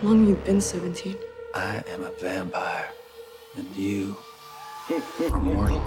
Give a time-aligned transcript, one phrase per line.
[0.00, 1.16] How long have you been 17?
[1.54, 2.88] I am a vampire,
[3.56, 4.16] and you
[4.88, 5.80] are mortal.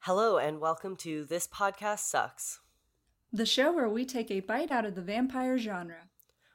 [0.00, 2.60] Hello, and welcome to This Podcast Sucks.
[3.32, 6.10] The show where we take a bite out of the vampire genre.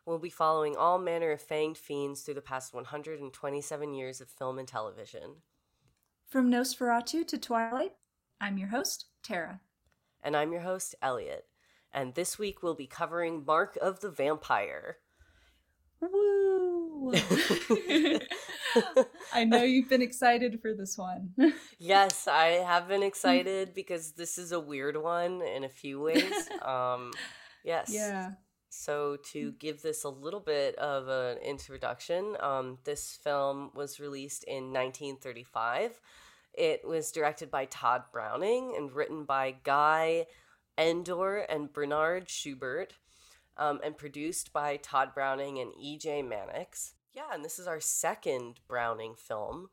[0.06, 4.60] We'll be following all manner of fanged fiends through the past 127 years of film
[4.60, 5.38] and television.
[6.34, 7.92] From Nosferatu to Twilight,
[8.42, 9.60] I'm your host, Tara.
[10.24, 11.46] And I'm your host, Elliot.
[11.94, 14.98] And this week we'll be covering Mark of the Vampire.
[16.02, 17.14] Woo!
[19.32, 21.36] I know you've been excited for this one.
[21.78, 26.50] yes, I have been excited because this is a weird one in a few ways.
[26.64, 27.12] Um,
[27.64, 27.92] yes.
[27.94, 28.32] Yeah.
[28.70, 34.44] So, to give this a little bit of an introduction, um, this film was released
[34.46, 36.00] in 1935.
[36.54, 40.28] It was directed by Tod Browning and written by Guy
[40.78, 42.94] Endore and Bernard Schubert,
[43.58, 46.24] um, and produced by Tod Browning and E.J.
[46.24, 46.96] Mannix.
[47.14, 49.70] Yeah, and this is our second Browning film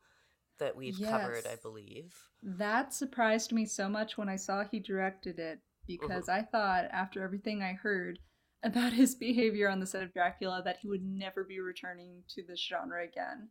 [0.59, 1.09] that we've yes.
[1.09, 2.15] covered, I believe.
[2.43, 6.39] That surprised me so much when I saw he directed it because mm-hmm.
[6.39, 8.19] I thought, after everything I heard,
[8.63, 12.43] about his behavior on the set of Dracula that he would never be returning to
[12.47, 13.49] this genre again.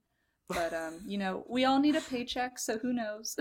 [0.51, 3.37] But um, you know, we all need a paycheck, so who knows?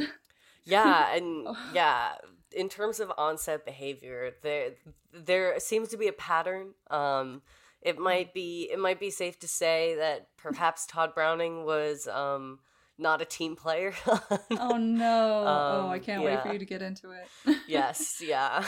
[0.63, 1.57] yeah, and oh.
[1.73, 2.11] yeah,
[2.55, 4.71] in terms of onset behavior, there
[5.13, 6.73] there seems to be a pattern.
[6.89, 7.41] Um,
[7.81, 12.59] it might be it might be safe to say that perhaps Tod Browning was um,
[12.97, 13.93] not a team player.
[14.51, 15.47] oh no!
[15.47, 16.35] Um, oh, I can't yeah.
[16.35, 17.57] wait for you to get into it.
[17.67, 18.63] yes, yeah.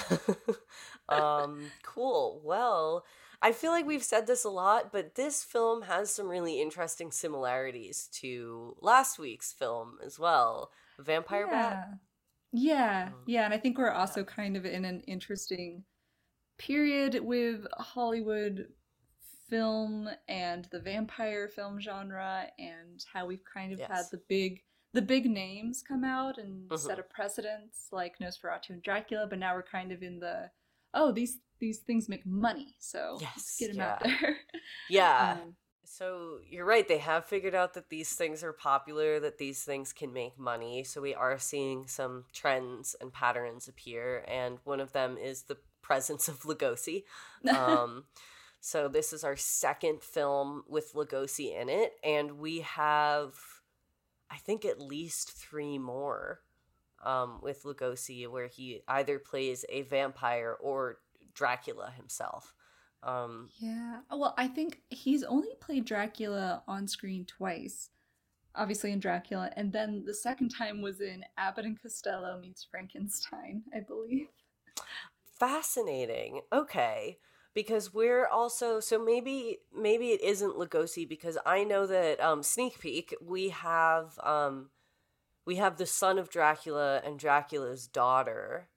[1.10, 2.42] um, cool.
[2.44, 3.06] Well,
[3.42, 7.12] I feel like we've said this a lot, but this film has some really interesting
[7.12, 10.72] similarities to last week's film as well.
[11.00, 11.70] Vampire yeah.
[11.70, 11.90] Bat.
[12.54, 15.86] Yeah, um, yeah, and I think we're also kind of in an interesting
[16.58, 18.68] period with Hollywood
[19.50, 23.90] film and the vampire film genre and how we've kind of yes.
[23.90, 24.62] had the big
[24.94, 26.76] the big names come out and mm-hmm.
[26.76, 30.50] set a precedence like Nosferatu and Dracula, but now we're kind of in the
[30.94, 33.92] oh these these things make money, so yes, get them yeah.
[33.92, 34.38] out there.
[34.90, 35.38] yeah.
[35.42, 36.88] Um, so you're right.
[36.88, 40.84] They have figured out that these things are popular, that these things can make money.
[40.84, 45.58] So we are seeing some trends and patterns appear, and one of them is the
[45.82, 47.04] presence of Lugosi.
[47.50, 48.06] Um,
[48.60, 53.34] so this is our second film with Lugosi in it, and we have,
[54.30, 56.42] I think, at least three more
[57.04, 60.98] um, with Lugosi where he either plays a vampire or
[61.34, 62.54] Dracula himself.
[63.04, 64.00] Um, yeah.
[64.12, 67.90] Well, I think he's only played Dracula on screen twice.
[68.54, 73.64] Obviously in Dracula, and then the second time was in Abbott and Costello meets Frankenstein,
[73.74, 74.28] I believe.
[75.40, 76.42] Fascinating.
[76.52, 77.18] Okay
[77.54, 82.80] because we're also so maybe maybe it isn't Lugosi because I know that um sneak
[82.80, 84.70] peek we have um
[85.52, 88.70] we have the son of Dracula and Dracula's daughter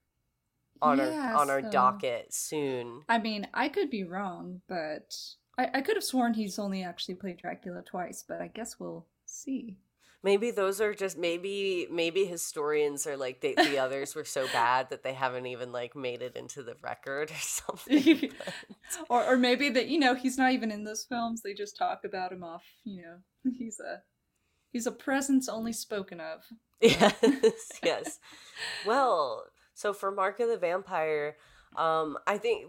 [0.81, 3.03] on yeah, our on our docket soon.
[3.07, 5.17] I mean, I could be wrong, but
[5.57, 9.05] I, I could have sworn he's only actually played Dracula twice, but I guess we'll
[9.25, 9.77] see
[10.21, 14.89] maybe those are just maybe maybe historians are like they, the others were so bad
[14.89, 18.31] that they haven't even like made it into the record or something
[19.09, 22.01] or, or maybe that you know he's not even in those films they just talk
[22.03, 24.01] about him off you know he's a
[24.75, 26.43] he's a presence only spoken of.
[26.81, 27.15] Yes
[27.83, 28.19] yes.
[28.85, 31.37] Well so for mark of the vampire
[31.77, 32.67] um i think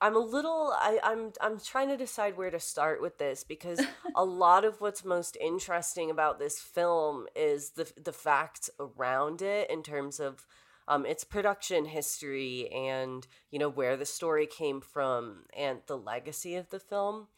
[0.00, 3.80] I'm a little I, I'm I'm trying to decide where to start with this because
[4.16, 9.70] a lot of what's most interesting about this film is the the facts around it
[9.70, 10.46] in terms of
[10.88, 16.56] um, its production history and you know where the story came from and the legacy
[16.56, 17.28] of the film.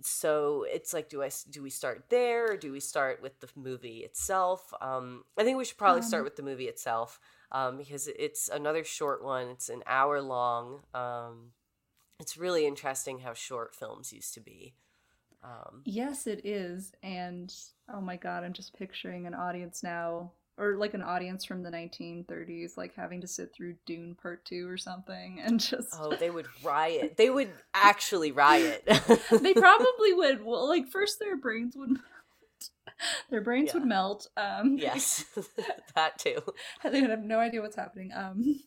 [0.00, 3.48] So it's like, do I do we start there or do we start with the
[3.56, 4.72] movie itself?
[4.80, 7.20] Um, I think we should probably um, start with the movie itself
[7.52, 9.48] um, because it's another short one.
[9.48, 10.80] It's an hour long.
[10.92, 11.52] Um,
[12.20, 14.74] it's really interesting how short films used to be.
[15.42, 16.92] Um, yes, it is.
[17.02, 17.54] And
[17.92, 21.70] oh my god, I'm just picturing an audience now, or like an audience from the
[21.70, 25.94] 1930s, like having to sit through Dune Part 2 or something and just.
[25.98, 27.16] Oh, they would riot.
[27.16, 28.84] they would actually riot.
[29.30, 30.44] they probably would.
[30.44, 31.98] Well, like, first their brains would
[33.30, 33.80] their brains yeah.
[33.80, 34.28] would melt.
[34.36, 35.24] Um, yes,
[35.94, 36.38] that too.
[36.82, 38.12] They would have no idea what's happening.
[38.14, 38.60] Um,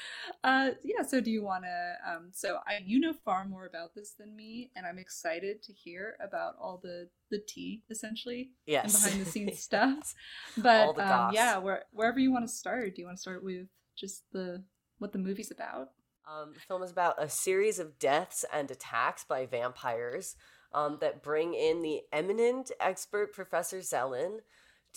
[0.44, 1.02] uh, yeah.
[1.02, 1.94] So, do you want to?
[2.10, 5.72] Um, so, I you know far more about this than me, and I'm excited to
[5.72, 8.94] hear about all the the tea, essentially, Yes.
[8.94, 10.14] and behind the scenes stuff.
[10.56, 13.66] But um, yeah, where, wherever you want to start, do you want to start with
[13.96, 14.64] just the
[14.98, 15.90] what the movie's about?
[16.26, 20.36] Um, the film is about a series of deaths and attacks by vampires
[20.74, 24.40] um, that bring in the eminent expert Professor Zelen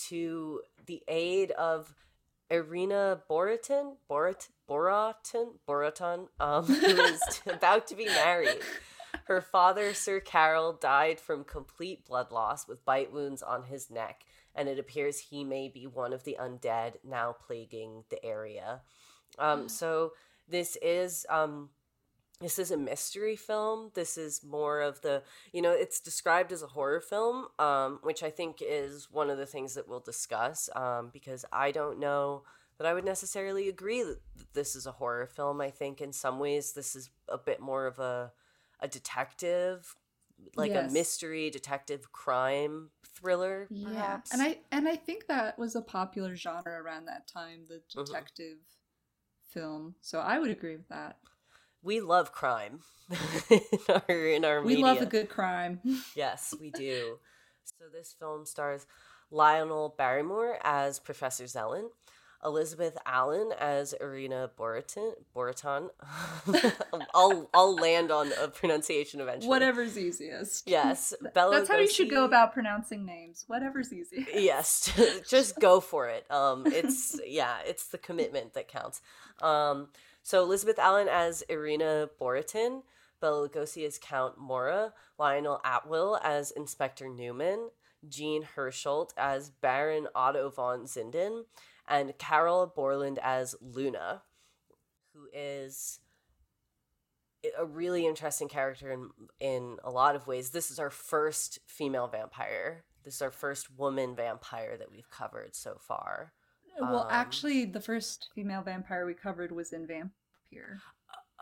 [0.07, 1.93] to the aid of
[2.49, 8.59] Irina Boratin, Borat, Boratin, Boraton, um, who is about to be married.
[9.25, 14.23] Her father, Sir Carol, died from complete blood loss with bite wounds on his neck,
[14.55, 18.81] and it appears he may be one of the undead now plaguing the area.
[19.37, 20.13] Um, so
[20.47, 21.69] this is um,
[22.39, 23.91] this is a mystery film.
[23.93, 28.23] This is more of the you know it's described as a horror film, um, which
[28.23, 32.43] I think is one of the things that we'll discuss um, because I don't know
[32.81, 34.19] that I would necessarily agree that
[34.53, 35.61] this is a horror film.
[35.61, 38.31] I think in some ways this is a bit more of a
[38.79, 39.95] a detective,
[40.55, 40.89] like Yes.
[40.89, 44.33] a mystery detective crime thriller, perhaps.
[44.33, 48.05] and I and I think that was a popular genre around that time, the Mhm.
[48.07, 48.57] detective
[49.49, 49.93] film.
[50.01, 51.19] So I would agree with that.
[51.83, 52.81] we love crime
[53.49, 54.83] in our in our We media.
[54.85, 55.81] love a good crime.
[56.15, 57.19] Yes, we do.
[57.63, 58.87] so this film stars
[59.29, 61.89] Lionel Barrymore as Professor Zelen,
[62.43, 65.13] Elizabeth Allan as Irina Boratin.
[65.35, 65.89] Boraton.
[67.13, 69.49] I'll I'll land on a pronunciation eventually.
[69.49, 70.67] Whatever's easiest.
[70.67, 73.45] Yes, Bela That's how you should go about pronouncing names.
[73.47, 74.25] Whatever's easy.
[74.33, 74.91] Yes,
[75.27, 76.29] just go for it.
[76.31, 79.01] Um, it's yeah, it's the commitment that counts.
[79.41, 79.89] Um,
[80.23, 82.83] so Elizabeth Allan as Irina Boratin,
[83.19, 87.69] Bela Lugosi as Count Mora, Lionel Atwill as Inspector Newman,
[88.07, 91.45] Jean Hersholt as Baron Otto von Zinden,
[91.91, 94.23] and Carroll Borland as Luna,
[95.13, 95.99] who is
[97.59, 99.09] a really interesting character in
[99.39, 100.49] in a lot of ways.
[100.51, 102.83] This is our first female vampire.
[103.03, 106.33] This is our first woman vampire that we've covered so far.
[106.79, 110.79] well, Um, actually, the first female vampire we covered was in Vampire.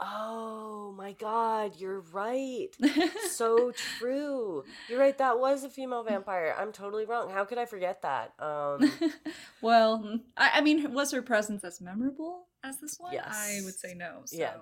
[0.01, 2.69] Oh my god, you're right.
[3.31, 4.63] so true.
[4.88, 6.56] You're right, that was a female vampire.
[6.57, 7.30] I'm totally wrong.
[7.30, 8.34] How could I forget that?
[8.40, 8.92] Um
[9.62, 13.13] well, I, I mean, was her presence as memorable as this one?
[13.18, 14.22] I would say no.
[14.25, 14.54] So Yeah.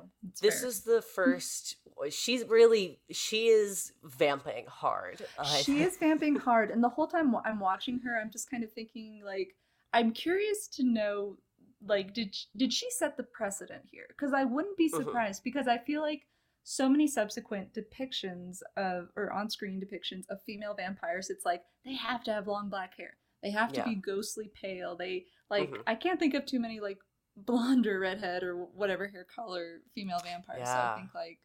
[0.42, 0.69] this fair.
[0.69, 1.75] is the first
[2.10, 5.22] she's really she is vamping hard.
[5.63, 8.72] She is vamping hard and the whole time i'm watching her i'm just kind of
[8.72, 9.56] thinking like
[9.94, 11.38] i'm curious to know
[11.85, 14.97] like did did she set the precedent here because i wouldn't be Mhm.
[14.97, 16.25] surprised because i feel like
[16.63, 22.24] so many subsequent depictions of or on-screen depictions of female vampires it's like they have
[22.24, 23.85] to have long black hair they have to Yeah.
[23.85, 25.83] be ghostly pale they like Mhm.
[25.88, 26.97] i can't think of too many like
[27.38, 30.94] blonde or redhead or whatever hair color female vampires so Yeah.
[30.94, 31.39] i think like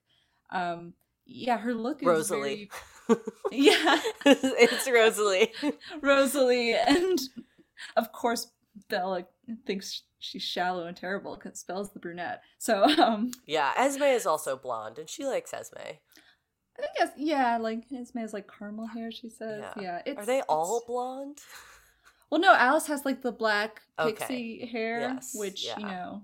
[0.51, 0.95] um
[1.27, 2.71] yeah her look is Rosalie.
[3.09, 3.21] very
[3.53, 5.53] yeah it's Rosalie.
[6.01, 7.19] Rosalie, and
[7.97, 8.51] of course
[8.89, 9.27] Bella
[9.67, 12.43] thinks she's shallow and terrible because spells the brunette.
[12.59, 15.77] So um, Yeah, Esme is also blonde and she likes Esme.
[15.79, 19.13] I think yes, yeah, like Esme has like caramel hair.
[19.13, 19.83] She says, Yeah.
[19.83, 20.03] yeah.
[20.07, 21.39] it's, Are they all blonde?
[22.31, 22.55] Well, no.
[22.55, 24.13] Alice has like the black Okay.
[24.15, 26.23] pixie hair, Yes, which you know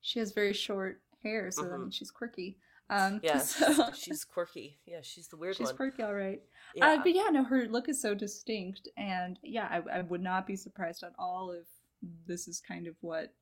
[0.00, 1.80] she has very short hair, so I Mhm.
[1.82, 2.56] mean she's quirky.
[2.88, 4.78] Um, Yeah, so she's quirky.
[4.86, 5.76] Yeah, she's the weird she's one.
[5.76, 6.40] quirky, all right.
[6.74, 6.86] Yeah.
[6.92, 10.46] Uh, but yeah, no, her look is so distinct, and yeah, I, I would not
[10.46, 11.66] be surprised at all if
[12.26, 13.32] this is kind of what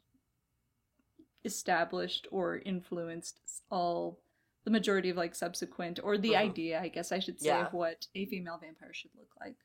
[1.45, 3.41] established or influenced
[3.71, 4.19] all
[4.65, 6.37] the majority of like subsequent or the Mhm.
[6.39, 7.67] idea, I guess I should say, Yeah.
[7.67, 9.57] of what a female vampire should look like.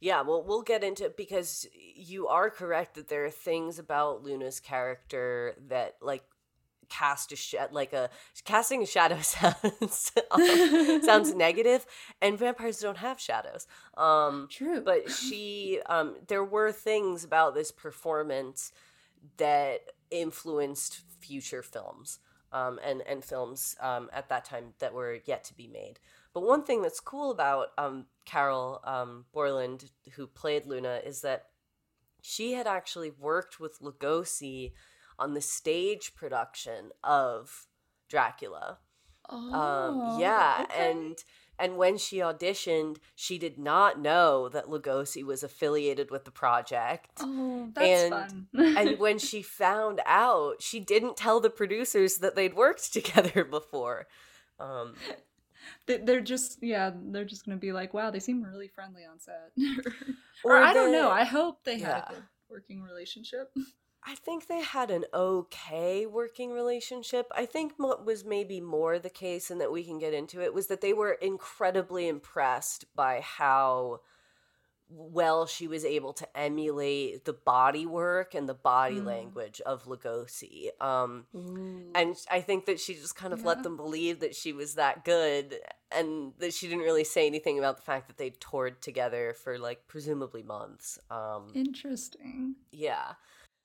[0.00, 4.22] Yeah, well, we'll get into it because you are correct that there are things about
[4.24, 6.24] Luna's character that like
[6.88, 8.10] cast a sh- like a
[8.44, 10.12] casting a shadow sounds
[11.04, 11.86] sounds negative,
[12.20, 13.66] and vampires don't have shadows.
[13.96, 18.72] Um, True, but she um there were things about this performance
[19.36, 22.18] that influenced future films
[22.52, 25.98] um and and films um at that time that were yet to be made
[26.32, 31.46] but one thing that's cool about um carroll um borland who played luna is that
[32.22, 34.72] she had actually worked with lugosi
[35.18, 37.66] on the stage production of
[38.08, 38.78] dracula
[39.30, 40.90] oh, um yeah okay.
[40.90, 41.16] and
[41.58, 47.10] and when she auditioned she did not know that lugosi was affiliated with the project
[47.20, 48.76] oh, that's and- fun.
[48.76, 54.06] and when she found out she didn't tell the producers that they'd worked together before
[54.60, 54.94] um
[55.86, 59.18] They- they're just yeah, they're just gonna be like, wow, they seem really friendly on
[59.18, 59.50] set.
[60.44, 61.10] or, I don't know.
[61.10, 62.04] I hope they had Yeah.
[62.10, 63.50] a good working relationship.
[64.06, 67.26] I think they had an okay working relationship.
[67.34, 70.52] I think what was maybe more the case, and that we can get into it,
[70.52, 74.00] was that they were incredibly impressed by how
[74.90, 79.06] well she was able to emulate the body work and the body Mm.
[79.06, 80.68] language of Lugosi.
[80.80, 81.90] Um, Ooh.
[81.94, 83.46] and I think that she just kind of Yeah.
[83.46, 85.58] let them believe that she was that good,
[85.90, 89.58] and that she didn't really say anything about the fact that they toured together for
[89.58, 90.98] like presumably months.
[91.10, 92.56] Um, Interesting.
[92.70, 93.14] yeah,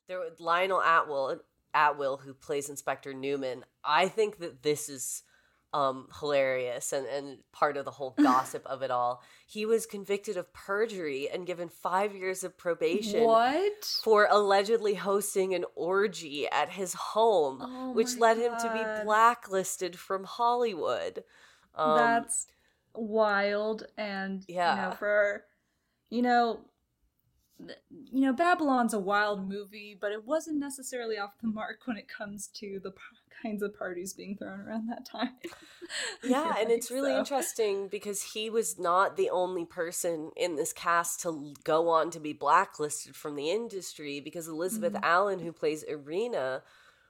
[0.10, 1.40] there was Lionel Atwill,
[1.74, 3.64] Atwill, who plays Inspector Newman.
[3.86, 5.24] I think that this is
[5.72, 9.22] um hilarious and and part of the whole gossip of it all.
[9.48, 13.86] He was convicted of perjury and given five years of probation What?
[14.04, 19.98] for allegedly hosting an orgy at his home, Oh which led him to be blacklisted
[19.98, 21.24] from Hollywood.
[21.76, 22.48] Um, That's
[22.96, 24.76] wild and you Yeah.
[24.76, 25.46] know for
[26.10, 26.62] you know
[28.12, 32.08] you know Babylon's a wild movie but it wasn't necessarily off the mark when it
[32.08, 32.98] comes to the p-
[33.44, 35.32] kinds of parties being thrown around that time.
[36.24, 37.18] Yeah, and it's really so.
[37.20, 42.20] interesting because he was not the only person in this cast to go on to
[42.20, 45.02] be blacklisted from the industry because Elizabeth Mhm.
[45.04, 46.62] Allan, who plays Irina,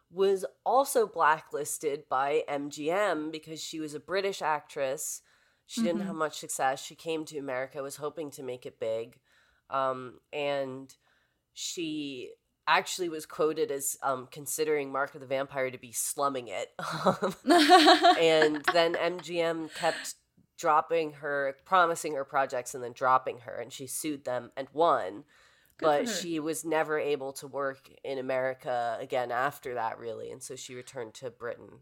[0.09, 5.21] was also blacklisted by MGM because she was a British actress.
[5.65, 6.05] She didn't Mhm.
[6.05, 6.81] have much success.
[6.81, 9.19] She came to America, was hoping to make it big.
[9.69, 10.93] Um, and
[11.53, 12.31] she
[12.67, 16.71] actually was quoted as um, considering Mark of the Vampire to be slumming it.
[18.19, 20.15] And then MGM kept
[20.57, 25.23] dropping her, promising her projects, and then dropping her, and she sued them and won.
[25.77, 30.43] Good but she was never able to work in America again after that, really, and
[30.43, 31.79] so she returned to Britain.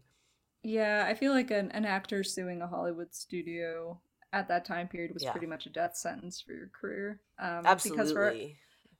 [0.62, 4.00] Yeah, I feel like an, an actor suing a Hollywood studio
[4.32, 5.32] at that time period was Yeah.
[5.32, 7.20] pretty much a death sentence for your career.
[7.38, 7.96] Um, Absolutely.
[8.04, 8.34] Because for,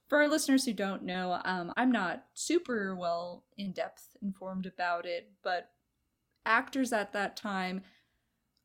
[0.08, 5.04] for our listeners who don't know, um, I'm not super well in depth informed about
[5.06, 5.70] it, but
[6.46, 7.82] actors at that time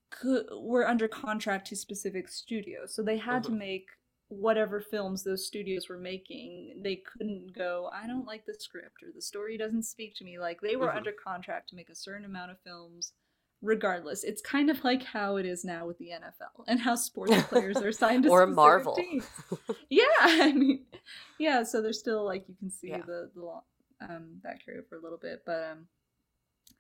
[0.10, 3.58] could, were under contract to specific studios, so they had to Mhm.
[3.58, 3.90] make
[4.30, 6.82] whatever films those studios were making.
[6.82, 10.40] They couldn't go, I don't like the script or the story doesn't speak to me.
[10.40, 10.96] Like they were Mhm.
[10.96, 13.14] under contract to make a certain amount of films.
[13.64, 17.32] Regardless, it's kind of like how it is now with the NFL and how sports
[17.50, 18.94] players are signed to Or Marvel.
[18.96, 19.26] teams.
[19.90, 20.86] Yeah, I mean,
[21.40, 21.64] yeah.
[21.64, 23.00] So there's still like you can see Yeah.
[23.06, 23.64] the the lo-
[24.02, 25.88] um that carry over a little bit, but um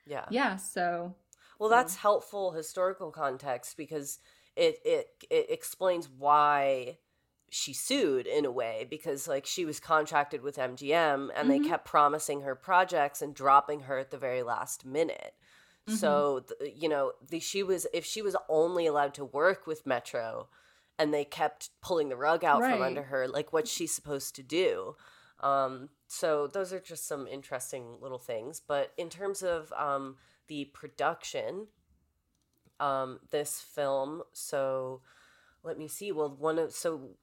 [0.05, 0.25] yeah.
[0.29, 0.57] yeah.
[0.57, 1.15] So
[1.57, 4.19] Well, So- that's helpful historical context because
[4.55, 6.97] it it it explains why
[7.49, 11.67] she sued in a way because like she was contracted with MGM and they Mhm.
[11.67, 15.35] kept promising her projects and dropping her at the very last minute.
[15.87, 15.97] Mm-hmm.
[15.97, 19.85] So th- you know, the, she was if she was only allowed to work with
[19.85, 20.47] Metro
[20.97, 24.43] and they kept pulling the rug out from under her like what's she supposed to
[24.43, 24.95] do?
[25.41, 30.65] Um so those are just some interesting little things, but in terms of um the
[30.65, 31.67] production
[32.79, 35.01] um this film so
[35.63, 37.15] let me see well one of so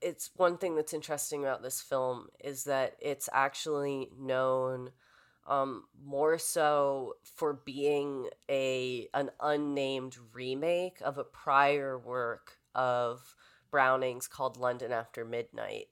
[0.00, 4.90] it's one thing that's interesting about this film is that it's actually known
[5.46, 13.34] um more so for being a an unnamed remake of a prior work of
[13.70, 15.88] Browning's called London After Midnight.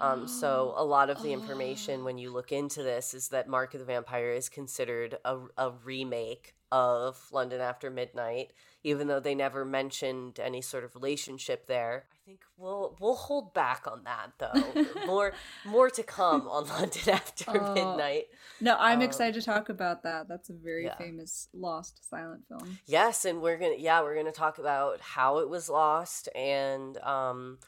[0.00, 3.74] Um, so a lot of the information when you look into this is that Mark
[3.74, 8.52] of the Vampire is considered a, a remake of London After Midnight,
[8.84, 12.04] even though they never mentioned any sort of relationship there.
[12.12, 14.84] I think we'll we'll hold back on that though.
[15.06, 15.32] more
[15.64, 18.24] more to come on London After Oh, Midnight.
[18.60, 20.28] no, I'm Um, excited to talk about that.
[20.28, 20.96] That's a very yeah.
[20.96, 22.78] famous lost silent film.
[22.86, 27.58] Yes, and we're gonna yeah we're gonna talk about how it was lost and um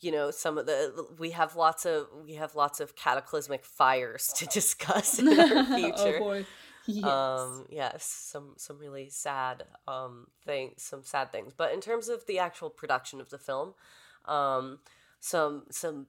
[0.00, 4.32] you know some of the we have lots of we have lots of cataclysmic fires
[4.36, 6.16] to discuss in our future.
[6.16, 6.46] oh boy.
[6.88, 7.04] Yes.
[7.04, 11.52] Um yes, some some really sad um things, some sad things.
[11.54, 13.74] But in terms of the actual production of the film,
[14.24, 14.80] um
[15.20, 16.08] some some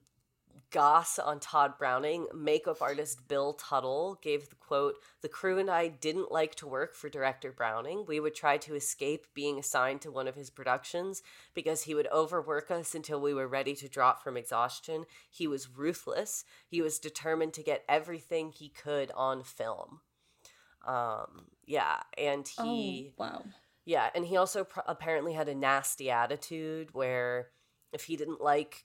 [0.70, 5.88] goss on Tod Browning, makeup artist Bill Tuttle gave the quote, "The crew and I
[5.88, 8.06] didn't like to work for director Browning.
[8.06, 11.22] We would try to escape being assigned to one of his productions
[11.54, 15.06] because he would overwork us until we were ready to drop from exhaustion.
[15.30, 16.44] He was ruthless.
[16.66, 20.02] He was determined to get everything he could on film."
[20.86, 23.44] Um, yeah, and he oh wow.
[23.84, 27.48] yeah, and he also pr- apparently had a nasty attitude where
[27.92, 28.84] if he didn't like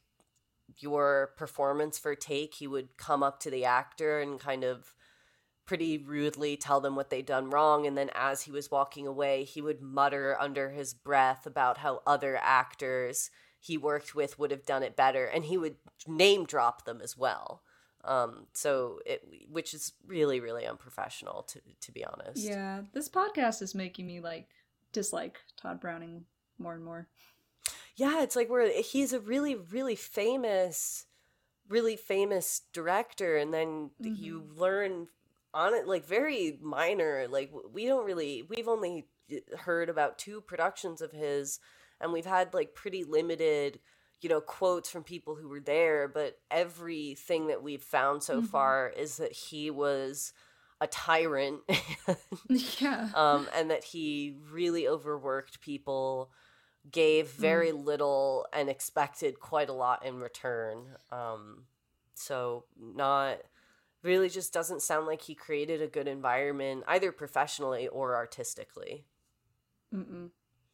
[0.79, 4.93] your performance for take, he would come up to the actor and kind of
[5.65, 9.43] pretty rudely tell them what they'd done wrong and then as he was walking away,
[9.43, 14.65] he would mutter under his breath about how other actors he worked with would have
[14.65, 15.75] done it better and he would
[16.07, 17.63] name drop them as well.
[18.05, 22.37] Um, so it, which is really, really unprofessional to to be honest.
[22.37, 24.47] Yeah, this podcast is making me like
[24.93, 26.25] dislike Tod Browning
[26.59, 27.07] more and more.
[27.95, 31.05] Yeah, it's like we're he's a really, really famous,
[31.69, 34.15] really famous director, and then Mm-hmm.
[34.23, 35.07] you learn
[35.53, 37.27] on it like very minor.
[37.29, 41.59] Like we don't really, we've only uh, heard about two productions of his,
[42.01, 43.79] and we've had like pretty limited,
[44.21, 46.07] you know, quotes from people who were there.
[46.07, 48.47] But everything that we've found so Mhm.
[48.47, 50.33] far is that he was
[50.81, 51.61] a tyrant.
[52.79, 53.09] yeah.
[53.13, 56.31] um, and that he really overworked people,
[56.91, 60.97] gave very little, and expected quite a lot in return.
[61.11, 61.65] Um,
[62.15, 63.39] so, not
[64.03, 69.05] really just doesn't sound like he created a good environment, either professionally or artistically.
[69.93, 70.29] Mm-mm.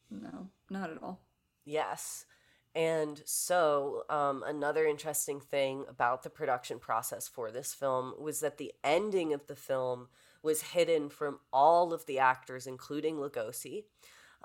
[0.09, 1.19] No, not at all.
[1.65, 2.25] Yes.
[2.73, 8.57] And so, um, another interesting thing about the production process for this film was that
[8.57, 10.07] the ending of the film
[10.41, 13.83] was hidden from all of the actors, including Lugosi,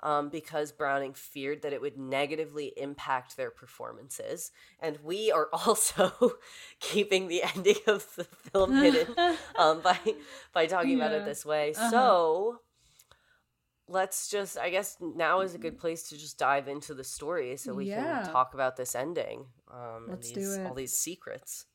[0.03, 4.51] um, because Browning feared that it would negatively impact their performances.
[4.79, 6.33] And we are also
[6.79, 9.15] keeping the ending of the film hidden
[9.57, 9.97] um, by
[10.53, 11.73] by talking about it this way.
[11.75, 11.89] Uh-huh.
[11.89, 12.59] So
[13.87, 17.55] let's just I guess now is a good place to just dive into the story
[17.57, 18.23] so we Yeah.
[18.23, 21.65] can talk about this ending um, Let's and do these, all these secrets.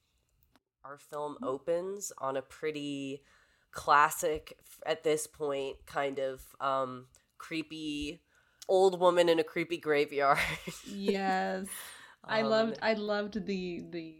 [0.84, 3.22] Our film opens on a pretty
[3.70, 7.06] classic at this point kind of um,
[7.38, 8.20] creepy
[8.68, 10.38] old woman in a creepy graveyard.
[10.86, 11.66] yes.
[12.24, 14.16] I Um, loved I loved the the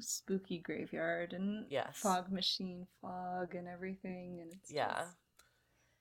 [0.00, 1.96] spooky graveyard and Yes.
[1.98, 4.92] fog machine fog and everything and it's Yeah.
[5.00, 5.16] just-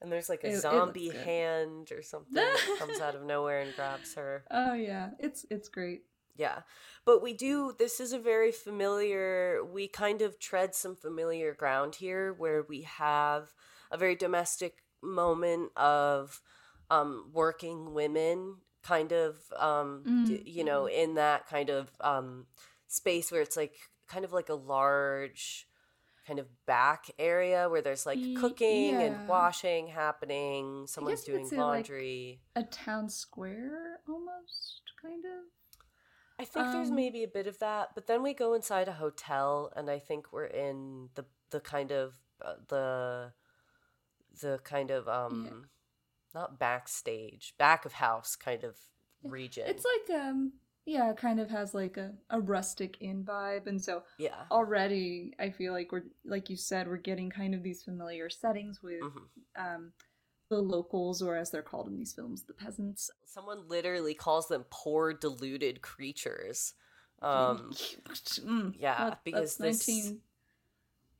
[0.05, 1.21] And there's like a It- it zombie good.
[1.21, 4.45] hand or something that comes out of nowhere and grabs her.
[4.51, 6.03] Oh yeah, it's it's great.
[6.35, 6.62] Yeah.
[7.05, 11.95] But we do, this is a very familiar, we kind of tread some familiar ground
[11.95, 13.53] here where we have
[13.89, 16.41] a very domestic moment of
[16.91, 22.45] um, working women kind of, um, d- Mm, you know, in that kind of um,
[22.88, 23.74] space where it's like
[24.07, 25.67] kind of like a large
[26.25, 29.01] kind of back area where there's like cooking yeah.
[29.01, 34.82] and washing happening someone's guess you could doing say, like, laundry A town square almost
[35.02, 35.43] kind of.
[36.38, 38.93] I think there's Um, maybe a bit of that, but then we go inside a
[38.93, 43.34] hotel, and I think we're in the the kind of uh, the
[44.41, 45.69] the kind of um
[46.34, 48.76] not backstage, back of house kind of
[49.23, 49.63] region.
[49.67, 50.54] It's like um
[50.86, 55.34] yeah, it kind of has like a, a rustic inn vibe and so yeah, already
[55.39, 59.02] I feel like we're like you said, we're getting kind of these familiar settings with
[59.02, 59.21] Mhm.
[59.56, 59.91] um
[60.50, 63.10] the locals or as they're called in these films, the peasants.
[63.26, 66.76] someone literally calls them poor deluded creatures.
[67.21, 70.21] Um, Mm, yeah, that- because this- 19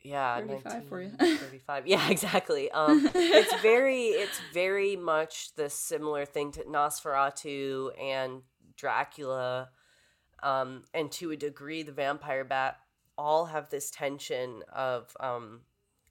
[0.02, 1.08] yeah, 35 for you.
[1.18, 1.88] 1935.
[1.94, 2.70] Yeah, exactly.
[2.72, 8.44] Um, it's very it's very much the similar thing to Nosferatu and
[8.76, 9.70] Dracula,
[10.44, 12.78] um, and to a degree, the Vampire Bat
[13.18, 15.62] all have this tension of um,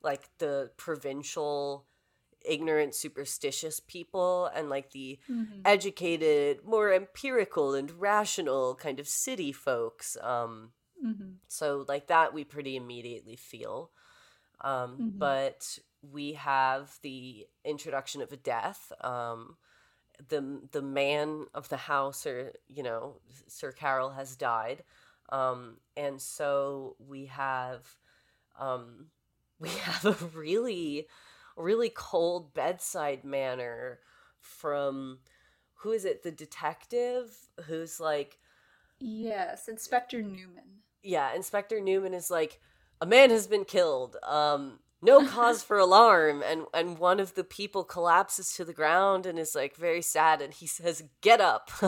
[0.03, 1.87] like the provincial,
[2.45, 5.67] ignorant, superstitious people, and like the Mhm.
[5.67, 10.17] educated, more empirical and rational kind of city folks.
[10.23, 10.73] Um,
[11.03, 11.39] Mhm.
[11.49, 13.91] so like that we pretty immediately feel
[14.61, 15.19] um Mhm.
[15.19, 19.57] but we have the introduction of a death um
[20.29, 24.83] the the man of the house or you know sir carol has died
[25.31, 27.87] um and so we have
[28.59, 29.07] um
[29.61, 31.07] we have a really
[31.57, 33.99] really cold bedside manner
[34.41, 35.19] from
[35.77, 37.31] who is it the detective
[37.67, 38.39] who's like
[38.99, 40.83] Yes, Inspector Newman.
[41.03, 42.61] yeah, Inspector Newman is like,
[43.01, 44.17] a man has been killed.
[44.23, 46.43] Um, no cause for alarm.
[46.43, 50.41] And and one of the people collapses to the ground and is like very sad,
[50.43, 51.71] and he says, "Get up."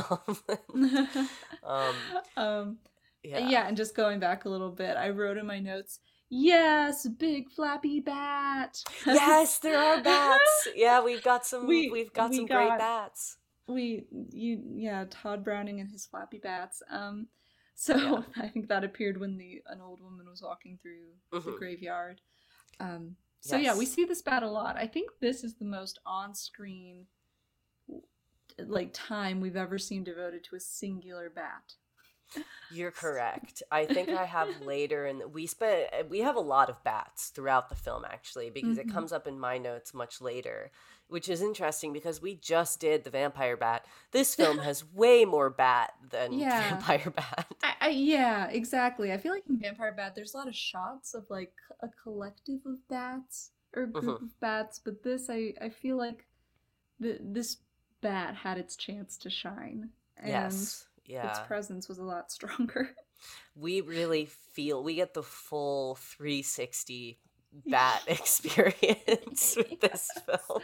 [1.64, 1.94] um,
[2.36, 2.78] um
[3.22, 3.48] yeah.
[3.48, 3.66] yeah.
[3.68, 5.98] and just going back a little bit, I wrote in my notes,
[6.28, 10.68] "Yes, big flappy bat." Yes, there are bats.
[10.74, 11.66] Yeah, we've got some.
[11.66, 13.38] We- We, have got we some great bats.
[13.68, 17.26] we you yeah tod browning and his flappy bats um
[17.74, 18.22] so Yeah.
[18.44, 21.58] i think that appeared when the an old woman was walking through the Mhm.
[21.58, 22.20] graveyard
[22.80, 25.98] um so yeah we see this bat a lot i think this is the most
[26.06, 27.06] on-screen
[28.58, 31.74] like time we've ever seen devoted to a singular bat
[32.68, 33.62] You're correct.
[33.70, 37.68] I think I have later, and we spent we have a lot of bats throughout
[37.68, 38.80] the film actually because Mhm.
[38.80, 40.72] it comes up in my notes much later,
[41.08, 43.84] which is interesting because we just did the vampire bat.
[44.10, 46.70] This film has way more bat than Yeah.
[46.70, 47.46] vampire bat.
[47.62, 49.12] I, I, yeah, exactly.
[49.12, 52.60] I feel like in Vampire Bat, there's a lot of shots of like a collective
[52.66, 54.22] of bats or group Mhm.
[54.24, 56.26] of bats, but this, I, I feel like
[56.98, 57.58] the, this
[58.00, 61.28] bat had its chance to shine, and yes, yeah.
[61.30, 62.90] its presence was a lot stronger.
[63.54, 67.18] we really feel we get the full 360
[67.66, 70.60] bat experience with this film.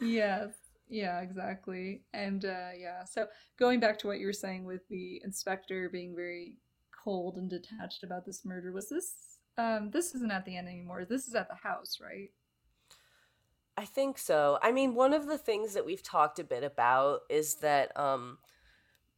[0.00, 0.50] yes,
[0.88, 2.02] yeah, exactly.
[2.12, 3.26] And uh, yeah, so
[3.58, 6.56] going back to what you were saying with the inspector being very
[7.04, 9.14] cold and detached about this murder, was this?
[9.56, 11.04] Um, this isn't at the end anymore.
[11.04, 12.30] This is at the house, right?
[13.76, 14.58] I think so.
[14.62, 18.38] I mean, one of the things that we've talked a bit about is that um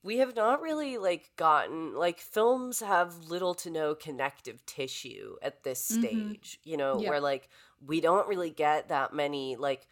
[0.07, 5.65] we have not really like gotten like films have little to no connective tissue at
[5.65, 6.37] this Mhm.
[6.37, 7.09] stage, you know, Yeah.
[7.09, 7.49] where like
[7.85, 9.87] we don't really get that many like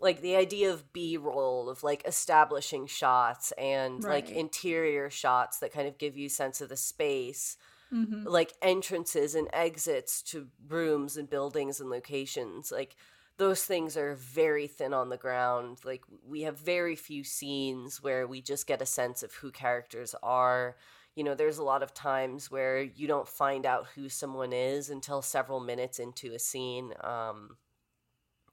[0.00, 5.88] like the idea of b-roll of like establishing shots and like interior shots that kind
[5.88, 7.56] of give you sense of the space
[7.92, 8.26] Mm-hmm.
[8.26, 12.96] like entrances and exits to rooms and buildings and locations like
[13.38, 15.80] those things are very thin on the ground.
[15.84, 20.14] Like we have very few scenes where we just get a sense of who characters
[20.22, 20.76] are.
[21.16, 24.90] You know there's a lot of times where you don't find out who someone is
[24.90, 27.58] until several minutes into a scene um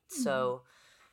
[0.08, 0.64] so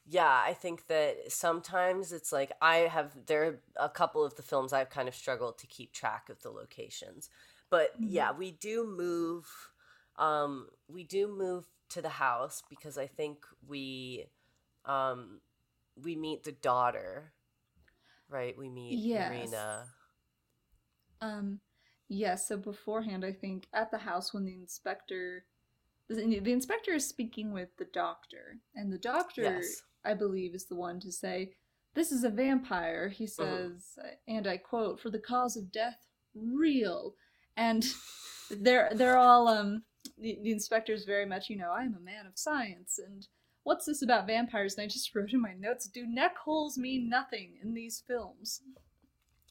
[0.07, 4.43] yeah i think that sometimes it's like i have there are a couple of the
[4.43, 7.31] films i've kind of struggled to keep track of the locations.
[7.71, 8.07] But Mhm.
[8.07, 9.47] yeah we do move
[10.17, 14.27] um we do move to the house because i think we
[14.87, 15.41] um
[16.03, 17.33] we meet the daughter
[18.29, 19.11] right we meet Yes.
[19.15, 19.87] irina
[21.21, 21.61] Um,
[22.09, 22.49] yes.
[22.49, 25.45] so beforehand, I think at the house when the inspector,
[26.09, 29.83] the, the inspector is speaking with the doctor, and the doctor, Yes.
[30.05, 31.55] I believe, is the one to say,
[31.95, 33.67] "This is a vampire." He Mm-hmm.
[33.67, 35.99] says, and I quote, "For the cause of death,
[36.35, 37.15] real."
[37.57, 37.85] And
[38.51, 39.85] they're they're all um
[40.19, 43.27] the, the inspector's very much, you know, I am a man of science, and
[43.65, 44.75] what's this about vampires?
[44.75, 48.63] And I just wrote in my notes, do neck holes mean nothing in these films?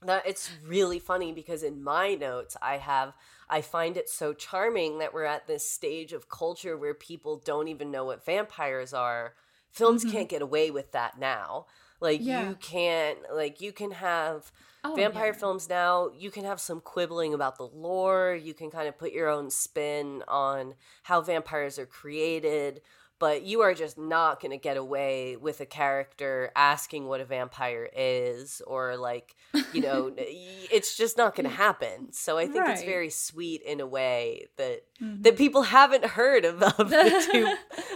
[0.04, 3.14] that it's really funny because in my notes I have
[3.50, 7.68] I find it so charming that we're at this stage of culture where people don't
[7.68, 9.36] even know what vampires are.
[9.70, 10.12] Films Mhm.
[10.12, 11.68] can't get away with that now.
[12.02, 12.50] Like Yeah.
[12.50, 14.52] you can't like you can have
[14.84, 15.34] Oh, vampire yeah.
[15.34, 19.12] films now you can have some quibbling about the lore you can kind of put
[19.12, 22.82] your own spin on how vampires are created
[23.22, 27.26] but you are just not going to get away with a character asking what a
[27.26, 29.36] vampire is or like
[29.74, 33.80] you know it's just not going to happen so i think it's very sweet in
[33.80, 35.24] a way that Mhm.
[35.24, 37.46] that people haven't heard of, of the two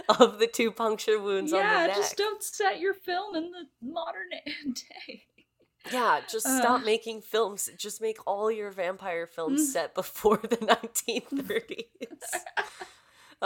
[0.22, 3.64] of the two puncture wounds on the yeah, just don't set your film in the
[3.80, 4.30] modern
[4.74, 5.24] day.
[5.92, 6.58] Yeah, just Uh.
[6.60, 7.70] stop making films.
[7.78, 9.72] Just make all your vampire films Mm.
[9.72, 11.86] set before the 1930s.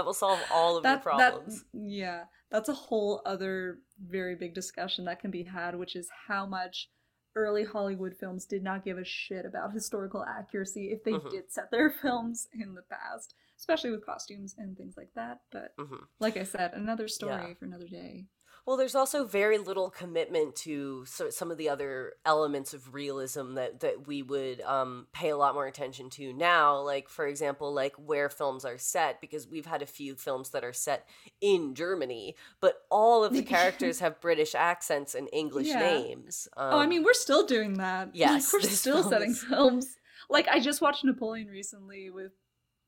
[0.00, 1.60] That will solve all of your problems.
[1.72, 6.08] that, yeah, that's a whole other very big discussion that can be had, which is
[6.26, 6.88] how much
[7.36, 11.30] early Hollywood films did not give a shit about historical accuracy if they Mhm.
[11.30, 15.42] did set their films in the past, especially with costumes and things like that.
[15.52, 16.06] But Mhm.
[16.18, 17.54] like I said, another story Yeah.
[17.54, 18.26] for another day.
[18.66, 23.54] Well, there's also very little commitment to so, some of the other elements of realism
[23.54, 26.80] that, that we would um, pay a lot more attention to now.
[26.80, 30.64] Like, for example, like where films are set, because we've had a few films that
[30.64, 31.08] are set
[31.40, 35.80] in Germany, but all of the characters have British accents and English Yeah.
[35.80, 36.48] names.
[36.56, 38.10] Um, oh, I mean, we're still doing that.
[38.14, 39.96] yes, like, we're still film setting films.
[40.28, 42.32] Like I just watched Napoleon recently with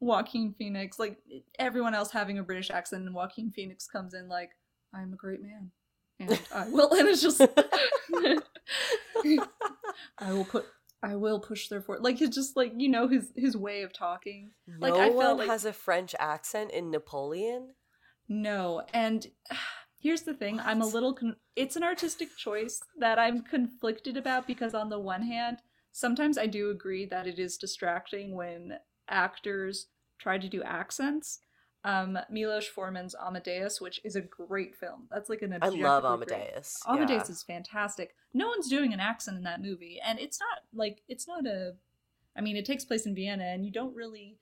[0.00, 0.98] Joaquin Phoenix.
[0.98, 1.18] Like
[1.58, 4.50] everyone else having a British accent, and Joaquin Phoenix comes in like,
[4.94, 5.70] "I'm a great man,"
[6.20, 7.40] and I will, and it's just,
[10.18, 10.66] I will put,
[11.02, 13.92] I will push their for Like it's just like you know his his way of
[13.92, 14.52] talking.
[14.78, 17.74] Like, I felt one like- has a French accent in Napoleon.
[18.28, 19.26] No, and
[20.00, 21.14] here's the thing: I'm a little.
[21.14, 25.58] Con- it's an artistic choice that I'm conflicted about because, on the one hand,
[25.90, 28.78] sometimes I do agree that it is distracting when
[29.08, 31.40] actors try to do accents.
[31.84, 35.08] Um, Milos Forman's Amadeus, which is a great film.
[35.10, 36.82] That's like an I love objectively great- Amadeus.
[36.88, 37.32] Amadeus yeah.
[37.32, 38.14] is fantastic.
[38.32, 41.74] No one's doing an accent in that movie, and it's not like it's not a.
[42.36, 44.38] I mean, it takes place in Vienna, and you don't really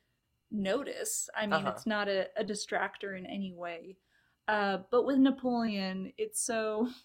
[0.51, 1.29] notice.
[1.35, 1.71] I mean, Uh-huh.
[1.75, 3.97] it's not a, a distractor in any way.
[4.47, 6.89] Uh, but with Napoleon, it's so.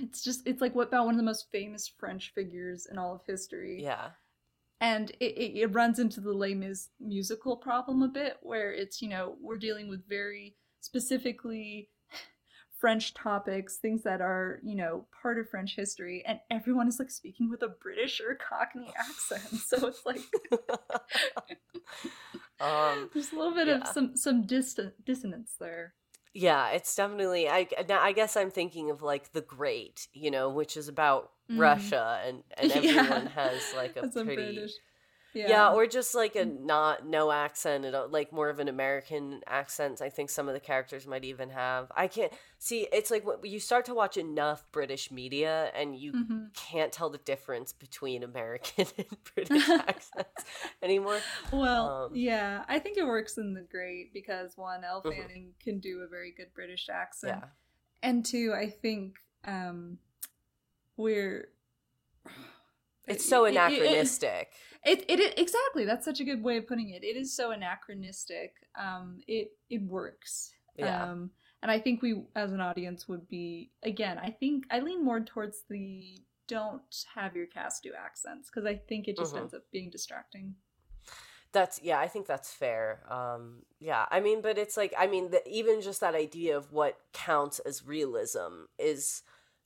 [0.00, 3.14] It's just it's like what about one of the most famous French figures in all
[3.14, 3.80] of history.
[3.80, 4.08] Yeah.
[4.82, 9.00] And it, it, it runs into the Les Mis musical problem a bit, where it's
[9.00, 11.88] you know we're dealing with very specifically
[12.80, 17.12] French topics, things that are, you know, part of French history, and everyone is like
[17.12, 19.60] speaking with a British or Cockney accent.
[19.60, 20.20] So it's like
[22.60, 23.82] um, there's a little bit yeah.
[23.82, 25.94] of some some dis- dissonance there.
[26.34, 27.48] Yeah, it's definitely.
[27.48, 31.94] I I guess I'm thinking of like the Great, you know, which is about Mhm.
[31.94, 32.72] Russia, and and Yeah.
[32.72, 34.34] everyone has like a That's pretty.
[34.34, 34.72] British.
[35.34, 35.72] Yeah.
[35.72, 40.00] or just like a not no accent at all, like more of an American accent.
[40.02, 41.90] I think some of the characters might even have.
[41.96, 42.86] I can't see.
[42.92, 46.54] It's like you start to watch enough British media, and you Mhm.
[46.54, 50.44] can't tell the difference between American and British accents
[50.82, 51.18] anymore.
[51.52, 55.16] Well, Um, yeah, I think it works in the great because one, Elle Mhm.
[55.16, 57.48] Fanning can do a very good British accent, Yeah,
[58.02, 59.98] and two, I think um,
[60.96, 61.48] we're
[63.06, 64.52] it's so anachronistic.
[64.84, 65.84] It, it, it exactly.
[65.84, 67.04] That's such a good way of putting it.
[67.04, 68.54] It is so anachronistic.
[68.78, 70.52] Um, it it works.
[70.76, 71.10] Yeah.
[71.10, 71.30] Um,
[71.62, 74.18] and I think we, as an audience, would be again.
[74.18, 78.74] I think I lean more towards the don't have your cast do accents because I
[78.76, 79.42] think it just Mhm.
[79.42, 80.56] ends up being distracting.
[81.52, 83.04] That's yeah, I think that's fair.
[83.12, 86.72] Um, yeah, I mean, but it's like I mean, the, even just that idea of
[86.72, 89.22] what counts as realism is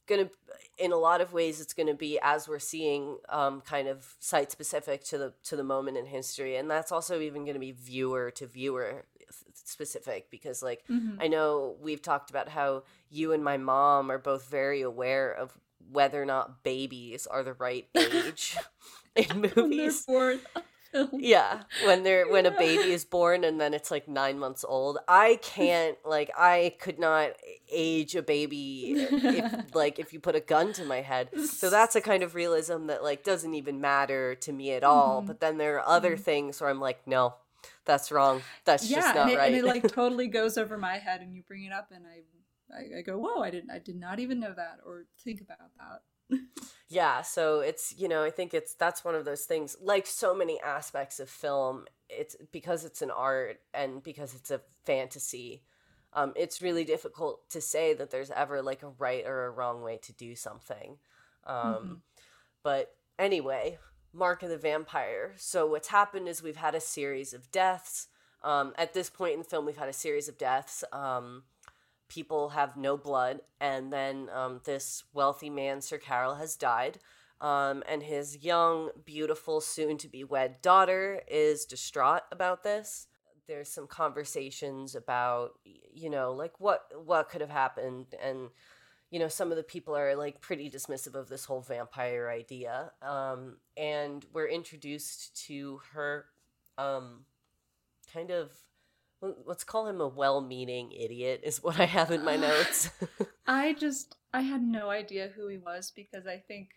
[0.07, 0.31] gonna,
[0.79, 4.51] in a lot of ways, it's gonna be as we're seeing, um, kind of site
[4.53, 8.31] specific to the to the moment in history, and that's also even gonna be viewer
[8.33, 9.05] to viewer
[9.55, 11.19] specific because like Mhm.
[11.21, 15.59] I know we've talked about how you and my mom are both very aware of
[15.91, 18.57] whether or not babies are the right age
[19.17, 20.07] in movies.
[20.97, 21.11] Film.
[21.21, 24.99] Yeah, when they're when a baby is born and then it's like nine months old.
[25.09, 27.31] I can't like I could not
[27.71, 31.31] age a baby if like if you put a gun to my head.
[31.49, 35.23] So that's a kind of realism that like doesn't even matter to me at all.
[35.23, 35.27] Mhm.
[35.27, 36.21] But then there are other Mhm.
[36.21, 37.35] things where I'm like, no,
[37.85, 38.43] that's wrong.
[38.65, 39.47] That's yeah, just not and, it, right.
[39.53, 42.23] and it like totally goes over my head, and you bring it up, and I,
[42.75, 45.59] I, I go, whoa, I didn't, I did not even know that or think about
[45.79, 46.01] that.
[46.89, 50.35] Yeah so it's you know i think it's that's one of those things like so
[50.35, 55.63] many aspects of film it's because it's an art and because it's a fantasy
[56.13, 59.83] um, it's really difficult to say that there's ever like a right or a wrong
[59.83, 60.99] way to do something
[61.47, 62.01] um, Mhm.
[62.63, 63.79] but anyway
[64.13, 68.09] mark of the vampire so what's happened is we've had a series of deaths
[68.43, 71.43] um, at this point in the film we've had a series of deaths um,
[72.09, 76.99] people have no blood and then um, this wealthy man sir carol has died
[77.41, 83.09] um, and his young beautiful soon to be wed daughter is distraught about this.
[83.47, 88.49] There's some conversations about you know like what what could have happened and
[89.11, 92.91] you know some of the people are like pretty dismissive of this whole vampire idea
[93.03, 96.25] um, and we're introduced to her
[96.77, 97.21] um,
[98.13, 98.51] kind of
[99.21, 102.91] let's call him a well-meaning idiot is what i have in my notes
[103.47, 106.71] I just I had no idea who he was because I think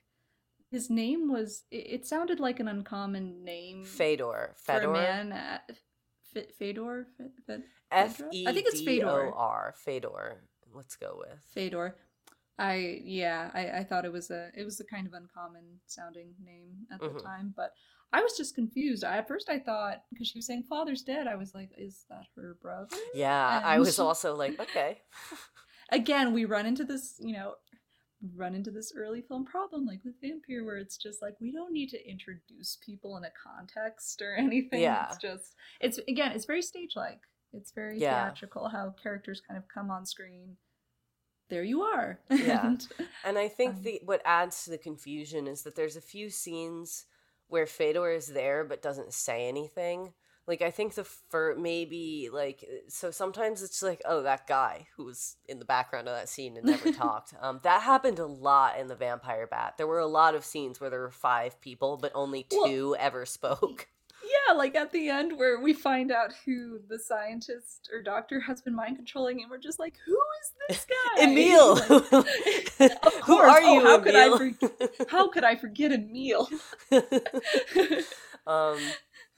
[0.69, 5.31] his name was it, sounded like an uncommon name fedor for a fedor man.
[5.31, 5.57] Uh,
[6.35, 8.29] F- Fedor, F- F- f Fedor?
[8.33, 9.73] e I think it's d o Fedor.
[9.83, 11.95] fedor let's go with Fedor.
[12.59, 16.35] I yeah, I, I thought it was a it was a kind of uncommon sounding
[16.43, 17.23] name at the Mhm.
[17.23, 17.71] time, but
[18.11, 19.03] I was just confused.
[19.03, 22.05] I, at first, I thought because she was saying father's dead, I was like, is
[22.09, 22.95] that her brother?
[23.13, 24.99] yeah i was she- also like okay
[25.91, 27.53] again we run into this you know
[28.35, 31.71] run into this early film problem like with vampire where it's just like we don't
[31.71, 35.07] need to introduce people in a context or anything Yeah.
[35.07, 37.21] it's just it's again it's very stage like
[37.53, 38.25] it's very Yeah.
[38.25, 40.57] theatrical how characters kind of come on screen
[41.49, 42.65] there you are Yeah.
[42.67, 42.87] And-
[43.23, 47.05] And I think the what adds to the confusion is that there's a few scenes
[47.49, 50.13] where Fedor is there but doesn't say anything.
[50.47, 55.05] Like I think the fir maybe like so sometimes it's like oh that guy who
[55.05, 57.35] was in the background of that scene and never talked.
[57.39, 59.75] Um, that happened a lot in the Vampire Bat.
[59.77, 62.95] There were a lot of scenes where there were five people but only Well- two
[62.97, 63.87] ever spoke.
[64.47, 68.61] Yeah like at the end where we find out who the scientist or doctor has
[68.61, 70.85] been mind controlling and we're just like who is this
[71.17, 73.49] guy Emil, Like, of who course.
[73.51, 74.53] are Oh, you, how could I Emil?
[75.09, 76.49] how could i forget Emil?
[78.47, 78.77] um,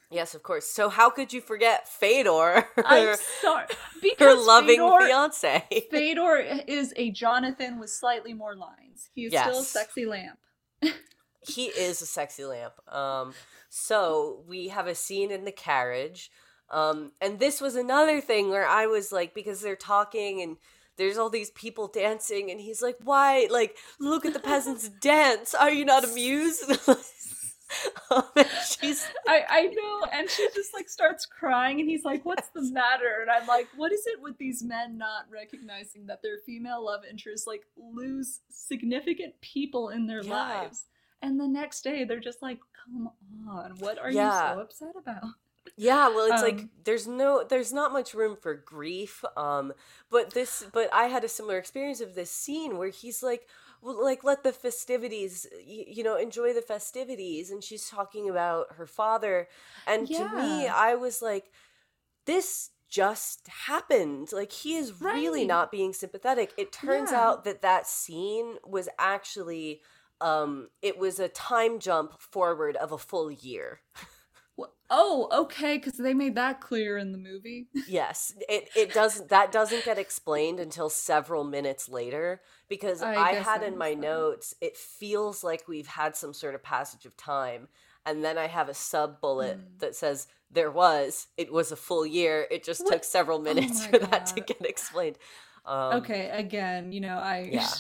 [0.10, 0.68] yes, of course.
[0.68, 2.68] So how could you forget Fedor?
[2.86, 3.66] I'm sorry.
[4.20, 5.66] her loving Fedor, fiance.
[5.90, 6.38] Fedor
[6.68, 9.10] is a Jonathan with slightly more lines.
[9.16, 10.38] He is still a sexy lamp.
[11.42, 12.74] He is a sexy lamp.
[12.94, 13.34] Um,
[13.70, 16.32] so we have a scene in the carriage.
[16.70, 20.58] Um, and this was another thing where I was like, because they're talking and
[20.98, 23.48] there's all these people dancing, and he's like, Why?
[23.50, 25.56] Like, look at the peasants dance.
[25.56, 26.64] Are you not amused?
[28.10, 28.24] Um,
[28.82, 32.64] she's I, I know, and she just like starts crying, and he's like, "What's the
[32.64, 36.84] matter?" And I'm like, "What is it with these men not recognizing that their female
[36.84, 40.32] love interests like lose significant people in their Yeah.
[40.32, 40.84] lives?"
[41.22, 43.12] And the next day, they're just like, "Come
[43.48, 44.12] on, what are Yeah.
[44.12, 45.36] you so upset about?"
[45.78, 49.24] Yeah, well, it's like Um, there's no, there's not much room for grief.
[49.38, 49.74] Um,
[50.10, 53.48] but this, but I had a similar experience of this scene where he's like,
[53.82, 58.74] well, like let the festivities, you, you know, enjoy the festivities, and she's talking about
[58.76, 59.48] her father,
[59.88, 61.46] and to me, I was like,
[62.26, 64.32] this just happened.
[64.32, 66.54] Like he is really not being sympathetic.
[66.58, 67.14] It turns Yeah.
[67.14, 69.82] out that that scene was actually,
[70.22, 73.82] um, it was a time jump forward of a full year.
[74.90, 77.68] Oh, okay, because they made that clear in the movie.
[77.86, 83.34] Yes, it it doesn't that doesn't get explained until several minutes later because I I,
[83.34, 87.68] had in my notes it feels like we've had some sort of passage of time
[88.06, 89.80] and then I have a sub bullet Mm.
[89.80, 92.88] that says there was it was a full year it just What?
[92.88, 95.18] took several minutes my for that to get explained.
[95.66, 97.76] Um, okay, again, you know, I Yeah.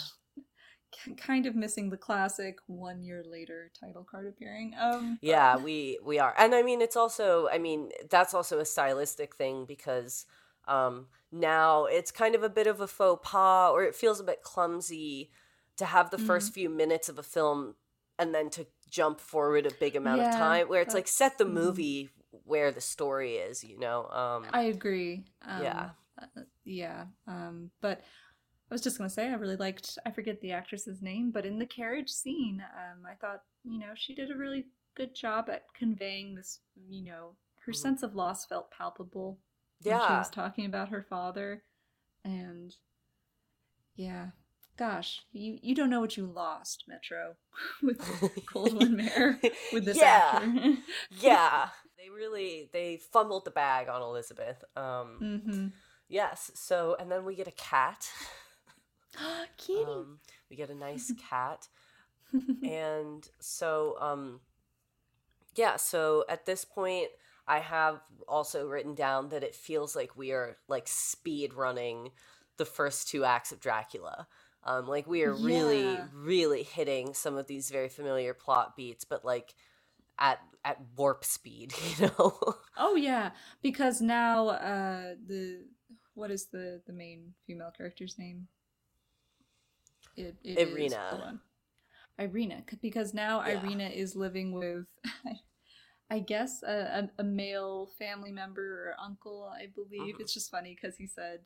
[1.17, 4.73] Kind of missing the classic one year later title card appearing.
[4.79, 6.33] Um, but- Yeah, we we are.
[6.37, 10.25] And I mean it's also I mean that's also a stylistic thing because
[10.67, 14.23] um now it's kind of a bit of a faux pas or it feels a
[14.23, 15.31] bit clumsy
[15.77, 16.27] to have the Mm.
[16.27, 17.75] first few minutes of a film
[18.19, 21.45] and then to jump forward a big amount of time where it's like set the
[21.45, 22.09] movie
[22.45, 24.07] where the story is, you know.
[24.09, 25.25] Um I agree.
[25.41, 25.89] Um, Yeah.
[26.21, 27.05] uh, yeah.
[27.27, 28.01] Um, but
[28.71, 29.97] I was just gonna say I really liked.
[30.05, 33.91] I forget the actress's name, but in the carriage scene, um, I thought you know
[33.95, 36.59] she did a really good job at conveying this.
[36.89, 37.75] You know, her Mhm.
[37.75, 39.39] sense of loss felt palpable
[39.83, 41.63] when she was talking about her father,
[42.23, 42.73] and
[43.95, 44.27] yeah.
[44.77, 47.35] Gosh, you, you don't know what you lost, Metro,
[47.83, 47.99] with
[48.47, 49.39] Goldwyn Mayer,
[49.73, 50.29] with this Yeah.
[50.33, 50.77] actor.
[51.19, 51.69] yeah.
[51.97, 54.63] They really they fumbled the bag on Elizabeth.
[54.75, 55.67] Um mm-hmm.
[56.07, 58.09] yes, so and then we get a cat.
[59.57, 59.83] Kitty.
[59.83, 60.19] Um,
[60.49, 61.67] we get a nice cat.
[62.63, 64.39] and so um
[65.55, 67.09] yeah so at this point
[67.45, 72.09] i have also written down that it feels like we are like speed running
[72.55, 74.27] the first two acts of dracula
[74.63, 79.25] um like we are really really hitting some of these very familiar plot beats but
[79.25, 79.53] like
[80.17, 85.65] at at warp speed you know Oh yeah, because now uh the
[86.13, 88.47] what is the the main female character's name?
[90.21, 91.39] It, it Irena.
[92.19, 93.57] Irena, because now Yeah.
[93.57, 94.85] Irena is living with,
[96.11, 99.51] I guess, a, a, a male family member or uncle.
[99.53, 100.21] I believe Mhm.
[100.21, 101.39] it's just funny because he said,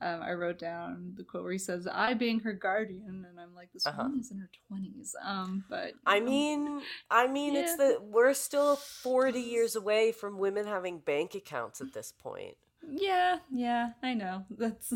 [0.00, 3.54] um, I wrote down the quote where he says, "I being her guardian," and I'm
[3.54, 4.04] like, this Uh-huh.
[4.04, 5.14] woman is in her twenties.
[5.22, 6.26] Um, but i know.
[6.26, 11.80] mean i mean it's the we're still 40 years away from women having bank accounts
[11.80, 12.56] at this point
[12.90, 14.46] yeah, yeah, I know.
[14.50, 14.92] That's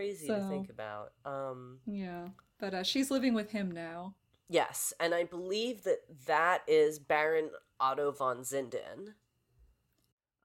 [0.00, 4.14] crazy to think about um Yeah, but uh, she's living with him now.
[4.48, 9.14] Yes, and I believe that that is Baron Otto von Zinden.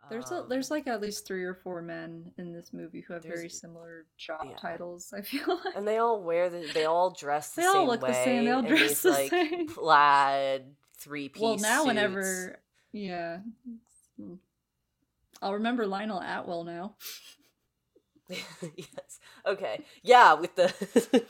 [0.09, 3.13] There's a, Um, there's like at least three or four men in this movie who
[3.13, 4.55] have very similar job yeah.
[4.57, 5.11] titles.
[5.15, 7.71] I feel like and they all wear the they all dress the same.
[7.71, 8.09] They all look way.
[8.09, 9.67] the same, they all dress the like same.
[9.67, 10.65] plaid
[10.97, 11.41] three piece.
[11.41, 12.59] well now whenever
[12.91, 13.39] yeah,
[15.41, 16.95] I'll remember Lionel Atwill now.
[18.75, 19.19] yes.
[19.45, 19.83] Okay.
[20.03, 20.73] Yeah, with the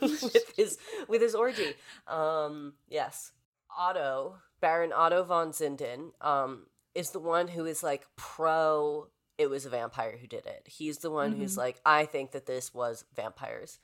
[0.00, 0.78] with his
[1.08, 1.74] with his orgy.
[2.06, 3.32] Um yes.
[3.78, 9.66] Otto, Baron Otto von Zinden, um, is the one who is like pro it was
[9.66, 10.62] a vampire who did it.
[10.66, 11.58] He's the one who's Mhm.
[11.58, 13.78] like, I think that this was vampires.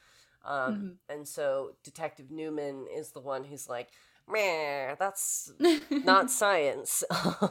[0.45, 0.97] Um Mhm.
[1.15, 3.91] and so Detective Neumann is the one who's like,
[4.27, 5.53] Meh, that's
[5.91, 7.05] not science.
[7.11, 7.51] um,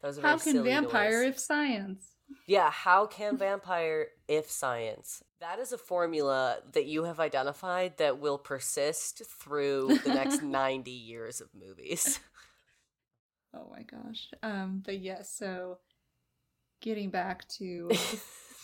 [0.00, 2.04] that was a very How can vampire if science?
[2.46, 5.22] Yeah, how can vampire if science?
[5.40, 10.90] That is a formula that you have identified that will persist through the next 90
[10.90, 12.20] years of movies.
[13.54, 14.28] Oh my gosh.
[14.42, 15.78] Um, but yes, so
[16.80, 17.90] getting back to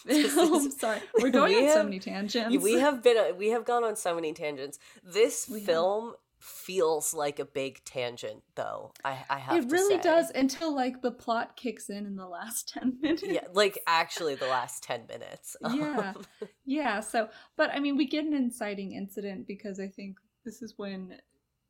[0.09, 2.63] I'm sorry, we're going we on so many tangents.
[2.63, 4.79] we have been we have gone on so many tangents.
[5.03, 6.17] This We have.
[6.45, 8.93] Feels like a big tangent though.
[9.05, 12.69] I I have it really does until like the plot kicks in in the last
[12.75, 15.57] 10 minutes Yeah, like actually the last 10 minutes.
[15.75, 16.13] Yeah.
[16.17, 16.25] Um,
[16.67, 20.75] yeah so but i mean we get an inciting incident because i think this is
[20.79, 21.15] when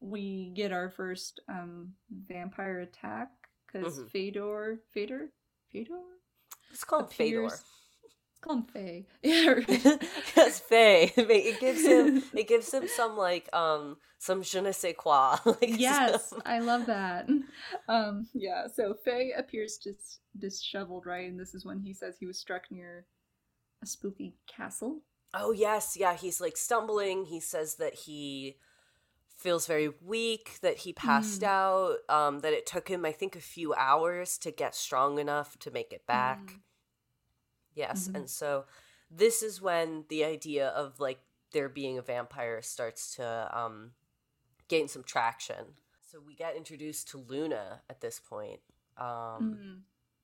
[0.00, 1.92] we get our first um
[2.28, 3.28] vampire attack
[3.66, 4.08] because Mhm.
[4.10, 5.30] fedor fedor
[5.72, 6.00] fedor
[6.70, 7.50] Let's call him Fedor.
[8.44, 9.06] Call him Faye.
[9.22, 9.54] Yeah,
[10.36, 11.12] yes, Faye.
[11.16, 15.36] It gives him it gives him some like um some je ne sais quoi.
[15.46, 17.28] like yes, some- I love that.
[17.88, 21.28] Um, yeah, so Faye appears dis- disheveled, right?
[21.28, 23.06] And this is when he says he was struck near
[23.82, 25.00] a spooky castle.
[25.34, 26.14] Oh yes, yeah.
[26.16, 27.24] He's like stumbling.
[27.26, 28.56] He says that he
[29.36, 30.58] feels very weak.
[30.62, 31.46] That he passed Mm.
[31.48, 31.96] out.
[32.08, 35.70] Um, that it took him, I think, a few hours to get strong enough to
[35.70, 36.38] make it back.
[36.46, 36.58] Mm.
[37.74, 38.14] Yes, Mhm.
[38.16, 38.66] and so
[39.10, 41.20] this is when the idea of like
[41.52, 43.92] there being a vampire starts to um,
[44.68, 45.76] gain some traction.
[46.10, 48.60] So we get introduced to Luna at this point.
[48.96, 49.82] Um, Mm.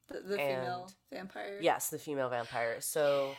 [0.08, 1.58] The, the female vampire.
[1.60, 2.80] Yes, the female vampire.
[2.80, 3.34] So.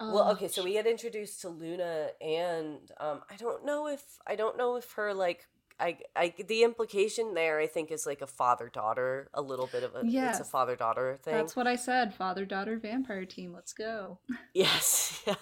[0.00, 4.02] Oh, Well, okay, so we get introduced to Luna, and um, I don't know if
[4.26, 5.46] I don't know if her like
[5.80, 9.82] I I the implication there I think is like a father daughter, a little bit
[9.82, 11.34] of a it's a father daughter thing.
[11.34, 12.14] That's what I said.
[12.14, 13.52] Father daughter vampire team.
[13.52, 14.18] Let's go.
[14.54, 15.34] Yes, yeah,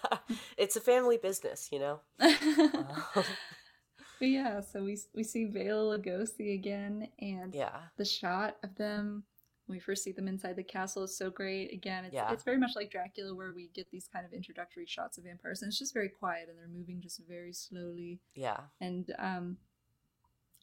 [0.57, 2.01] it's a family business, you know.
[2.21, 2.87] Um,
[4.19, 9.25] But yeah, so we we see Bela Lugosi again, and yeah, the shot of them
[9.67, 11.73] when we first see them inside the castle is so great.
[11.73, 12.33] Again, it's Yeah.
[12.33, 15.63] it's very much like Dracula, where we get these kind of introductory shots of vampires,
[15.63, 18.21] and it's just very quiet, and they're moving just very slowly.
[18.37, 19.57] yeah, And um,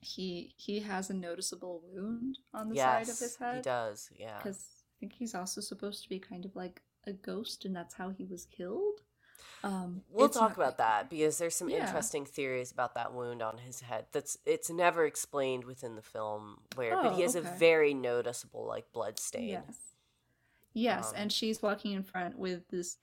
[0.02, 4.10] he he has a noticeable wound on the side of his head he does.
[4.18, 7.76] Yeah, because I think he's also supposed to be kind of like a ghost, and
[7.76, 9.02] that's how he was killed.
[9.64, 11.70] Um, we'll talk about that because there's some Yeah.
[11.70, 14.08] interesting theories about that wound on his head.
[14.12, 18.66] That's it's never explained within the film where, but he Oh, has a very noticeable
[18.66, 19.64] like blood stain.
[19.68, 19.96] Yes.
[20.74, 22.98] Yes, Um, and she's walking in front with this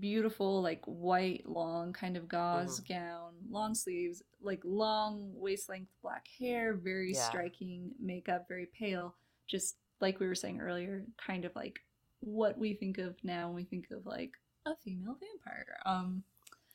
[0.00, 2.92] beautiful, like white, long kind of gauze Mm-hmm.
[2.92, 7.28] gown, long sleeves, like long waist length black hair, very Yeah.
[7.28, 9.14] striking makeup, very pale.
[9.46, 11.80] Just like we were saying earlier, kind of like
[12.20, 14.32] what we think of now when we think of like
[14.66, 15.76] a female vampire.
[15.86, 16.22] Um,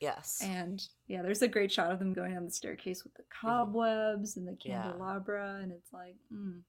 [0.00, 0.38] Yes.
[0.42, 4.36] and yeah, there's a great shot of them going down the staircase with the cobwebs
[4.36, 4.68] and the Mm-hmm.
[4.70, 4.82] Yeah.
[4.82, 6.60] candelabra, and it's like, mm,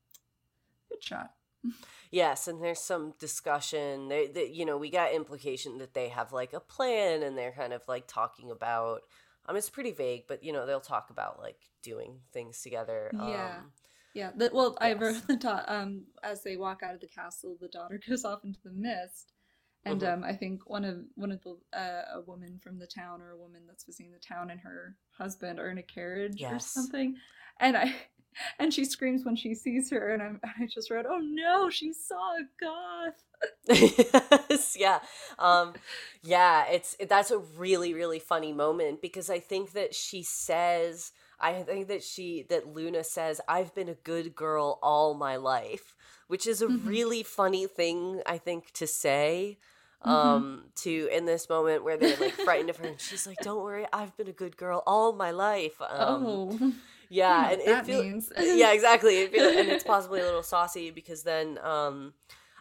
[0.90, 1.34] good shot.
[2.12, 4.08] Yes, and there's some discussion.
[4.08, 7.52] They, they, you know, we got implication that they have like a plan, and they're
[7.52, 9.02] kind of like talking about.
[9.46, 13.12] Um, it's pretty vague, but you know, they'll talk about like doing things together.
[13.12, 13.62] Yeah.
[13.62, 13.72] Um,
[14.14, 15.00] Yeah, the, well, I Yes.
[15.02, 18.44] wrote the da- um as they walk out of the castle, the daughter goes off
[18.44, 19.34] into the mist,
[19.86, 20.14] and Mhm.
[20.14, 23.32] um I think one of one of the uh, a woman from the town or
[23.32, 27.16] a woman that's visiting the town and her husband are in a carriage or something,
[27.60, 27.96] and I
[28.60, 31.94] and she screams when she sees her, and I'm I just wrote, oh no, she
[31.94, 33.24] saw a goth.
[33.70, 35.00] yes, yeah,
[35.38, 35.76] um,
[36.24, 36.66] yeah.
[36.68, 41.12] It's that's a really really funny moment because I think that she says.
[41.42, 45.96] I think that she that Luna says I've been a good girl all my life,
[46.28, 46.78] which is a Mhm.
[46.86, 49.58] really funny thing I think to say.
[50.06, 50.44] Mhm.
[50.44, 53.64] Um, to in this moment where they're like frightened of her, and she's like, "Don't
[53.64, 56.74] worry, I've been a good girl all my life." Um, oh,
[57.10, 59.22] yeah, and it feels yeah, exactly.
[59.22, 62.14] It feel, and it's possibly a little saucy because then, um,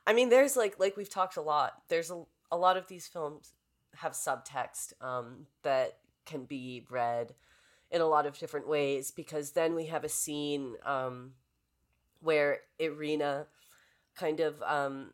[0.07, 1.83] I mean, there's like like we've talked a lot.
[1.89, 3.53] There's a, a lot of these films
[3.97, 7.35] have subtext um, that can be read
[7.91, 11.33] in a lot of different ways because then we have a scene um,
[12.21, 13.47] where Irena
[14.15, 15.13] kind of um,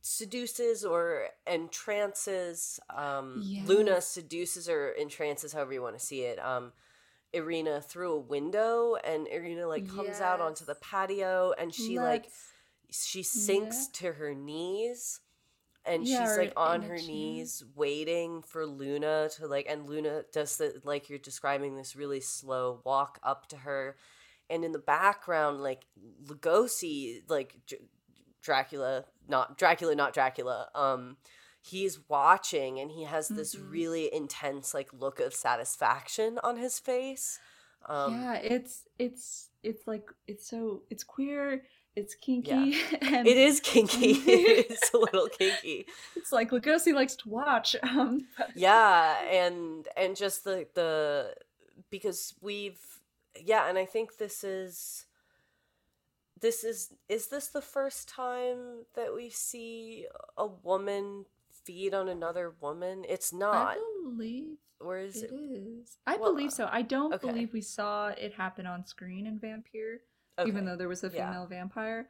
[0.00, 6.38] seduces or entrances um, Luna seduces or entrances, however you want to see it.
[6.38, 6.72] Um,
[7.32, 12.30] Irena through a window, and Irena like comes out onto the patio, and she like
[12.90, 14.10] she sinks Yeah.
[14.10, 15.20] to her knees
[15.84, 20.56] and Yeah, she's like on her knees waiting for Luna to like and Luna does
[20.56, 23.96] the like you're describing this really slow walk up to her
[24.50, 25.84] and in the background like
[26.26, 27.82] Lugosi like Dr-
[28.42, 31.16] Dracula not Dracula not Dracula um
[31.70, 33.70] he's watching and he has this Mhm.
[33.70, 37.38] really intense like look of satisfaction on his face
[37.86, 41.62] um yeah, it's it's it's like it's so it's queer,
[41.96, 42.98] it's kinky, Yeah.
[43.16, 44.12] and it is kinky
[44.72, 47.76] it's a little kinky It's like Lugosi likes to watch.
[47.82, 51.34] Um, but- yeah and and just the the
[51.90, 52.80] because we've
[53.50, 55.06] yeah and i think this is
[56.40, 60.06] this is is this the first time that we see
[60.36, 61.24] a woman
[61.68, 65.98] feed on another woman it's not I believe or is it it is.
[66.06, 66.68] I Well, believe so.
[66.70, 67.26] I don't okay.
[67.26, 70.00] believe we saw it happen on screen in Vampire,
[70.38, 70.48] okay.
[70.48, 71.26] even though there was a yeah.
[71.28, 72.08] female vampire.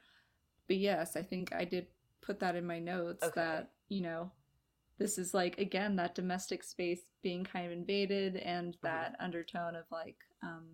[0.69, 1.87] But yes, I think I did
[2.21, 3.41] put that in my notes Okay.
[3.41, 4.31] that you know
[4.99, 8.87] this is like again that domestic space being kind of invaded and Mm-hmm.
[8.87, 10.65] that undertone of like um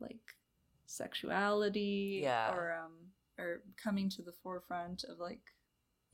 [0.00, 0.26] like
[0.86, 2.52] sexuality Yeah.
[2.54, 2.92] or um
[3.38, 5.40] or coming to the forefront of like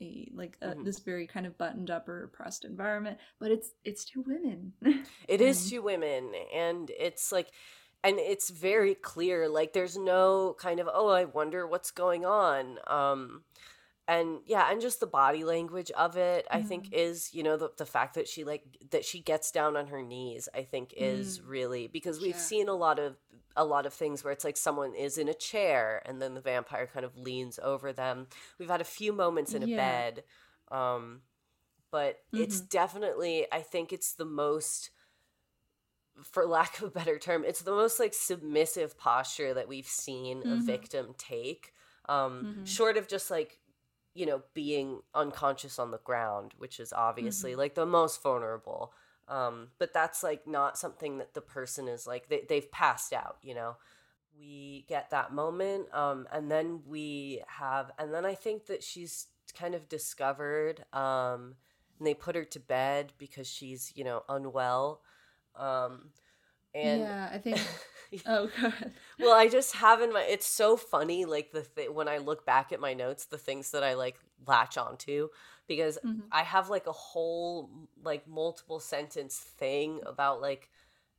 [0.01, 0.85] a like a, Mhm.
[0.85, 4.73] this very kind of buttoned up or oppressed environment, but it's it's two women.
[5.29, 7.51] It is two women, and it's like,
[8.05, 9.49] and it's very clear.
[9.49, 12.79] Like, there's no kind of, oh, I wonder what's going on.
[12.87, 13.45] Um,
[14.09, 16.93] and yeah, and just the body language of it, I think, Mhm.
[16.93, 20.03] is you know the the fact that she like that she gets down on her
[20.03, 20.49] knees.
[20.55, 22.51] I think is really because we've Yeah.
[22.51, 23.17] seen a lot of
[23.57, 26.41] a lot of things where it's like someone is in a chair and then the
[26.41, 28.29] vampire kind of leans over them.
[28.59, 29.69] We've had a few moments in a Yeah.
[29.69, 30.25] bed.
[30.71, 31.23] Um,
[31.91, 32.69] but it's Mhm.
[32.69, 34.91] definitely i think it's the most
[36.23, 40.45] for lack of a better term it's the most like submissive posture that we've seen
[40.51, 40.57] a Mhm.
[40.57, 41.73] victim take
[42.09, 42.65] um Mhm.
[42.65, 43.59] short of just like
[44.19, 48.93] you know being unconscious on the ground which is obviously like the most vulnerable.
[49.29, 53.39] Um but that's like not something that the person is like they, they've passed out
[53.43, 53.77] you know?
[54.39, 59.27] We get that moment um and then we have and then i think that she's
[59.59, 61.57] kind of discovered um
[61.99, 65.03] and they put her to bed because she's you know unwell.
[65.57, 66.11] Um
[66.75, 67.59] and yeah, I think.
[68.27, 68.93] Oh, god.
[69.19, 72.47] well i just have in my it's so funny like the th- when i look
[72.47, 75.29] back at my notes the things that i like latch onto
[75.67, 76.33] because Mhm.
[76.33, 80.71] i have like a whole like multiple sentence thing about like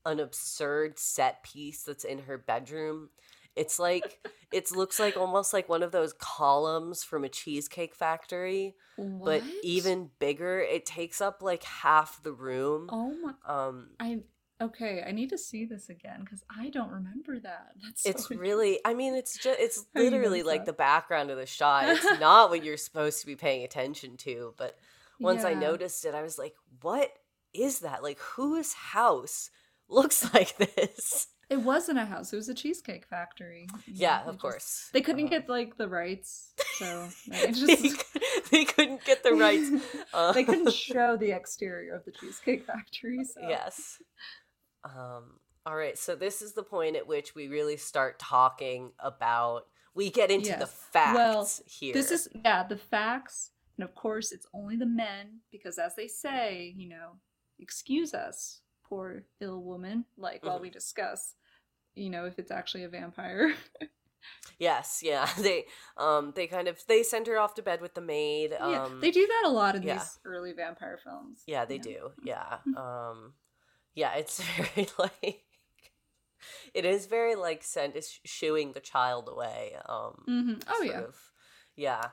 [0.06, 3.10] an absurd set piece that's in her bedroom
[3.56, 4.20] it's like
[4.52, 8.76] it looks like almost like one of those columns from a cheesecake factory
[9.24, 13.34] but even bigger it takes up like half the room Oh my!
[13.46, 14.24] um I
[14.62, 15.04] okay.
[15.08, 17.72] I need to see this again because I don't remember that.
[17.84, 20.74] That's so it's really i mean it's just it's How you know literally like the
[20.74, 24.78] background of the shot it's not what you're supposed to be paying attention to but
[25.20, 27.12] once i noticed it i was like what
[27.54, 29.50] is that like whose house
[29.90, 32.32] looks like this It wasn't a house.
[32.32, 33.68] It was a cheesecake factory.
[33.88, 38.06] yeah they of just- course They couldn't Uh, get like the rights, so they just
[38.52, 39.68] they couldn't get the rights
[40.14, 43.24] uh, they couldn't show the exterior of the cheesecake factory.
[43.26, 43.42] So.
[43.50, 43.98] yes
[44.98, 49.68] um all right so this is the point at which we really start talking about
[49.96, 54.32] we get into the facts Well, here This is yeah, the facts, and of course
[54.32, 57.14] it's only the men because as they say, you know,
[57.60, 60.62] excuse us, poor ill woman, like while Mhm.
[60.62, 61.36] we discuss,
[61.96, 63.54] you know, if it's actually a vampire.
[64.60, 65.28] Yes, yeah.
[65.38, 65.66] They
[65.98, 68.54] um they kind of they send her off to bed with the maid.
[68.60, 69.94] Um yeah, they do that a lot in yeah.
[69.98, 71.44] these early vampire films.
[71.48, 71.84] Yeah, they know.
[71.84, 72.12] do.
[72.24, 72.58] Yeah.
[72.76, 73.34] Um
[73.96, 75.44] yeah, it's very like
[76.74, 79.74] it is very like sent is shooing the child away.
[79.88, 80.64] Um Mhm.
[80.68, 81.02] Oh yeah.
[81.02, 81.32] of.
[81.76, 82.10] Yeah.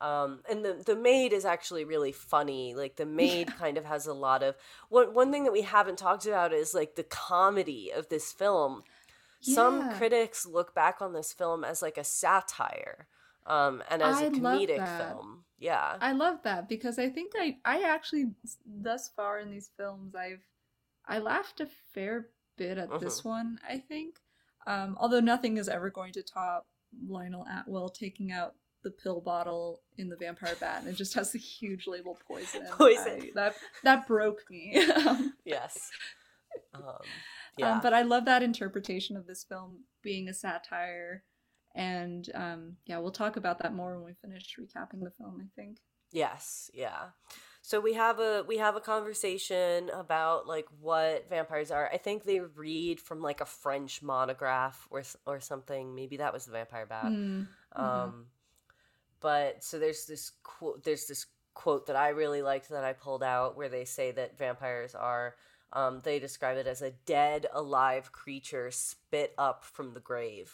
[0.00, 2.74] Um, and the the maid is actually really funny.
[2.74, 4.56] Like the maid kind of has a lot of
[4.88, 8.82] one one thing that we haven't talked about is like the comedy of this film.
[9.42, 13.06] Some critics look back on this film as like a satire,
[13.46, 15.44] um, and as a I love comedic film.
[15.58, 15.96] Yeah.
[15.98, 18.32] I love that because I think I I actually
[18.66, 20.44] thus far in these films I've
[21.10, 23.04] I laughed a fair bit at Mm-hmm.
[23.04, 24.16] this one, I think.
[24.66, 26.66] Um, although nothing is ever going to top
[27.08, 31.32] Lionel Atwill taking out the pill bottle in the vampire bat and it just has
[31.32, 32.62] the huge label poison.
[32.72, 33.20] Poison.
[33.22, 33.54] I- that
[33.84, 34.76] that broke me.
[35.06, 35.90] um, yes.
[36.74, 36.82] Um,
[37.56, 37.78] yeah.
[37.80, 41.22] but I love that interpretation of this film being a satire.
[41.76, 45.46] And um, yeah, we'll talk about that more when we finish recapping the film, I
[45.54, 45.78] think.
[46.10, 47.10] Yes, yeah.
[47.62, 51.88] So we have a we have a conversation about like what vampires are.
[51.92, 55.94] I think they read from like a French monograph or or something.
[55.94, 57.04] Maybe that was the vampire bat.
[57.04, 57.46] Mm,
[57.76, 57.82] mhm.
[57.82, 58.26] Um
[59.20, 63.22] but so there's this quote there's this quote that I really liked that I pulled
[63.22, 65.34] out where they say that vampires are
[65.72, 70.50] um they describe it as a dead alive creature spit up from the grave.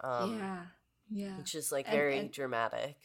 [0.00, 0.62] Um yeah,
[1.10, 1.36] yeah.
[1.38, 2.96] which is like And- very and- dramatic.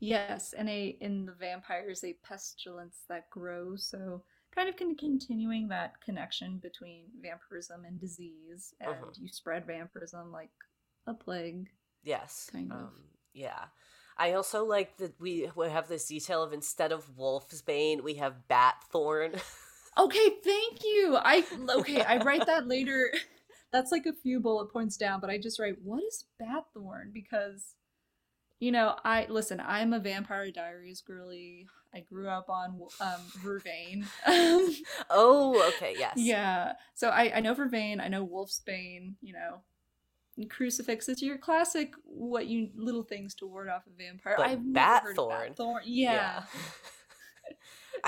[0.00, 4.22] Yes, and a in the vampires a pestilence that grows, so
[4.54, 9.18] kind of con- continuing that connection between vampirism and disease, and Mhm.
[9.20, 10.50] you spread vampirism like
[11.06, 11.68] a plague.
[12.02, 12.48] Yes.
[12.52, 12.78] Kind of.
[12.78, 13.68] Um, yeah.
[14.16, 18.14] I also like that we we have this detail of instead of wolf's bane, we
[18.14, 19.34] have bat thorn.
[19.96, 21.16] Okay, thank you.
[21.16, 23.10] I okay, I write that later.
[23.72, 27.74] That's like a few bullet points down, but I just write what is Batthorn because
[28.60, 31.66] you know, I listen, I'm a Vampire Diaries girly.
[31.94, 34.04] I grew up on um Vervain.
[35.10, 36.14] Oh, okay, yes.
[36.16, 36.72] Yeah.
[36.94, 39.62] So I, I know Vervain, I know Wolfsbane, you know.
[40.48, 44.34] Crucifix is your classic what you little things to ward off a vampire.
[44.36, 45.56] But I've never heard of Batthorn.
[45.56, 45.80] Batthorn.
[45.84, 46.42] Yeah.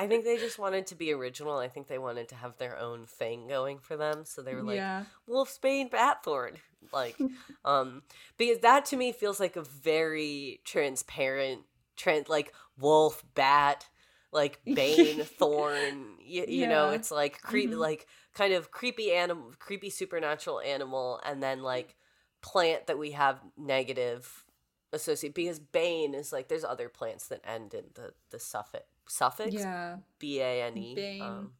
[0.00, 1.58] I think they just wanted to be original.
[1.58, 4.24] I think they wanted to have their own thing going for them.
[4.24, 5.04] So they were like, yeah.
[5.28, 6.56] Wolfsbane Batthorn.
[6.90, 7.16] Like,
[7.66, 8.02] um,
[8.38, 11.64] because that to me feels like a very transparent
[11.96, 13.86] trend like wolf, bat,
[14.32, 16.16] like bane, thorn.
[16.24, 17.78] You, you know, it's like creepy, Mhm.
[17.78, 21.94] like kind of creepy animal, creepy supernatural animal, and then like
[22.40, 24.46] plant that we have negative
[24.92, 29.54] associate because bane is like there's other plants that end in the the suffix suffix
[29.54, 29.96] Yeah.
[30.18, 30.94] b a n e.
[30.94, 31.22] Bane.
[31.22, 31.52] Um,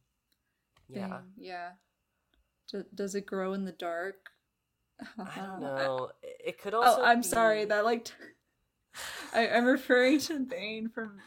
[0.89, 1.69] yeah, Bane, Yeah.
[2.69, 4.29] Do, does it grow in the dark?
[5.17, 6.11] I don't know.
[6.23, 7.01] It- could also.
[7.01, 7.65] Oh, I'm sorry.
[7.65, 8.13] That like, t-
[9.33, 11.19] I, I'm referring to Bane from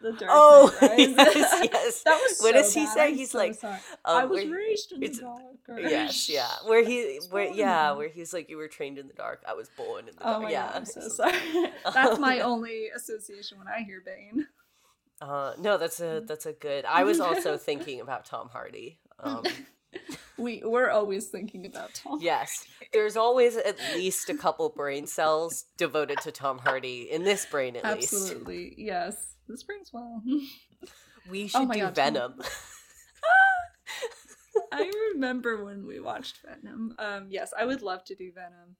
[0.00, 2.02] the Dark Oh, yes, yes.
[2.04, 2.94] that was What so does he bad.
[2.94, 3.08] say?
[3.08, 5.40] I'm He's so like, um, I was where- raised in the dark.
[5.80, 6.48] Yes, yeah.
[6.64, 9.42] Where he, where yeah, where he's like, you were trained in the dark.
[9.48, 10.52] I was born in the Oh dark.
[10.52, 10.66] yeah.
[10.68, 11.34] god, I'm so sorry.
[11.92, 14.46] That's my only association when I hear Bane.
[15.20, 16.84] Uh, no, that's a that's a good.
[16.84, 18.98] I was also thinking about Tom Hardy.
[19.18, 19.42] Um,
[20.36, 22.18] We we're always thinking about Tom.
[22.20, 27.46] yes, there's always at least a couple brain cells devoted to Tom Hardy in this
[27.46, 28.12] brain, at least.
[28.12, 28.74] Absolutely.
[28.76, 29.35] Yes.
[29.48, 30.22] This brings well.
[31.28, 32.42] We should Oh do God, Venom.
[34.72, 36.94] I remember when we watched Venom.
[36.98, 38.76] Um, yes, I would love to do Venom.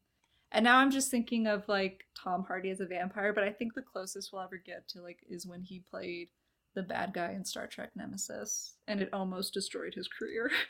[0.52, 3.74] And now I'm just thinking of like Tom Hardy as a vampire, but I think
[3.74, 6.28] the closest we'll ever get to like is when he played
[6.74, 10.50] the bad guy in Star Trek Nemesis, and it almost destroyed his career.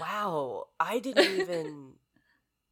[0.00, 1.92] Wow, I didn't even.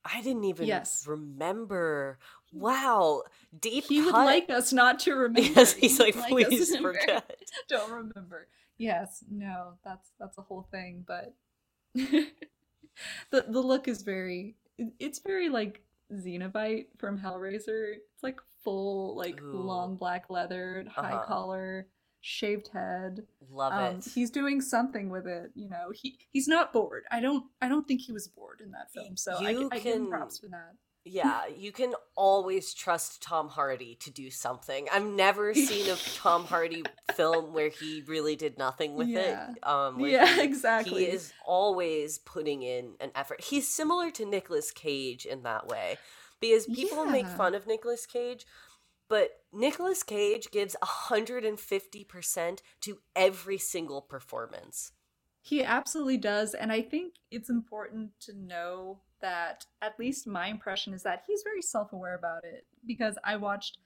[0.04, 1.04] I didn't even Yes.
[1.06, 2.18] remember.
[2.55, 3.22] Wow,
[3.61, 5.40] deep he would like us not to remember.
[5.40, 7.36] Yes, he's He like, would please forget.
[7.68, 8.48] Don't remember.
[8.78, 11.34] Yes, no, that's that's a whole thing, but
[11.94, 12.26] the
[13.30, 14.57] the look is very
[14.98, 15.82] it's very like
[16.12, 17.94] Cenobite from Hellraiser.
[18.12, 19.62] It's like full like Ooh.
[19.62, 21.24] long black leather, high Uh-huh.
[21.26, 21.86] collar,
[22.20, 23.24] shaved head.
[23.50, 24.05] Love Um, it.
[24.14, 25.90] he's doing something with it, you know.
[25.94, 27.05] He he's not bored.
[27.11, 29.16] I don't I don't think he was bored in that film.
[29.16, 30.74] So I, You I give him can- props for that.
[31.05, 34.88] Yeah, you can always trust Tom Hardy to do something.
[34.90, 36.82] I've never seen a Tom Hardy
[37.14, 39.50] film where he really did nothing with Yeah.
[39.52, 39.66] it.
[39.66, 41.05] Um, Yeah, he, exactly.
[41.05, 43.42] He is always putting in an effort.
[43.42, 45.98] He's similar to Nicolas Cage in that way,
[46.40, 48.46] because people make fun of Nicolas Cage,
[49.09, 54.92] but Nicolas Cage gives hundred and fifty percent to every single performance.
[55.42, 56.55] He absolutely does.
[56.55, 61.43] And I think it's important to know that, at least my impression is that he's
[61.43, 62.66] very self aware about it.
[62.87, 63.79] Because I watched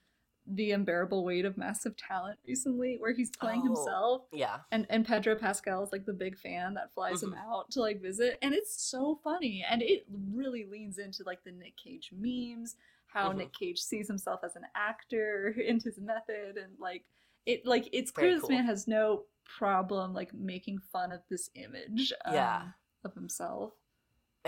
[0.46, 3.66] The Unbearable Weight of Massive Talent recently, where he's playing Oh.
[3.66, 4.22] himself.
[4.32, 7.80] Yeah, And, and Pedro Pascal is like the big fan that flies him out to
[7.80, 8.38] like visit.
[8.42, 9.64] And it's so funny.
[9.70, 12.76] And it really leans into like the Nick Cage memes,
[13.06, 13.36] how Mhm.
[13.36, 16.56] Nick Cage sees himself as an actor and his method.
[16.56, 17.04] And like,
[17.46, 18.50] it like it's Very clear this cool.
[18.56, 19.24] man has no
[19.58, 22.62] problem like making fun of this image um, Yeah.
[23.04, 23.72] of himself.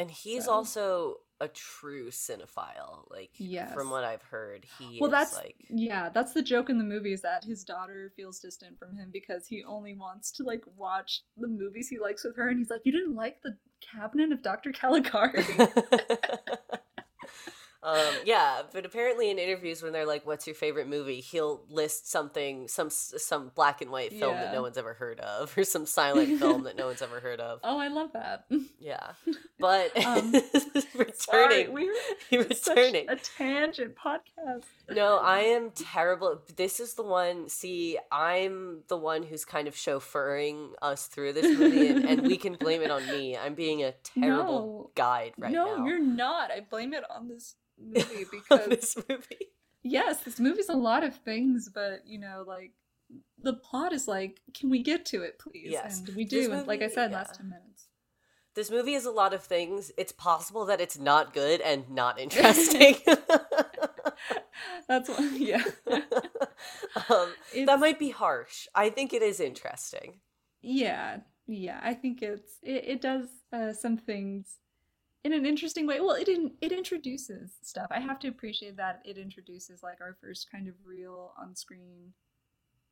[0.00, 3.10] And he's So- also a true cinephile.
[3.10, 3.72] Like, Yes.
[3.72, 5.56] from what I've heard, he Well, is that's like.
[5.70, 9.08] yeah, that's the joke in the movie is that his daughter feels distant from him
[9.10, 12.68] because he only wants to like watch the movies he likes with her, and he's
[12.68, 14.70] like, "You didn't like the Cabinet of Dr.
[14.80, 15.44] Caligari."
[17.82, 22.10] um, yeah, but apparently in interviews when they're like, "What's your favorite movie?" he'll list
[22.10, 25.86] something, some some black and white film that no one's ever heard of, or some
[25.86, 27.60] silent film that no one's ever heard of.
[27.64, 28.44] oh, I love that.
[28.78, 29.12] Yeah,
[29.58, 30.34] but Um,
[31.14, 31.92] Sorry, we're
[32.30, 33.08] it's such returning.
[33.08, 34.64] a tangent podcast.
[34.90, 36.40] No, I am terrible.
[36.56, 37.48] This is the one.
[37.48, 42.36] See, I'm the one who's kind of chauffeuring us through this movie, and, and we
[42.36, 43.36] can blame it on me.
[43.36, 44.90] I'm being a terrible No.
[44.94, 45.86] guide right no, now.
[45.86, 46.50] you're not.
[46.50, 49.48] I blame it on this movie because this movie.
[49.82, 52.72] yes, this movie's a lot of things, but you know, like
[53.42, 55.70] the plot is like, can we get to it, please?
[55.70, 56.00] Yes.
[56.00, 56.52] And we do.
[56.52, 57.18] and like I said, yeah.
[57.18, 57.86] last ten minutes.
[58.54, 59.92] This movie is a lot of things.
[59.96, 62.96] It's possible that it's not good and not interesting.
[64.88, 65.38] That's what.
[65.38, 65.62] Yeah.
[67.08, 67.32] um,
[67.64, 68.66] that might be harsh.
[68.74, 70.20] I think it is interesting.
[70.62, 71.80] Yeah, yeah.
[71.82, 74.56] I think it's it, it does uh, some things
[75.24, 76.00] in an interesting way.
[76.00, 77.88] Well, it in, it introduces stuff.
[77.90, 82.12] I have to appreciate that it introduces like our first kind of real on screen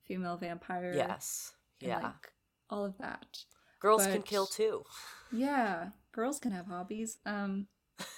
[0.07, 0.93] female vampire.
[0.95, 1.53] Yes.
[1.81, 1.99] and, Yeah.
[2.01, 2.33] like,
[2.71, 3.45] all of that.
[3.81, 4.85] Girls can kill too.
[5.33, 7.19] Yeah, girls can have hobbies.
[7.25, 7.69] Um,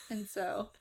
[0.09, 0.71] and so.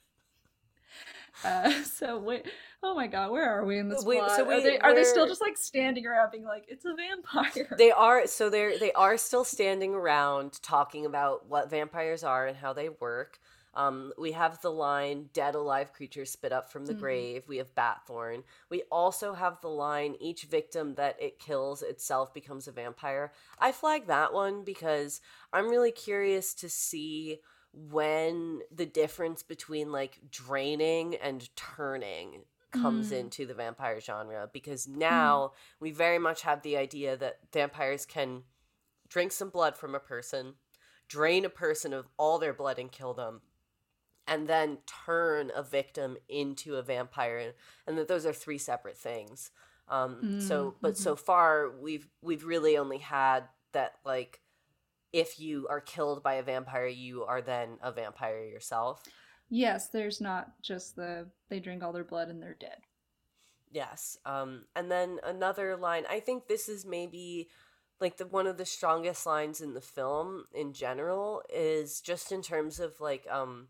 [1.43, 2.45] Uh, so wait,
[2.83, 4.35] oh my god, where are we in this Wait, plot?
[4.35, 6.93] so are we- they are they still just like standing around being like, it's a
[6.93, 7.77] vampire?
[7.77, 12.57] They are so they're they are still standing around talking about what vampires are and
[12.57, 13.39] how they work.
[13.75, 16.99] Um, we have the line "dead alive creatures spit up from the Mhm.
[16.99, 18.43] grave." We have Batthorn.
[18.69, 23.71] We also have the line "each victim that it kills itself becomes a vampire." I
[23.71, 25.21] flag that one because
[25.53, 27.39] I'm really curious to see
[27.73, 33.19] when the difference between like draining and turning comes Mm.
[33.19, 38.43] into the vampire genre because now we very much have the idea that vampires can
[39.07, 40.55] drink some blood from a person,
[41.07, 43.41] drain a person of all their blood and kill them,
[44.27, 47.53] and then turn a victim into a vampire,
[47.87, 49.49] and that those are three separate things.
[49.87, 54.41] Um, so, Mm, but so far we've we've really only had that like
[55.11, 59.03] if you are killed by a vampire, you are then a vampire yourself.
[59.49, 62.79] Yes, there's not just the they drink all their blood and they're dead.
[63.71, 64.17] Yes.
[64.25, 66.03] Um, and then another line.
[66.09, 67.49] I think this is maybe
[67.99, 72.41] like the one of the strongest lines in the film in general is just in
[72.41, 73.67] terms of like um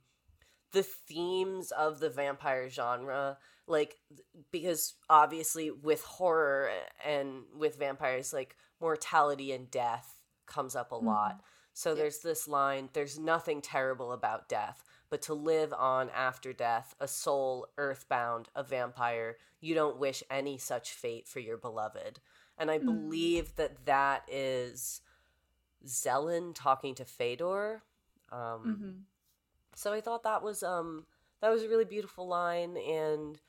[0.71, 3.37] the themes of the vampire genre
[3.67, 3.95] like
[4.51, 6.69] because obviously with horror
[7.05, 10.18] and with vampires like mortality and death
[10.49, 11.41] comes up a lot.
[11.73, 16.95] So there's this line there's nothing terrible about death but to live on after death
[16.99, 22.19] a soul earthbound a vampire you don't wish any such fate for your beloved.
[22.57, 22.85] And i Mm.
[22.85, 25.01] believe that that is
[25.85, 27.83] Zelen talking to Fedor.
[28.31, 29.05] Um hmm
[29.75, 31.05] so I thought that was um
[31.41, 33.39] that was a really beautiful line and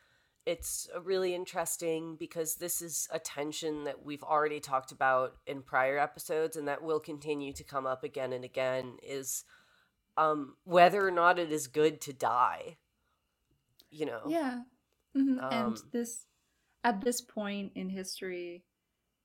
[0.47, 5.99] it's really interesting because this is a tension that we've already talked about in prior
[5.99, 9.45] episodes and that will continue to come up again and again is
[10.17, 12.77] um whether or not it is good to die.
[13.91, 14.23] You know.
[14.31, 14.63] Yeah.
[15.15, 16.27] hmm Um, and this,
[16.85, 18.65] at this point in history,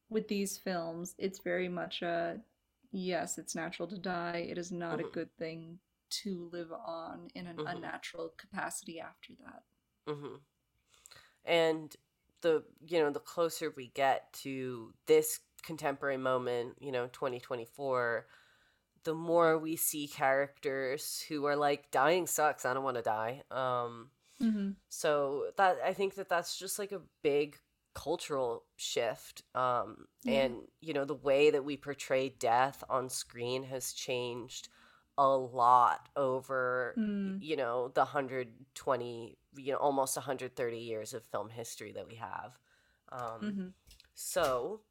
[0.09, 2.41] with these films, it's very much a
[2.91, 4.47] yes, it's natural to die.
[4.49, 5.01] It is not Mhm.
[5.01, 5.80] a good thing
[6.24, 7.66] to live on in an Mhm.
[7.66, 9.63] unnatural capacity after that.
[11.45, 11.95] And
[12.41, 18.27] the you know the closer we get to this contemporary moment, you know, 2024,
[19.03, 22.65] the more we see characters who are like dying sucks.
[22.65, 23.43] I don't want to die.
[23.51, 24.09] Um,
[24.41, 24.71] Mm-hmm.
[24.89, 27.57] so that I think that that's just like a big
[27.93, 29.43] cultural shift.
[29.55, 34.67] Um, and you know the way that we portray death on screen has changed
[35.17, 37.41] a lot over Mm.
[37.41, 42.58] you know the 120 you know almost 130 years of film history that we have.
[43.12, 43.68] Um hmm
[44.14, 44.82] so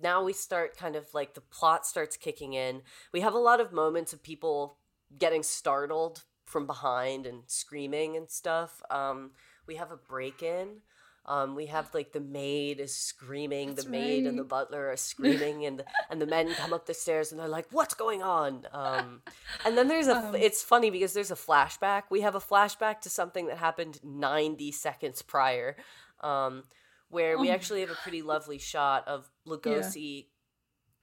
[0.00, 2.82] now we start kind of like the plot starts kicking in.
[3.12, 4.78] We have a lot of moments of people
[5.16, 8.82] getting startled from behind and screaming and stuff.
[8.90, 9.32] Um
[9.66, 10.82] we have a break-in
[11.26, 14.96] um, we have like the maid is screaming, That's the maid and the butler are
[15.12, 18.66] screaming, and and the men come up the stairs and they're like, "What's going on?"
[18.72, 19.22] Um,
[19.64, 20.16] and then there's a.
[20.16, 22.02] Um, it's funny because there's a flashback.
[22.10, 25.76] We have a flashback to something that happened 90 seconds prior,
[26.20, 26.64] um,
[27.08, 27.54] where we Oh.
[27.54, 30.26] actually have a pretty lovely shot of Lugosi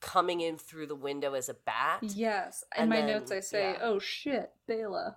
[0.01, 1.99] coming in through the window as a bat.
[2.01, 2.63] Yes.
[2.75, 3.79] In And my then- notes, I say, yeah.
[3.81, 5.15] "Oh shit, Bela."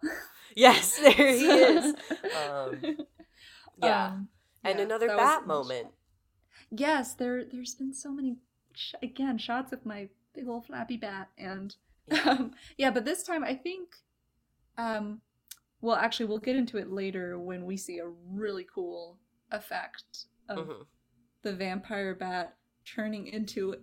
[0.55, 1.95] Yes, there he is.
[2.49, 2.99] Um,
[3.83, 4.29] yeah, Um,
[4.65, 5.89] and yeah, another was bat moment.
[6.71, 7.45] Yes, there.
[7.45, 8.37] There's been so many,
[8.75, 11.75] sh- again, shots of my big old flappy bat, and
[12.25, 12.91] um, yeah.
[12.91, 13.91] But this time, I think,
[14.79, 15.21] um,
[15.81, 19.19] well, actually, we'll get into it later when we see a really cool
[19.53, 20.87] effect of Mhm.
[21.43, 23.77] the vampire bat turning into.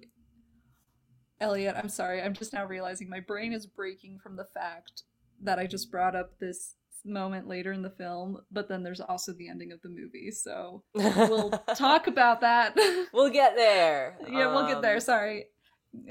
[1.39, 2.21] Elliot, I'm sorry.
[2.21, 5.03] I'm just now realizing my brain is breaking from the fact
[5.41, 6.75] that I just brought up this
[7.06, 10.32] moment later in the film, but then there's also the ending of the movie.
[10.32, 12.76] So we'll talk about that.
[13.14, 14.18] We'll get there.
[14.30, 14.95] yeah, we'll get there.
[14.95, 15.45] Um, Sorry.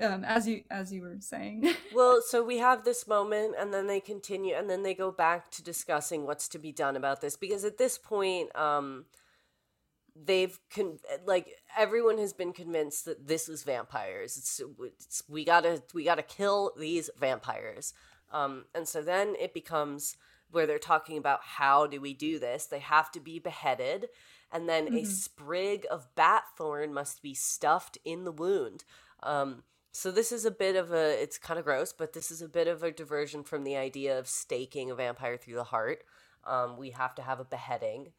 [0.00, 1.72] Um, as you as you were saying.
[1.94, 5.50] well, so we have this moment, and then they continue, and then they go back
[5.52, 9.06] to discussing what's to be done about this because at this point, um,
[10.14, 14.36] they've con- like everyone has been convinced that this is vampires.
[14.36, 17.94] It's, it's we gotta we gotta kill these vampires,
[18.32, 20.16] um, and so then it becomes
[20.50, 22.66] where they're talking about how do we do this?
[22.66, 24.08] They have to be beheaded,
[24.50, 25.04] and then a Mhm.
[25.04, 28.84] sprig of bat thorn must be stuffed in the wound.
[29.22, 32.42] Um, so this is a bit of a it's kind of gross, but this is
[32.42, 36.04] a bit of a diversion from the idea of staking a vampire through the heart.
[36.44, 38.12] Um, we have to have a beheading,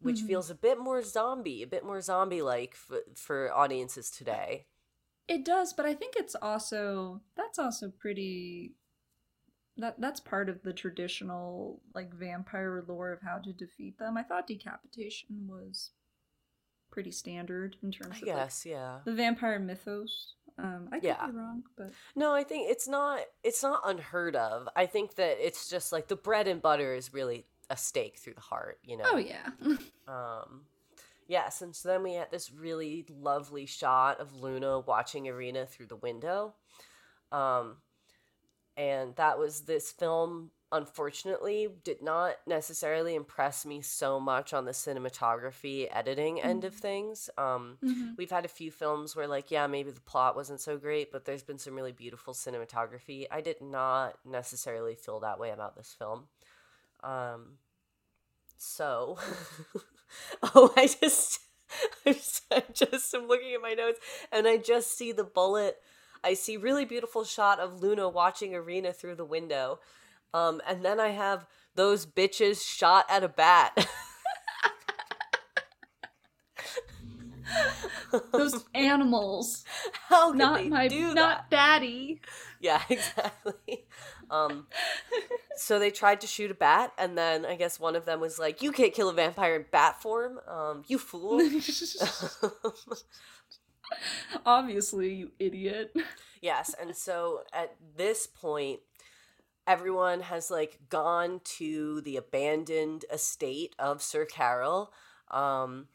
[0.00, 0.22] which Mhm.
[0.22, 4.66] feels a bit more zombie, a bit more zombie like for, for audiences today.
[5.28, 8.74] It does, but I think it's also that's also pretty
[9.78, 14.16] that that's part of the traditional like vampire lore of how to defeat them.
[14.16, 15.90] I thought decapitation was
[16.90, 18.98] pretty standard in terms I of like, guess, yeah.
[19.04, 20.34] the vampire mythos.
[20.58, 21.26] Um, I could Yeah.
[21.26, 24.68] be wrong, but No, I think it's not it's not unheard of.
[24.76, 28.34] I think that it's just like the bread and butter is really a stake through
[28.34, 29.04] the heart, you know.
[29.06, 29.48] oh yeah,
[30.06, 30.66] Um,
[31.26, 35.86] yes, and so then we had this really lovely shot of Luna watching Irena through
[35.86, 36.52] the window.
[37.30, 37.78] Um,
[38.76, 44.72] and that was this film unfortunately did not necessarily impress me so much on the
[44.72, 47.28] cinematography editing end of things.
[47.36, 48.16] Um, Mhm.
[48.16, 51.24] we've had a few films where like yeah maybe the plot wasn't so great but
[51.24, 55.94] there's been some really beautiful cinematography i did not necessarily feel that way about this
[55.98, 56.28] film
[57.02, 57.58] um
[58.56, 59.18] so
[60.54, 61.40] oh i just
[62.06, 63.98] i'm just, I just i'm looking at my notes
[64.30, 65.76] and i just see the bullet
[66.24, 69.80] i see really beautiful shot of luna watching Irena through the window
[70.34, 73.86] um and then i have those bitches shot at a bat
[78.32, 79.64] Those animals,
[80.08, 81.14] how not my, do that?
[81.14, 82.20] not daddy.
[82.60, 83.86] Yeah, exactly.
[84.30, 84.66] Um,
[85.56, 88.38] so they tried to shoot a bat, and then I guess one of them was
[88.38, 91.40] like, "You can't kill a vampire in bat form, um, you fool."
[94.46, 95.94] Obviously, you idiot.
[96.40, 98.80] yes, and so at this point,
[99.66, 104.88] everyone has like gone to the abandoned estate of Sir Karell,
[105.30, 105.86] um,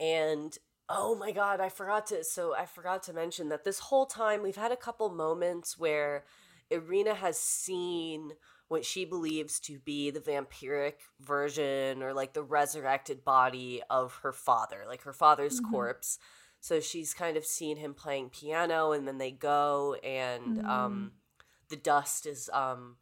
[0.00, 0.56] and
[0.88, 2.24] oh my god, I forgot to.
[2.24, 6.24] So I forgot to mention that this whole time we've had a couple moments where
[6.70, 8.32] Irena has seen
[8.68, 14.32] what she believes to be the vampiric version or like the resurrected body of her
[14.32, 15.70] father, like her father's Mhm.
[15.70, 16.18] corpse.
[16.62, 21.12] So she's kind of seen him playing piano and then they go and um
[21.68, 22.96] the dust is um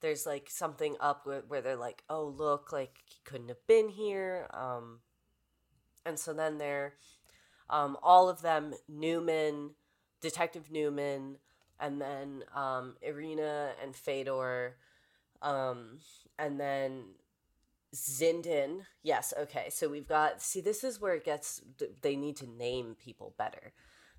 [0.00, 3.88] there's like something up where, where they're like, "Oh, look, like he couldn't have been
[3.88, 5.00] here." Um
[6.04, 6.94] and so then they're
[7.70, 9.70] um all of them Neumann,
[10.20, 11.36] Detective Neumann,
[11.78, 14.76] and then um, Irena and Fedor,
[15.42, 15.98] um,
[16.38, 17.04] and then
[17.94, 18.80] Zinden.
[19.02, 19.68] Yes, okay.
[19.70, 20.42] So we've got.
[20.42, 21.60] See, this is where it gets.
[22.02, 23.72] They need to name people better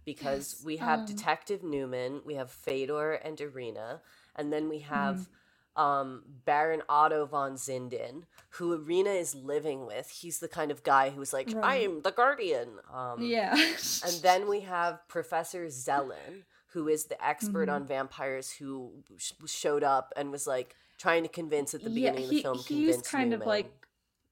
[0.05, 4.01] because Yes, we have um, Detective Neumann, we have Fedor and Irena,
[4.35, 5.15] and then we have.
[5.15, 5.31] Mm-hmm.
[5.75, 10.09] Um, Baron Otto von Zinden, who Irena is living with.
[10.09, 12.69] He's the kind of guy who's like, I am the guardian.
[12.91, 13.53] Um, yeah.
[13.53, 17.73] and then we have Professor Zelen, who is the expert Mhm.
[17.75, 22.11] on vampires, who sh- showed up and was like trying to convince at the yeah,
[22.11, 22.79] beginning of the film.
[22.85, 23.71] he's kind of like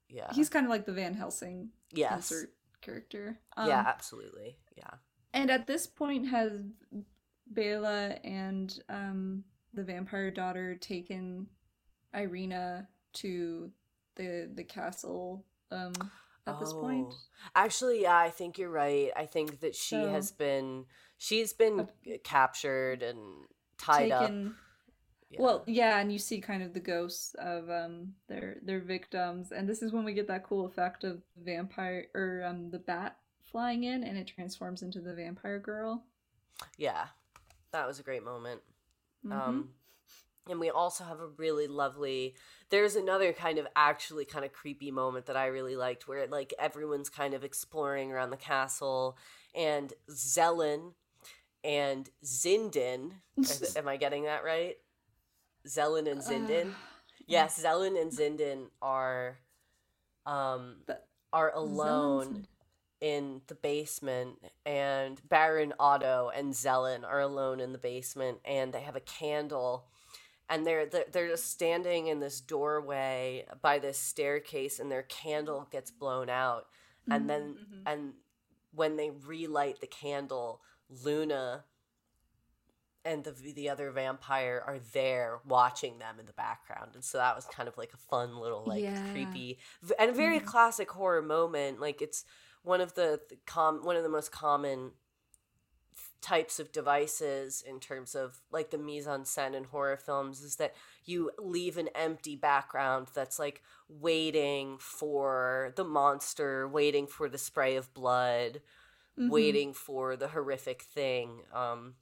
[0.08, 2.32] yeah, he's kind of like the Van Helsing yes,
[2.80, 3.38] character.
[3.56, 4.90] Um, yeah, absolutely, yeah,
[5.34, 6.62] And at this point, has
[7.48, 9.44] Bela and um,
[9.74, 11.46] the vampire daughter taken
[12.14, 13.70] Irena to
[14.16, 15.92] the the castle um,
[16.46, 17.08] at this point?
[17.10, 17.16] Oh.
[17.54, 19.10] Actually, yeah, I think you're right.
[19.16, 20.86] I think that she So- has been
[21.18, 21.88] she's been
[22.24, 23.18] captured and
[23.78, 24.30] tied up.
[25.36, 25.42] Yeah.
[25.42, 29.68] Well, yeah, and you see kind of the ghosts of um their their victims, and
[29.68, 33.84] this is when we get that cool effect of vampire or um the bat flying
[33.84, 36.04] in, and it transforms into the vampire girl.
[36.78, 37.06] yeah,
[37.72, 38.62] that was a great moment.
[39.24, 39.32] Mhm.
[39.32, 39.74] Um,
[40.48, 42.34] and we also have a really lovely.
[42.70, 46.54] There's another kind of actually kind of creepy moment that I really liked, where like
[46.58, 49.16] everyone's kind of exploring around the castle,
[49.54, 50.94] and Zelen
[51.64, 53.12] and Zinden.
[53.76, 54.76] am I getting that right?
[55.66, 56.70] Zelen and Zinden.
[56.70, 56.74] Uh,
[57.26, 59.38] yes, Zelen and Zinden are,
[60.24, 60.76] um,
[61.32, 62.46] are alone
[63.00, 68.80] in the basement and Baron Otto and Zelen are alone in the basement and they
[68.80, 69.84] have a candle
[70.48, 75.68] and they're they're they're just standing in this doorway by this staircase and their candle
[75.70, 76.68] gets blown out
[77.10, 77.82] and then Mhm.
[77.84, 78.14] and
[78.72, 81.64] when they relight the candle Luna
[83.06, 87.36] and the the other vampire are there watching them in the background and so that
[87.36, 88.98] was kind of like a fun little like Yeah.
[89.12, 89.58] creepy
[89.98, 90.44] and a very Mhm.
[90.46, 92.24] classic horror moment like it's
[92.62, 94.92] one of the, the com one of the most common
[96.20, 100.56] types of devices in terms of like the mise en scène in horror films is
[100.56, 107.38] that you leave an empty background that's like waiting for the monster waiting for the
[107.38, 108.60] spray of blood
[109.18, 109.30] Mhm.
[109.30, 111.42] waiting for the horrific thing.
[111.52, 111.94] Um,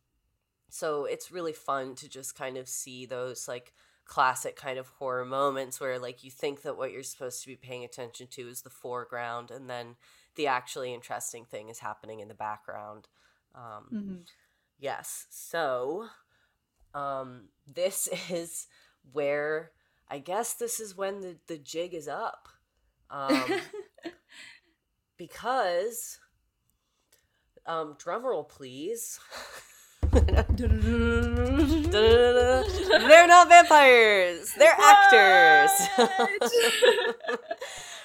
[0.70, 3.72] so it's really fun to just kind of see those like
[4.04, 7.56] classic kind of horror moments where like you think that what you're supposed to be
[7.56, 9.96] paying attention to is the foreground and then
[10.36, 13.08] the actually interesting thing is happening in the background.
[13.54, 14.24] Um, Mhm.
[14.78, 15.26] Yes.
[15.30, 16.08] So,
[16.94, 18.66] um, this is
[19.12, 19.72] where
[20.08, 22.48] I guess this is when the, the jig is up.
[23.10, 23.62] Um,
[25.16, 26.18] because,
[27.66, 29.18] um, drum roll, please.
[33.08, 34.54] They're not vampires.
[34.56, 35.70] They're actors.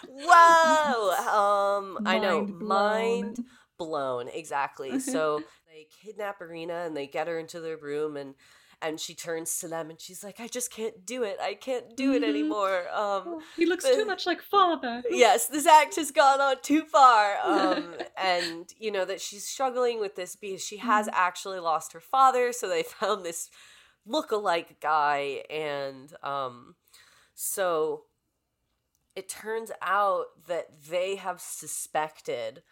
[0.07, 0.95] Whoa.
[1.29, 2.41] Um, I know.
[2.41, 3.21] Mind blown.
[3.21, 3.45] Mind
[3.77, 8.35] blown exactly so they kidnap Irena and they get her into their room and
[8.81, 11.37] and she turns to them and she's like, I just can't do it.
[11.41, 12.87] I can't do it anymore.
[12.93, 15.03] Um, he looks too much like father.
[15.09, 17.37] yes, this act has gone on too far.
[17.43, 21.99] Um, and you know that she's struggling with this because she has actually lost her
[21.99, 23.49] father, so they found this
[24.05, 26.75] look-alike guy, and um,
[27.35, 28.05] so
[29.15, 32.63] it turns out that they have suspected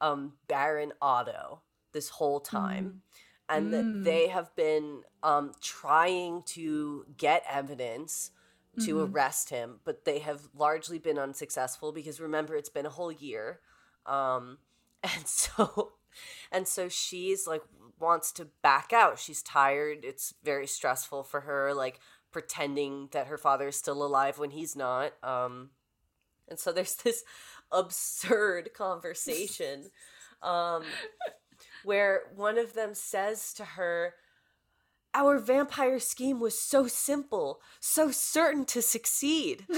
[0.00, 3.02] um, Baron Otto this whole time.
[3.48, 4.02] And that Mm.
[4.04, 8.30] they have been um, trying to get evidence
[8.80, 9.00] to Mhm.
[9.00, 13.60] arrest him, but they have largely been unsuccessful because remember it's been a whole year.
[14.06, 14.58] Um,
[15.02, 15.92] and so
[16.52, 17.62] and so she's like
[17.98, 19.18] wants to back out.
[19.18, 19.98] She's tired.
[20.04, 22.00] It's very stressful for her like
[22.32, 25.12] pretending that her father is still alive when he's not.
[25.22, 25.70] Um
[26.48, 27.24] and so there's this
[27.72, 29.90] absurd conversation
[30.42, 30.98] um
[31.84, 34.14] where one of them says to her
[35.14, 39.66] our vampire scheme was so simple, so certain to succeed.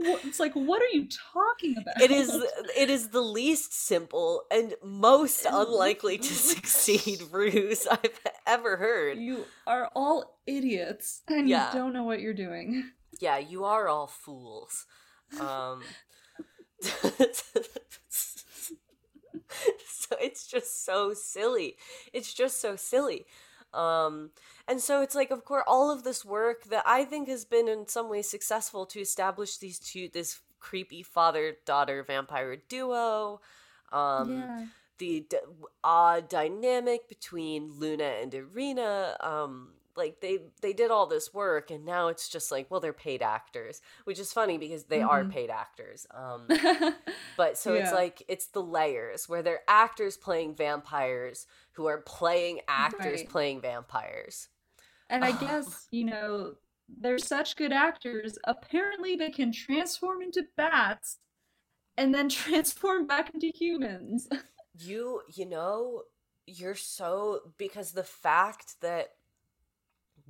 [0.00, 2.00] It's like, what are you talking about?
[2.00, 2.30] It is
[2.76, 9.18] it is the least simple and most unlikely to succeed ruse I've ever heard.
[9.18, 11.72] You are all idiots, and Yeah.
[11.72, 12.90] you don't know what you're doing.
[13.20, 14.86] Yeah, you are all fools.
[15.40, 15.82] Um
[19.86, 21.76] so it's just so silly.
[22.12, 23.26] It's just so silly.
[23.74, 24.30] Um
[24.66, 27.68] and so it's like of course all of this work that I think has been
[27.68, 33.40] in some ways successful to establish these two this creepy father-daughter vampire duo.
[33.92, 34.66] Um yeah.
[34.98, 35.38] the d-
[35.84, 39.16] odd dynamic between Luna and Irena.
[39.20, 42.94] Um, like they they did all this work, and now it's just like, well, they're
[42.94, 45.30] paid actors, which is funny because they are Mhm.
[45.30, 46.06] paid actors.
[46.12, 46.54] Um,
[47.36, 52.60] but so it's like it's the layers where they're actors playing vampires who are playing
[52.68, 53.24] actors Right.
[53.24, 54.48] playing vampires.
[55.10, 56.54] and I guess, you know,
[56.88, 58.38] they're such good actors.
[58.44, 61.18] Apparently, they can transform into bats
[61.98, 64.28] and then transform back into humans.
[64.74, 66.02] You you know
[66.46, 69.08] you're so because the fact that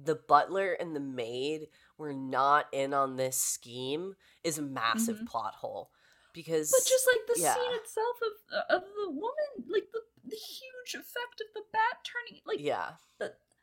[0.02, 5.26] the butler and the maid were not in on this scheme is a massive Mhm.
[5.26, 5.90] plot hole
[6.32, 7.54] because But just like the yeah.
[7.54, 12.04] scene itself of uh, of the woman, like the the huge effect of the bat
[12.04, 12.92] turning, like yeah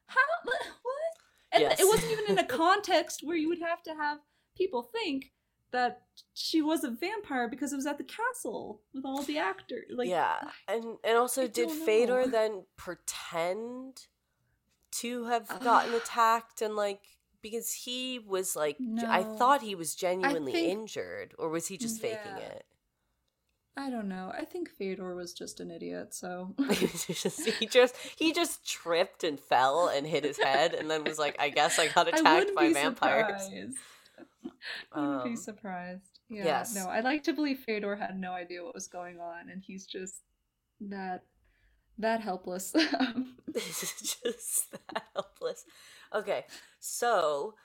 [0.08, 0.62] how what?
[1.52, 1.80] And Yes.
[1.80, 4.20] it wasn't even in a context where you would have to have
[4.58, 5.32] people think
[5.72, 9.86] that she was a vampire because it was at the castle with all the actors.
[9.90, 14.08] Like yeah and and also I did Fedor then pretend
[15.02, 17.02] to have gotten attacked and like
[17.42, 19.36] because he was like j- I No.
[19.38, 22.66] thought he was genuinely think- injured or was he just faking it
[23.78, 24.32] I don't know.
[24.34, 26.14] I think Fedor was just an idiot.
[26.14, 31.20] So he just he just tripped and fell and hit his head and then was
[31.20, 33.44] like I guess I got attacked wouldn't by be vampires.
[33.44, 33.78] surprised.
[34.94, 36.20] I wouldn't be Um, surprised.
[36.30, 36.74] Yeah, yes.
[36.74, 39.86] no, I like to believe Fedor had no idea what was going on, and he's
[39.86, 40.22] just
[40.80, 41.24] that
[41.98, 42.74] that helpless.
[43.54, 45.66] It's just that helpless.
[46.14, 46.46] Okay,
[46.80, 47.56] so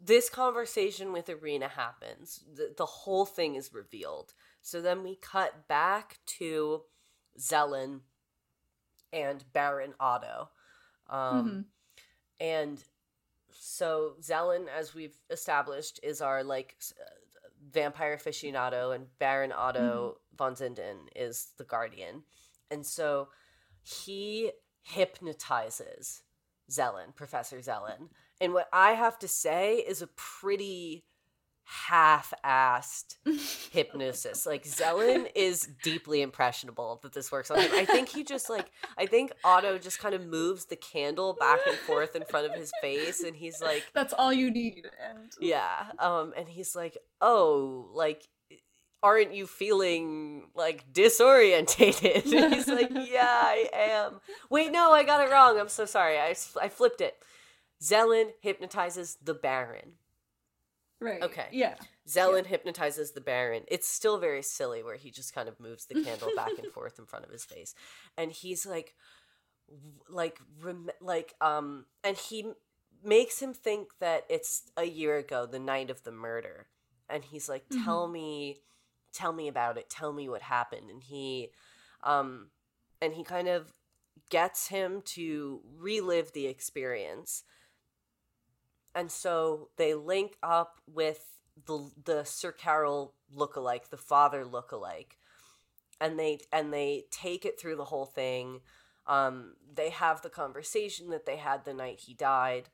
[0.00, 2.44] this conversation with Irena happens.
[2.54, 4.32] The, the whole thing is revealed.
[4.62, 6.82] So then we cut back to
[7.38, 8.00] Zelen
[9.12, 10.50] and Baron Otto.
[11.08, 11.64] Um, Mhm.
[12.40, 12.84] And
[13.50, 17.04] so Zelen, as we've established, is our like uh,
[17.72, 22.22] vampire aficionado, and Baron Otto von Zinden is the guardian.
[22.70, 23.28] And so
[23.82, 24.52] he
[24.82, 26.22] hypnotizes
[26.70, 28.08] Zelen, Professor Zelen.
[28.40, 31.04] And what I have to say is a pretty
[31.64, 33.16] half-assed
[33.72, 34.46] hypnosis.
[34.46, 37.70] Like Zelen is deeply impressionable that this works on him.
[37.74, 41.60] I think he just like I think Otto just kind of moves the candle back
[41.66, 44.88] and forth in front of his face and he's like That's all you need.
[45.10, 48.26] And yeah, um and he's like, "Oh, like
[49.02, 54.20] aren't you feeling like disorientated?" And he's like, "Yeah, I am."
[54.50, 55.58] Wait, no, I got it wrong.
[55.58, 56.18] I'm so sorry.
[56.18, 57.14] I, I flipped it.
[57.82, 59.92] Zelen hypnotizes the Baron.
[61.00, 61.22] right.
[61.22, 61.46] Okay.
[61.52, 61.74] Yeah.
[62.08, 63.62] Zelen hypnotizes the Baron.
[63.68, 66.98] It's still very silly where he just kind of moves the candle back and forth
[66.98, 67.74] in front of his face.
[68.16, 68.94] And he's like
[70.08, 72.52] like rem- like um and he
[73.04, 76.66] makes him think that it's a year ago, the night of the murder.
[77.10, 77.64] And he's like.
[77.84, 78.58] "Tell me
[79.12, 79.90] tell me about it.
[79.90, 81.50] Tell me what happened." And he
[82.04, 82.50] um
[83.00, 83.72] and he kind of
[84.30, 87.44] gets him to relive the experience
[88.94, 91.24] and so they link up with
[91.66, 95.12] the the Sir Karell lookalike, the father lookalike,
[96.00, 98.60] and they and they take it through the whole thing.
[99.06, 102.70] Um, they have the conversation that they had the night he died.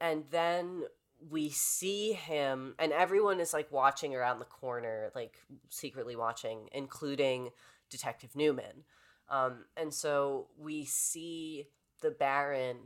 [0.00, 0.84] And then
[1.30, 5.36] we see him, and everyone is like watching around the corner, like
[5.68, 7.50] secretly watching, including
[7.90, 8.84] Detective Neumann.
[9.28, 11.66] Um, and so we see
[12.00, 12.76] the Baron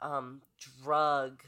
[0.00, 0.42] um,
[0.82, 1.42] drug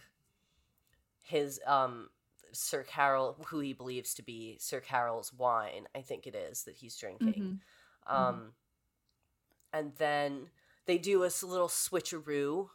[1.22, 2.10] his um,
[2.52, 6.76] Sir Karell, who he believes to be Sir Karell's wine, I think it is that
[6.76, 7.60] he's drinking.
[8.08, 8.12] Mhm.
[8.12, 8.52] Um,
[9.72, 10.50] and then
[10.86, 12.70] they do a little switcheroo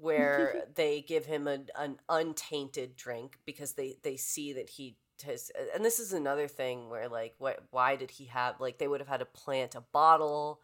[0.00, 5.50] where they give him a, an untainted drink because they, they see that he has.
[5.74, 9.00] And this is another thing where, like, what, why did he have, like, they would
[9.00, 10.60] have had to plant a bottle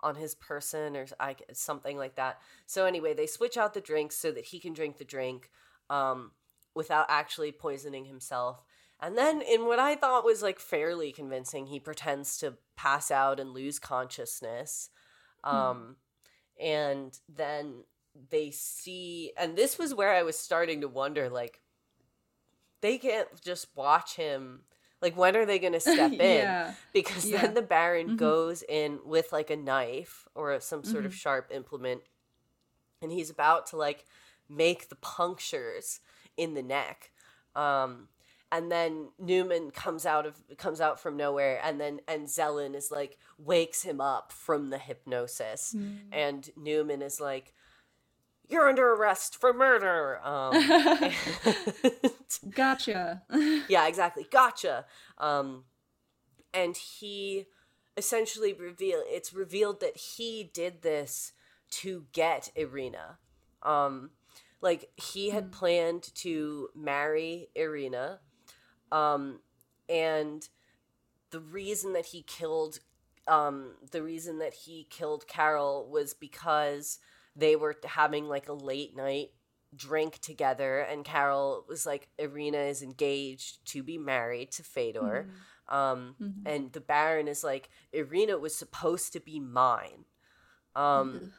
[0.00, 2.40] on his person or I, something like that.
[2.66, 5.50] So, anyway, they switch out the drinks so that he can drink the drink
[5.88, 6.32] um,
[6.74, 8.64] without actually poisoning himself.
[9.00, 13.40] And then, in what I thought was like fairly convincing, he pretends to pass out
[13.40, 14.90] and lose consciousness.
[15.44, 15.96] Um,
[16.60, 17.84] And then
[18.30, 21.60] they see, and this was where I was starting to wonder like,
[22.80, 24.62] they can't just watch him.
[25.00, 26.18] Like, when are they going to step in?
[26.18, 26.74] yeah.
[26.92, 27.42] Because Yeah.
[27.42, 28.16] then the Baron Mhm.
[28.16, 31.16] goes in with like a knife or some sort of Mhm.
[31.16, 32.02] sharp implement,
[33.00, 34.04] and he's about to like
[34.48, 36.00] make the punctures
[36.36, 37.10] in the neck.
[37.54, 38.08] Um,
[38.50, 42.90] and then Neumann comes out of comes out from nowhere, and then and Zelen is
[42.90, 45.98] like wakes him up from the hypnosis, Mm.
[46.12, 47.54] and Neumann is like,
[48.48, 50.54] "You're under arrest for murder." Um,
[51.02, 51.14] and-
[52.54, 53.22] Gotcha.
[53.68, 54.26] yeah, exactly.
[54.30, 54.86] Gotcha.
[55.18, 55.64] Um,
[56.54, 57.46] and he
[57.96, 61.32] essentially reveal it's revealed that he did this
[61.70, 63.18] to get Irena.
[63.62, 64.10] Um,
[64.60, 68.20] like he had planned to marry Irena,
[68.90, 69.40] um,
[69.88, 70.48] and
[71.30, 72.78] the reason that he killed,
[73.26, 76.98] um, the reason that he killed Karell was because
[77.36, 79.30] they were having like a late night
[79.74, 85.28] drink together and Karell was like Irena is engaged to be married to Fedor.
[85.68, 86.42] Um Mhm.
[86.44, 90.04] and the Baron is like Irena was supposed to be mine.
[90.76, 91.32] Um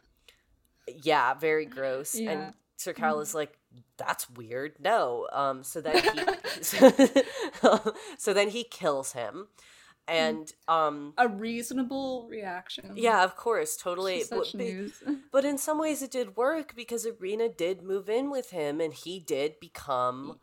[0.88, 2.16] yeah, very gross.
[2.16, 2.32] Yeah.
[2.32, 3.58] And Sir Karell is like
[3.98, 4.78] that's weird.
[4.80, 5.28] No.
[5.32, 6.22] Um so then he
[8.18, 9.48] so then he kills him
[10.08, 12.92] and um A reasonable reaction.
[12.96, 14.24] yeah, of course, totally.
[14.24, 14.44] To
[15.06, 18.82] But- but in some ways, it did work because Irena did move in with him,
[18.82, 20.40] and he did become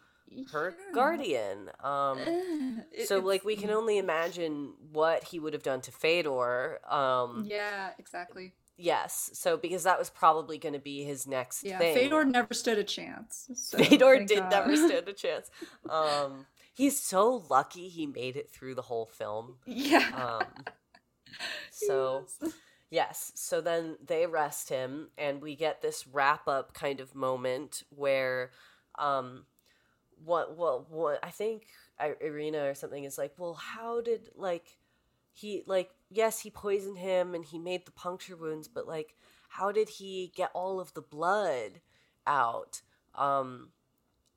[0.52, 1.70] her guardian.
[1.82, 2.18] Um,
[2.92, 6.80] it- so, like, we can only imagine what he would have done to Fedor.
[6.88, 8.52] Um, Yeah, exactly.
[8.76, 11.94] Yes, so because that was probably going to be his next Yeah, thing.
[11.94, 13.50] Fedor never stood a chance.
[13.54, 14.50] So Fedor did God.
[14.50, 15.50] never stand a chance.
[15.90, 16.46] Um,
[16.80, 19.56] he's so lucky he made it through the whole film.
[19.66, 20.38] Yeah.
[20.40, 20.64] Um,
[21.70, 22.26] so.
[22.40, 22.54] Yes.
[22.90, 23.32] Yes.
[23.36, 28.50] So then they arrest him, and we get this wrap up kind of moment where,
[28.98, 29.44] um,
[30.24, 31.66] what, what, what, I think
[32.00, 34.78] Irena or something is like, well, how did, like,
[35.32, 39.14] he, like, yes, he poisoned him and he made the puncture wounds, but, like,
[39.50, 41.80] how did he get all of the blood
[42.26, 42.82] out?
[43.14, 43.68] Um,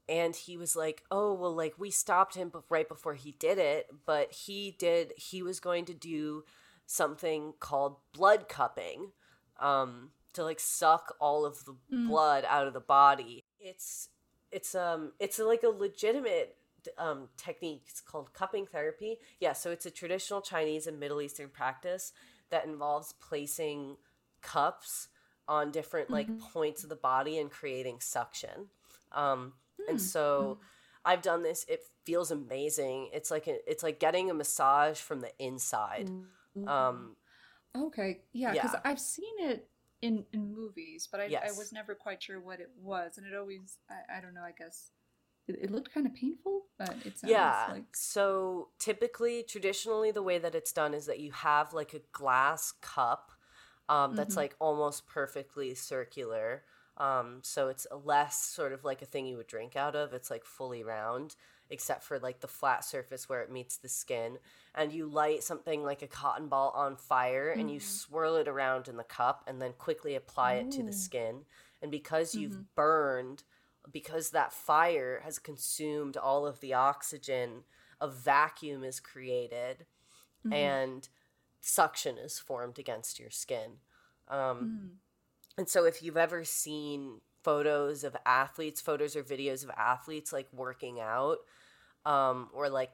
[0.10, 3.88] and he was like, oh, well, like, we stopped him right before he did it,
[4.06, 6.44] but he did, he was going to do
[6.86, 9.12] something called blood cupping
[9.60, 12.08] um to like suck all of the Mm.
[12.08, 14.10] blood out of the body it's
[14.52, 16.56] it's um it's like a legitimate
[16.98, 21.50] um technique it's called cupping therapy yeah so it's a traditional chinese and middle eastern
[21.50, 22.12] practice
[22.50, 23.96] that involves placing
[24.42, 25.08] cups
[25.48, 26.38] on different like Mhm.
[26.38, 28.68] points of the body and creating suction
[29.14, 29.54] um
[29.88, 30.60] and Mm, so
[31.06, 35.22] i've done this it feels amazing it's like a, it's like getting a massage from
[35.22, 36.12] the inside
[36.68, 37.18] um
[37.76, 38.82] Okay, yeah, because Yeah.
[38.86, 39.72] I've seen it
[40.02, 43.34] in in movies, but I, I was never quite sure what it was, and it
[43.36, 44.44] always I, I don't know.
[44.44, 44.94] I guess
[45.48, 50.24] it, it looked kind of painful, but it sounds yeah like so typically traditionally the
[50.24, 53.32] way that it's done is that you have like a glass cup
[53.90, 54.38] um, that's Mhm.
[54.38, 56.66] like almost perfectly circular
[56.98, 60.14] um, so it's a less sort of like a thing you would drink out of
[60.14, 61.36] it's like fully round
[61.70, 64.38] except for like the flat surface where it meets the skin
[64.76, 67.80] and you light something like a cotton ball on fire and you Mhm.
[67.80, 71.46] swirl it around in the cup and then quickly apply it to the skin
[71.82, 72.66] and because you've Mhm.
[72.76, 73.44] burned
[73.92, 77.64] because that fire has consumed all of the oxygen
[78.00, 79.86] a vacuum is created
[80.44, 80.74] Mhm.
[80.74, 81.10] and
[81.62, 83.80] suction is formed against your skin
[84.28, 85.00] um, Mm.
[85.58, 90.48] And so if you've ever seen photos of athletes, photos or videos of athletes like
[90.54, 91.38] working out,
[92.06, 92.92] um, or like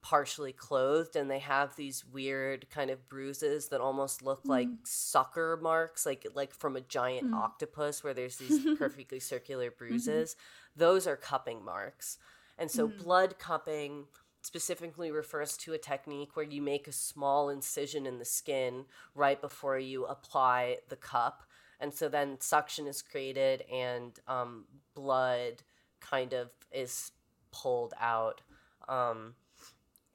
[0.00, 4.50] partially clothed and they have these weird kind of bruises that almost look mm-hmm.
[4.50, 7.34] like sucker marks like like from a giant mm.
[7.34, 9.88] octopus where there's these perfectly circular mm-hmm.
[9.88, 10.36] bruises
[10.78, 12.18] those are cupping marks.
[12.56, 13.02] And so mm-hmm.
[13.02, 14.04] blood cupping
[14.40, 19.40] specifically refers to a technique where you make a small incision in the skin right
[19.40, 21.42] before you apply the cup
[21.80, 24.64] and so then suction is created and um,
[24.94, 25.62] blood
[26.00, 27.12] kind of is
[27.50, 28.42] pulled out
[28.88, 29.34] um,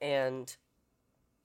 [0.00, 0.56] and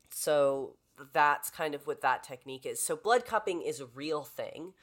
[0.10, 0.76] so
[1.14, 2.82] that's kind of what that technique is.
[2.82, 4.74] So blood cupping is a real thing.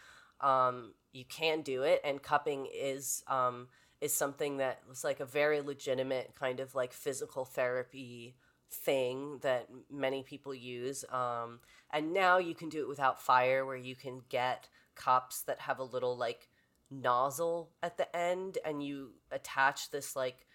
[0.40, 3.68] Um, you can do it and cupping is um,
[4.00, 8.36] is something that was like a very legitimate kind of like physical therapy
[8.70, 11.60] thing that many people use um,
[11.90, 15.78] and now you can do it without fire where you can get cups that have
[15.78, 16.48] a little like
[16.90, 20.46] nozzle at the end and you attach this like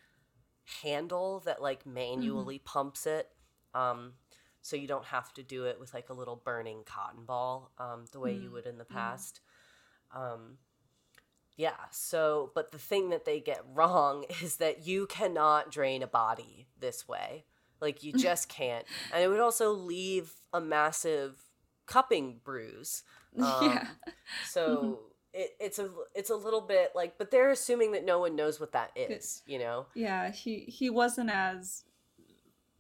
[0.82, 3.30] handle that like manually pumps it
[3.74, 4.14] um,
[4.62, 8.06] so you don't have to do it with like a little burning cotton ball um,
[8.12, 9.42] the way you would in the past.
[10.16, 10.58] Um,
[11.58, 16.08] yeah so but the thing that they get wrong is that you cannot drain a
[16.08, 17.46] body this way.
[17.80, 18.86] Like you just can't.
[19.14, 21.42] And it would also leave a massive
[21.86, 23.04] cupping bruise
[23.42, 23.88] um, yeah.
[24.46, 25.00] so
[25.34, 28.60] it, it's a it's a little bit like but they're assuming that no one knows
[28.60, 31.84] what that is you know Yeah, he he wasn't as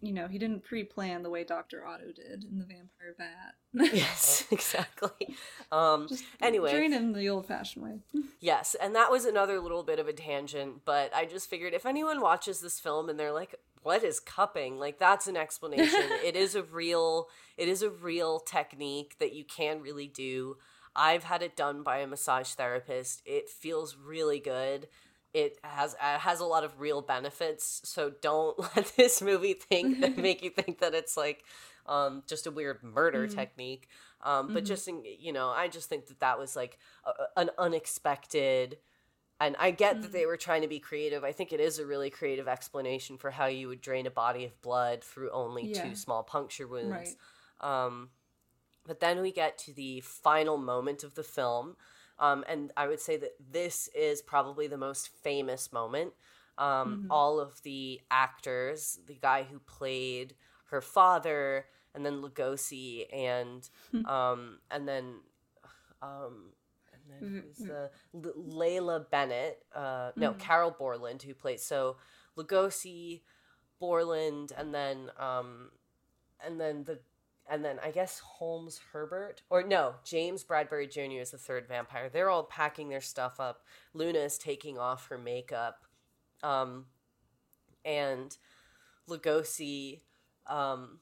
[0.01, 1.85] you know, he didn't pre-plan the way Dr.
[1.85, 3.55] Otto did in the vampire Bat.
[3.93, 5.35] yes exactly
[5.71, 6.71] um Just Anyway.
[6.71, 7.99] drain him the old-fashioned way.
[8.39, 11.85] yes and that was another little bit of a tangent but i just figured if
[11.85, 16.35] anyone watches this film and they're like what is cupping like that's an explanation it
[16.35, 20.57] is a real it is a real technique that you can really do
[20.95, 24.87] i've had it done by a massage therapist it feels really good
[25.33, 29.99] it has uh, has a lot of real benefits so don't let this movie think
[30.01, 31.43] that make you think that it's like
[31.87, 33.87] um, just a weird murder technique
[34.23, 37.49] um, but just in, you know i just think that that was like a, an
[37.57, 38.77] unexpected
[39.39, 41.85] and i get that they were trying to be creative i think it is a
[41.85, 45.81] really creative explanation for how you would drain a body of blood through only Yeah.
[45.81, 47.15] two small puncture wounds
[47.61, 47.85] Right.
[47.85, 48.09] um,
[48.85, 51.75] but then we get to the final moment of the film.
[52.21, 56.13] Um, and I would say that this is probably the most famous moment.
[56.57, 60.35] Um, All of the actors, the guy who played
[60.71, 61.65] her father,
[61.95, 63.69] and then Lugosi, and
[64.05, 65.21] um, and then
[66.01, 66.53] um,
[66.93, 69.63] and then who's the L- Leila Bennett?
[69.75, 71.97] Uh, no, Carroll Borland, who plays so
[72.37, 73.21] Lugosi,
[73.79, 75.71] Borland, and then um,
[76.45, 76.99] and then the
[77.51, 81.19] and then I guess Holmes Herbert or no James Bradbury Jr.
[81.19, 82.09] is the third vampire.
[82.09, 83.65] They're all packing their stuff up.
[83.93, 85.83] Luna is taking off her makeup,
[86.41, 86.85] um,
[87.83, 88.35] and
[89.09, 89.99] Lugosi
[90.47, 90.99] um,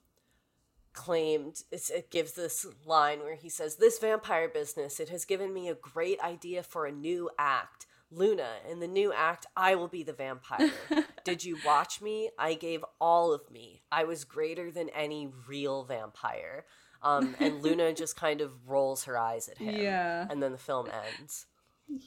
[0.94, 5.70] claimed it gives this line where he says, "This vampire business it has given me
[5.70, 10.04] a great idea for a new act." Luna, in the new act, I will be
[10.04, 10.72] the vampire.
[11.24, 12.30] Did you watch me?
[12.40, 13.84] I gave all of me.
[13.92, 16.66] I was greater than any real vampire.
[17.04, 19.76] Um, and Luna just kind of rolls her eyes at him.
[19.76, 20.26] Yeah.
[20.30, 20.88] And then the film
[21.20, 21.46] ends.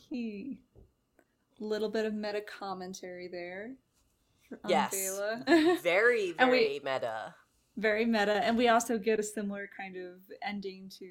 [0.09, 0.59] He
[1.61, 3.74] little bit of meta commentary there.
[4.66, 4.93] Yes.
[5.83, 7.35] Very, And very we- meta.
[7.77, 11.07] Very meta, and we also get a similar kind of ending to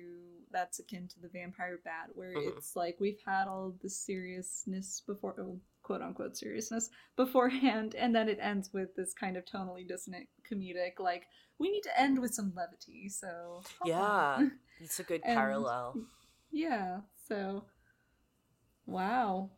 [0.51, 2.55] that's akin to the Vampire Bat, where Mhm.
[2.57, 8.29] it's like we've had all the seriousness before, oh, quote unquote seriousness beforehand, and then
[8.29, 11.27] it ends with this kind of tonally dissonant comedic, like
[11.57, 13.09] we need to end with some levity.
[13.09, 14.49] So Yeah.
[14.79, 16.05] It's a good And- parallel.
[16.51, 17.01] yeah.
[17.27, 17.65] So,
[18.85, 19.49] wow,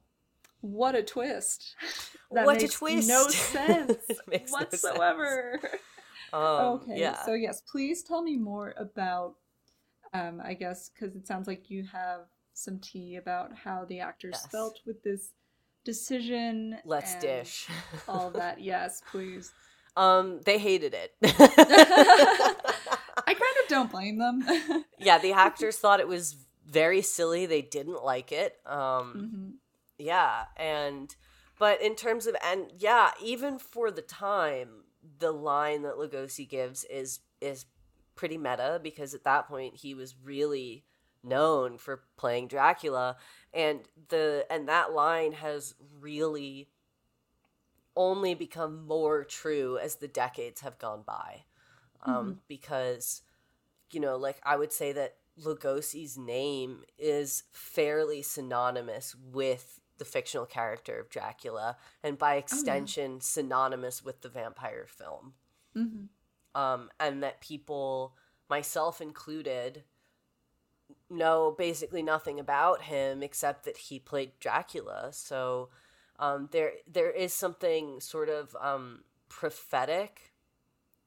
[0.62, 1.76] what a twist!
[2.32, 3.08] That What a twist.
[3.10, 3.98] No sense
[4.28, 5.66] makes no sense.
[6.34, 7.16] Um, okay, Yeah.
[7.16, 9.36] so yes, please tell me more about,
[10.14, 12.22] um, I guess, because it sounds like you have
[12.54, 14.50] some tea about how the actors Yes.
[14.52, 15.32] felt with this
[15.86, 16.78] decision.
[16.86, 17.68] Let's dish.
[18.08, 19.54] All of that, yes, please.
[19.96, 21.14] um, they hated it.
[23.28, 24.46] I kind of don't blame them.
[24.98, 26.36] yeah, the actors thought it was
[26.68, 27.46] very silly.
[27.46, 28.58] They didn't like it.
[28.66, 29.58] Um, hmm
[29.98, 31.16] yeah, and
[31.60, 34.83] but in terms of and yeah, even for the time,
[35.24, 37.66] the line that Lugosi gives is is
[38.14, 40.84] pretty meta because at that point he was really
[41.24, 43.16] known for playing Dracula.
[43.54, 43.80] And
[44.10, 46.68] the and that line has really
[47.96, 51.46] only become more true as the decades have gone by.
[52.06, 53.22] Um, because
[53.92, 60.46] you know like i would say that lugosi's name is fairly synonymous with the fictional
[60.46, 65.34] character of dracula and by extension synonymous with the vampire film
[65.76, 66.06] hmm
[66.56, 68.16] um, and that people,
[68.50, 69.84] myself included,
[71.10, 75.10] know basically nothing about him except that he played Dracula.
[75.12, 75.70] So
[76.20, 80.34] um, there there is something sort of um, prophetic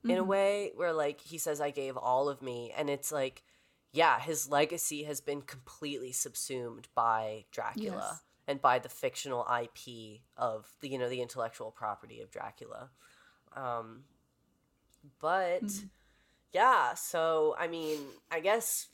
[0.09, 0.31] in a Mhm.
[0.31, 3.45] way where like he says I gave all of me and it's like
[3.93, 8.26] yeah his legacy has been completely subsumed by Dracula Yes.
[8.49, 12.91] And by the fictional IP of the you know the intellectual property of Dracula.
[13.57, 14.05] Um
[15.21, 15.91] but Mhm.
[16.53, 18.01] yeah so I mean
[18.31, 18.89] I guess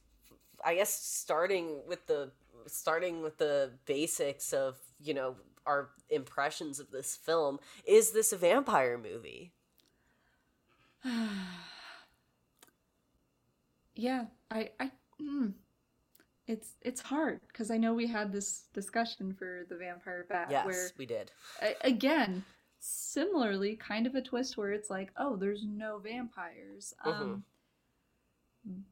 [0.65, 2.33] I guess starting with the
[2.67, 8.37] starting with the basics of you know our impressions of this film is this a
[8.37, 9.53] vampire movie?
[13.95, 15.53] Yeah, I, I, mm,
[16.47, 20.67] it's it's hard because I know we had this discussion for the Vampire Bat yes
[20.67, 21.31] where we did
[21.83, 22.45] again,
[22.81, 26.95] similarly, kind of a twist where it's like, oh, there's no vampires.
[27.05, 27.45] Um,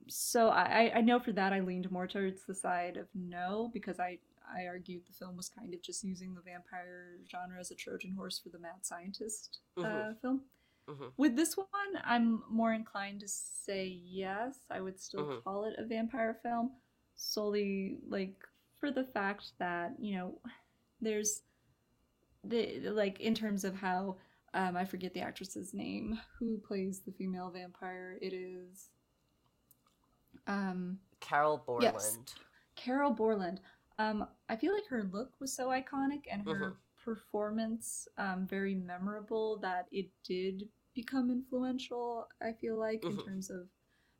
[0.08, 4.00] so I, I- know for that I leaned more towards the side of no because
[4.00, 4.18] I
[4.52, 8.12] I argued the film was kind of just using the vampire genre as a Trojan
[8.16, 10.20] horse for the mad scientist uh, Mhm.
[10.20, 10.40] film.
[10.88, 11.12] Mhm.
[11.16, 11.68] With this one,
[12.02, 14.58] I'm more inclined to say yes.
[14.68, 15.44] I would still Mhm.
[15.44, 16.72] call it a vampire film,
[17.20, 18.36] solely like
[18.80, 20.38] for the fact that you know
[21.00, 21.42] there's
[22.44, 24.16] the like in terms of how
[24.54, 28.18] um, I forget the actress's name who plays the female vampire.
[28.20, 28.90] It is
[30.46, 31.94] um, Carroll Borland.
[31.94, 32.18] Yes.
[32.76, 33.60] Carroll Borland.
[33.98, 36.76] Um, I feel like her look was so iconic and her Mhm.
[37.04, 42.28] performance um, very memorable that it did become influential.
[42.42, 43.24] I feel like in Mhm.
[43.24, 43.68] terms of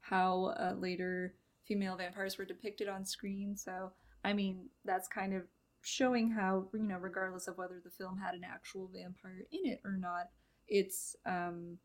[0.01, 1.35] how uh, later
[1.71, 3.57] female vampires were depicted on screen.
[3.57, 3.93] So
[4.25, 5.43] I mean, that's kind of
[5.83, 9.81] showing how you know, regardless of whether the film had an actual vampire in it
[9.85, 10.31] or not,
[10.67, 11.79] its um,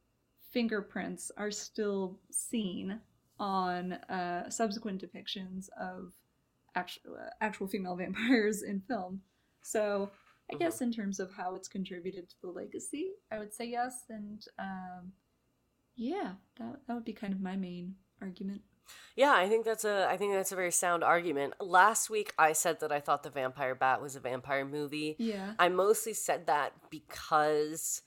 [0.52, 3.00] fingerprints are still seen
[3.40, 6.14] on uh, subsequent depictions of
[6.74, 9.22] actual uh, actual female vampires in film.
[9.62, 10.10] So
[10.52, 14.06] I guess in terms of how it's contributed to the legacy, I would say yes.
[14.10, 15.12] And um,
[15.96, 18.62] yeah, that that would be kind of my main argument.
[19.16, 21.54] Yeah, I think that's a I think that's a very sound argument.
[21.62, 25.16] Last week I said that I thought The Vampire Bat was a vampire movie.
[25.20, 25.54] Yeah.
[25.58, 28.02] I mostly said that because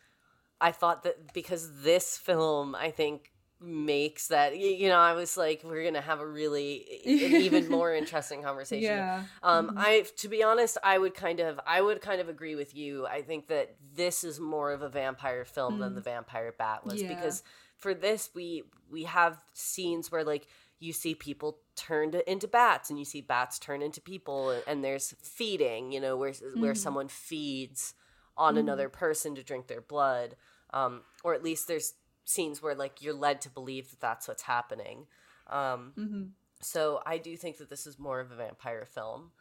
[0.60, 5.62] I thought that because this film I think makes that you know I was like
[5.64, 8.84] we're going to have a really an even more interesting conversation.
[8.96, 9.24] Yeah.
[9.42, 9.74] Um, Mhm.
[9.78, 13.04] I, to be honest, I would kind of, I would kind of agree with you.
[13.08, 15.94] I think that this is more of a vampire film than Mm.
[15.96, 17.08] the Vampire Bat was Yeah.
[17.08, 17.42] because
[17.76, 20.46] for this we we have scenes where like
[20.80, 24.84] you see people turned into bats and you see bats turn into people and, and
[24.84, 26.76] there's feeding, you know, where where Mhm.
[26.76, 27.94] someone feeds
[28.36, 28.58] on Mhm.
[28.58, 30.36] another person to drink their blood,
[30.70, 31.94] um, or at least there's
[32.24, 35.06] scenes where like you're led to believe that that's what's happening.
[35.48, 39.32] Um, hmm so I do think that this is more of a vampire film.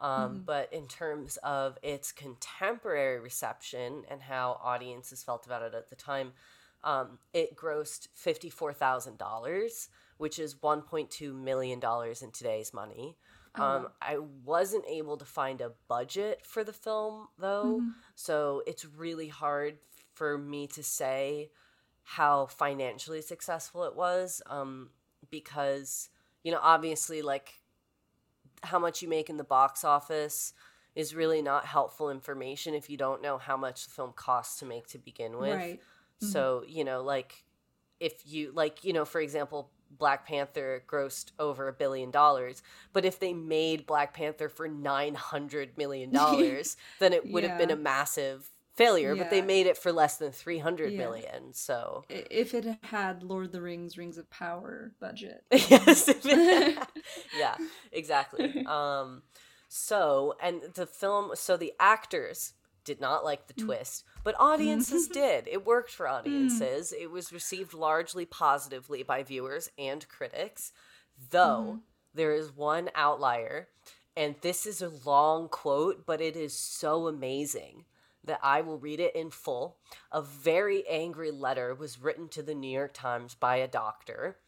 [0.00, 0.44] Um, Mhm.
[0.44, 5.96] But in terms of its contemporary reception and how audiences felt about it at the
[5.96, 6.32] time,
[6.82, 11.80] um, it grossed $54,000, which is $1.2 million
[12.22, 13.16] in today's money.
[13.56, 13.88] Oh, Um.
[14.02, 17.80] I wasn't able to find a budget for the film, though.
[17.80, 17.94] Mhm.
[18.14, 19.78] So it's really hard
[20.14, 21.50] for me to say
[22.02, 24.90] how financially successful it was um,
[25.30, 26.10] because,
[26.42, 27.60] you know, obviously, like
[28.62, 30.52] how much you make in the box office
[30.94, 34.64] is really not helpful information if you don't know how much the film costs to
[34.64, 35.54] make to begin with.
[35.54, 35.80] Right.
[36.22, 36.30] Mhm.
[36.30, 37.44] So, you know, like
[38.00, 42.62] if you like, you know, for example, Black Panther grossed over a billion dollars,
[42.92, 47.70] but if they made Black Panther for 900 million dollars, then it would have been
[47.70, 50.98] a massive failure, but they made it for less than three hundred Yeah.
[50.98, 51.52] million.
[51.52, 55.44] So, If it had Lord of the Rings, Rings of Power budget.
[55.52, 56.10] yes.
[57.38, 57.56] yeah,
[57.92, 58.64] exactly.
[58.66, 59.22] Um
[59.68, 62.52] so, and the film so the actors
[62.84, 63.64] did not like the Mm.
[63.64, 65.48] twist, but audiences did.
[65.48, 66.92] It worked for audiences.
[66.92, 70.72] It was received largely positively by viewers and critics,
[71.30, 71.80] though
[72.12, 73.68] there is one outlier,
[74.16, 77.84] and this is a long quote, but it is so amazing
[78.22, 79.76] that I will read it in full.
[80.12, 84.38] A very angry letter was written to the New York Times by a doctor.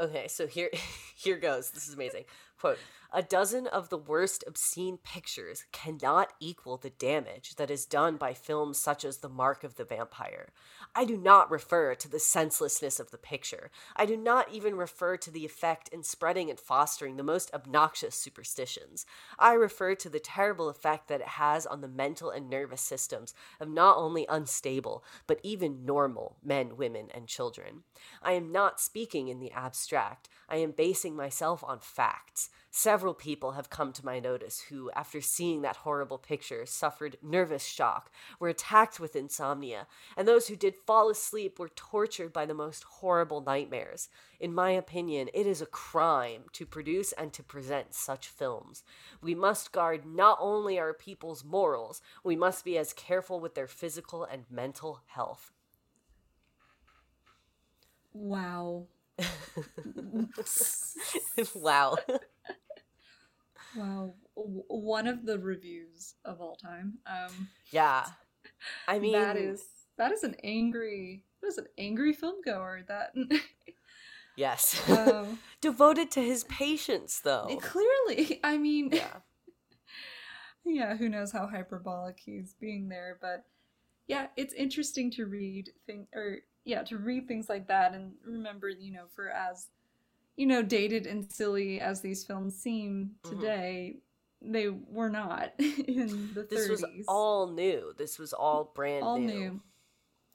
[0.00, 0.70] Okay, so here
[1.16, 1.70] here goes.
[1.70, 2.24] This is amazing.
[2.58, 2.78] Quote,
[3.14, 8.34] a dozen of the worst obscene pictures cannot equal the damage that is done by
[8.34, 10.48] films such as The Mark of the Vampire.
[10.96, 13.70] I do not refer to the senselessness of the picture.
[13.94, 18.16] I do not even refer to the effect in spreading and fostering the most obnoxious
[18.16, 19.06] superstitions.
[19.38, 23.32] I refer to the terrible effect that it has on the mental and nervous systems
[23.60, 27.84] of not only unstable, but even normal men, women, and children.
[28.20, 30.28] I am not speaking in the abstract.
[30.48, 32.50] I am basing myself on facts.
[32.76, 37.64] Several people have come to my notice who, after seeing that horrible picture, suffered nervous
[37.64, 38.10] shock,
[38.40, 39.86] were attacked with insomnia,
[40.16, 44.08] and those who did fall asleep were tortured by the most horrible nightmares.
[44.40, 48.82] In my opinion, it is a crime to produce and to present such films.
[49.22, 53.68] We must guard not only our people's morals, we must be as careful with their
[53.68, 55.52] physical and mental health.
[58.12, 58.88] Wow.
[61.54, 61.96] wow.
[63.76, 64.14] Wow.
[64.34, 66.98] One of the reviews of all time.
[67.06, 68.06] Um Yeah.
[68.88, 69.64] I mean, that is
[69.98, 73.14] that is an angry that is an angry film goer that
[74.36, 74.88] yes.
[74.90, 77.46] um, Devoted to his patients, though.
[77.60, 79.18] clearly I mean Yeah.
[80.64, 83.44] yeah, who knows how hyperbolic he's being there, but
[84.06, 88.68] yeah, it's interesting to read thing or yeah, to read things like that and remember,
[88.68, 89.68] you know, for as
[90.36, 93.30] you know, dated and silly as these films seem Mhm.
[93.30, 93.96] today,
[94.42, 96.50] they were not in the 30s.
[96.50, 97.94] This was all new.
[97.96, 99.26] This was all brand all new.
[99.26, 99.60] new.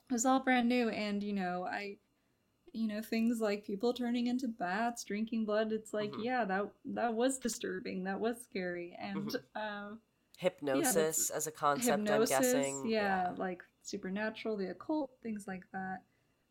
[0.08, 1.98] It was all brand new, and you know, I,
[2.72, 5.72] you know, things like people turning into bats, drinking blood.
[5.72, 6.24] It's like, Mhm.
[6.24, 8.04] yeah, that that was disturbing.
[8.04, 9.42] That was scary, and Mhm.
[9.54, 10.00] um,
[10.38, 12.90] Hypnosis as a concept, hypnosis, I'm guessing.
[12.90, 16.02] yeah, like supernatural, the occult, things like that.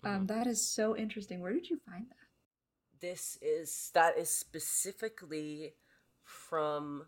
[0.06, 0.28] Um, Mhm.
[0.28, 1.42] that is so interesting.
[1.42, 2.16] Where did you find that?
[3.02, 5.74] This is that is specifically
[6.24, 7.06] from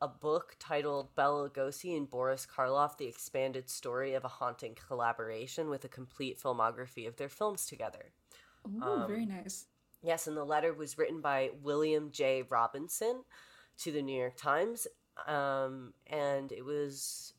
[0.00, 5.70] a book titled Bela Lugosi and Boris Karloff: The Expanded Story of a Haunting Collaboration
[5.70, 8.12] with a Complete Filmography of Their Films Together.
[8.82, 9.66] Oh, Um, very nice.
[10.02, 12.42] Yes, and the letter was written by William J.
[12.42, 13.24] Robinson
[13.78, 14.86] to the New York Times,
[15.26, 17.32] um, and it was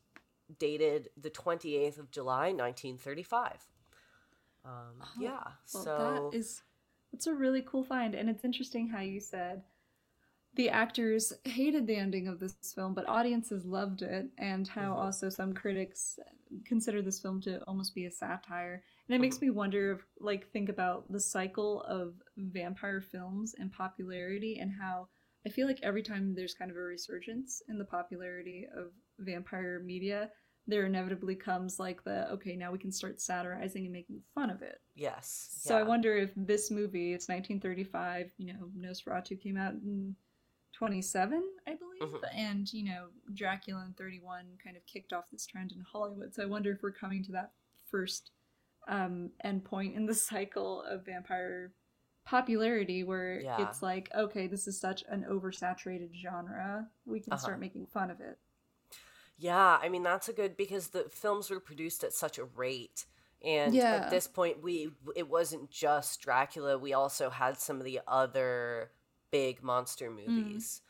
[0.58, 3.68] dated the 28th of July, 1935.
[4.64, 5.42] Um, Oh, yeah,
[5.72, 6.62] Well, so that is
[7.16, 9.62] that's a really cool find, and it's interesting how you said
[10.54, 14.96] the actors hated the ending of this film, but audiences loved it, and how Mhm.
[14.96, 16.18] also some critics
[16.66, 18.82] consider this film to almost be a satire.
[19.08, 19.42] And it makes Mhm.
[19.42, 25.08] me wonder, if, like, think about the cycle of vampire films and popularity, and how
[25.46, 29.80] I feel like every time there's kind of a resurgence in the popularity of vampire
[29.80, 30.30] media,
[30.66, 34.62] there inevitably comes like the okay, now we can start satirizing and making fun of
[34.62, 34.80] it.
[34.94, 35.48] yes.
[35.58, 40.14] So I wonder if this movie, it's 1935, you know, Nosferatu came out in
[40.72, 42.28] 27, I believe, Mhm.
[42.34, 46.34] and, you know, Dracula in 31 kind of kicked off this trend in Hollywood.
[46.34, 47.52] So I wonder if we're coming to that
[47.86, 48.32] first
[48.88, 51.72] um, end point in the cycle of vampire
[52.24, 53.68] popularity where Yeah.
[53.68, 57.40] it's like, okay, this is such an oversaturated genre, we can Uh-huh.
[57.42, 58.38] start making fun of it.
[59.38, 63.06] Yeah, I mean that's a good because the films were produced at such a rate.
[63.44, 63.96] And Yeah.
[63.96, 68.90] at this point we it wasn't just Dracula, we also had some of the other
[69.30, 70.80] big monster movies.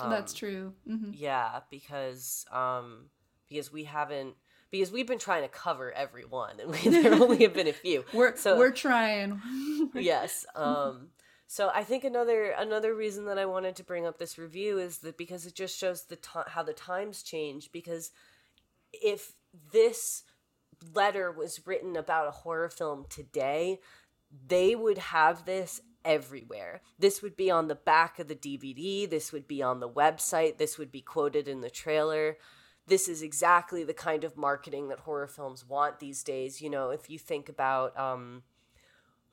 [0.00, 0.74] That's Um, true.
[0.86, 3.10] hmm Yeah, because um
[3.48, 4.36] because we haven't
[4.70, 7.72] because we've been trying to cover every one and we, there only have been a
[7.72, 8.04] few.
[8.12, 9.40] We're, So- we're trying.
[9.94, 10.44] yes.
[10.54, 11.08] Um
[11.46, 14.98] so I think another another reason that I wanted to bring up this review is
[14.98, 18.10] that because it just shows the ti how the times change because
[18.92, 19.32] if
[19.72, 20.24] this
[20.94, 23.78] letter was written about a horror film today,
[24.46, 26.82] they would have this everywhere.
[26.98, 30.58] This would be on the back of the DVD, this would be on the website,
[30.58, 32.38] this would be quoted in the trailer.
[32.88, 36.60] This is exactly the kind of marketing that horror films want these days.
[36.60, 38.44] You know, if you think about um,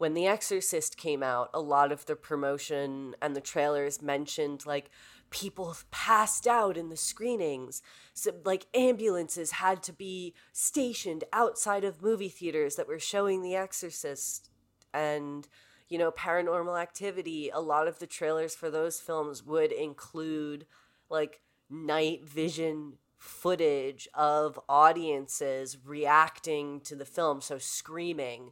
[0.03, 4.89] when The Exorcist came out, a lot of the promotion and the trailers mentioned like
[5.29, 7.81] people passed out in the screenings.
[8.13, 13.55] So, like ambulances had to be stationed outside of movie theaters that were showing The
[13.55, 14.49] Exorcist
[14.93, 15.47] and
[15.87, 20.65] you know paranormal activity a lot of the trailers for those films would include
[21.09, 21.39] like
[21.69, 28.51] night vision footage of audiences reacting to the film so screaming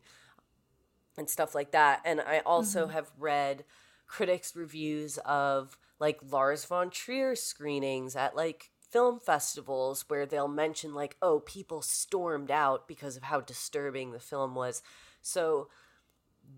[1.18, 2.90] and stuff like that and i also Mhm.
[2.90, 3.64] have read
[4.08, 10.94] critics reviews of like lars von trier screenings at like film festivals where they'll mention
[10.94, 14.82] like oh people stormed out because of how disturbing the film was
[15.22, 15.68] so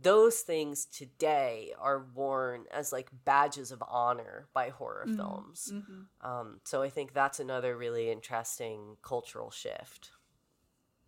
[0.01, 5.73] those things today are worn as like badges of honor by horror Mhm, films.
[5.73, 6.07] mhm.
[6.21, 10.11] Um, so I think that's another really interesting cultural shift.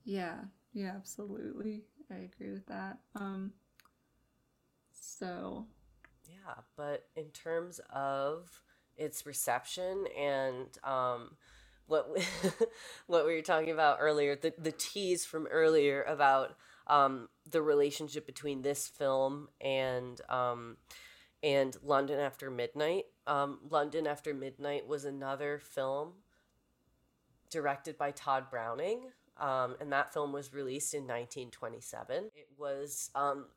[0.06, 1.84] Yeah, yeah, absolutely.
[2.12, 3.00] I agree with that.
[3.16, 3.54] Um,
[4.92, 5.66] so
[6.30, 8.62] Yeah, but in terms of
[8.98, 11.36] its reception and um,
[11.88, 12.24] what we,
[13.08, 16.56] what we were talking about earlier, the the tease from earlier about
[16.88, 20.78] um, the relationship between this film and um,
[21.44, 23.06] and London After Midnight.
[23.28, 26.14] Um, London After Midnight was another film
[27.50, 32.32] directed by Tod Browning, um, and that film was released in 1927.
[32.36, 33.48] It was um,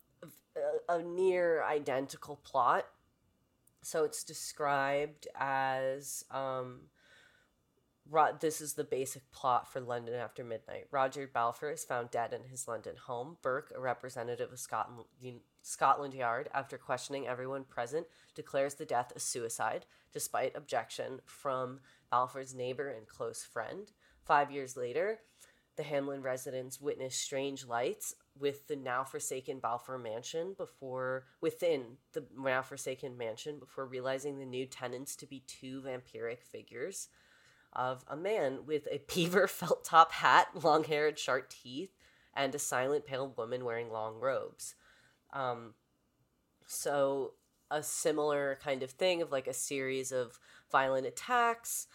[0.89, 2.87] a, a near identical plot.
[3.83, 6.81] So it's described as um,
[8.11, 10.87] Ro- this is the basic plot for London After Midnight.
[10.91, 13.37] Roger Balfour is found dead in his London home.
[13.43, 15.07] Burke, a representative of Scotland,
[15.63, 21.81] Scotland Yard, after questioning everyone present, declares the death a suicide, despite objection from
[22.11, 23.93] Balfour's neighbor and close friend.
[24.25, 25.21] Five years later,
[25.79, 32.25] the Hamlin residents witness strange lights with the now forsaken Balfour mansion before within the
[32.37, 37.09] now forsaken mansion before realizing the new tenants to be two vampiric figures
[37.73, 41.97] of a man with a beaver felt top hat, long hair and sharp teeth,
[42.35, 44.75] and a silent pale woman wearing long robes.
[45.33, 45.75] Um,
[46.67, 47.35] so
[47.71, 50.41] a similar kind of thing of like a series of
[50.73, 51.87] violent attacks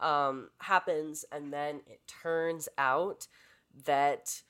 [0.00, 3.26] um, happens, and then it turns out
[3.84, 4.42] that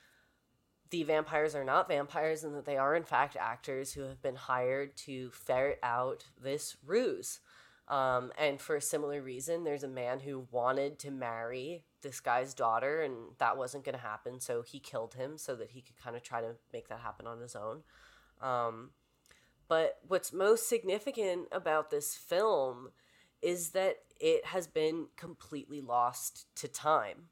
[0.90, 4.36] the vampires are not vampires and that they are in fact actors who have been
[4.36, 7.40] hired to ferret out this ruse.
[7.88, 12.52] Um, and for a similar reason, there's a man who wanted to marry this guy's
[12.52, 14.40] daughter, and that wasn't going to happen.
[14.40, 17.26] So he killed him so that he could kind of try to make that happen
[17.26, 17.82] on his own.
[18.40, 18.90] Um,
[19.68, 22.90] but what's most significant about this film
[23.42, 27.28] is that it has been completely lost to time.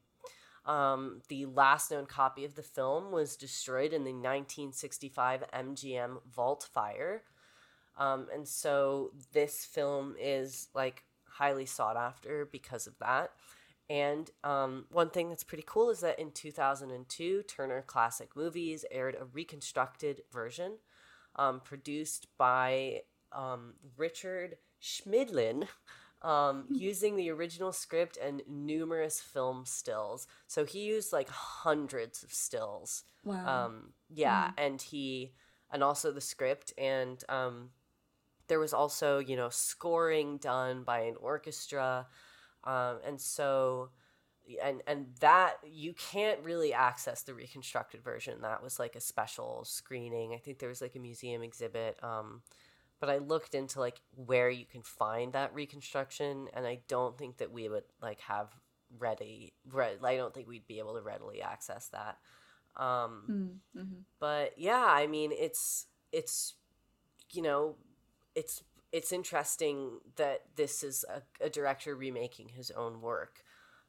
[0.67, 6.69] Um, the last known copy of the film was destroyed in the 1965 MGM Vault
[6.73, 7.23] Fire.
[7.99, 13.33] Um, and so this film is like highly sought after because of that.
[13.91, 19.17] And um, one thing that's pretty cool is that in 2002, Turner Classic Movies aired
[19.21, 20.79] a reconstructed version
[21.37, 23.03] um, produced by
[23.33, 25.67] um, Richard Schmidlin.
[26.23, 30.27] Um, using the original script and numerous film stills.
[30.47, 33.05] So he used like hundreds of stills.
[33.25, 33.67] wow.
[33.67, 35.35] Um, yeah, and he,
[35.71, 37.71] and also the script, and um,
[38.49, 42.07] there was also you know scoring done by an orchestra,
[42.65, 43.91] um, and so,
[44.63, 48.41] and and that you can't really access the reconstructed version.
[48.43, 50.33] That was like a special screening.
[50.35, 51.99] I think there was like a museum exhibit.
[53.05, 57.39] But I looked into like where you can find that reconstruction, and I don't think
[57.39, 58.49] that we would like have
[58.99, 59.53] ready.
[59.71, 62.19] Re- I don't think we'd be able to readily access that.
[62.77, 64.05] Um, Mm, mhm.
[64.21, 66.55] but yeah i mean it's it's
[67.33, 67.77] you know
[68.35, 68.63] it's
[68.93, 73.43] it's interesting that this is a, a director remaking his own work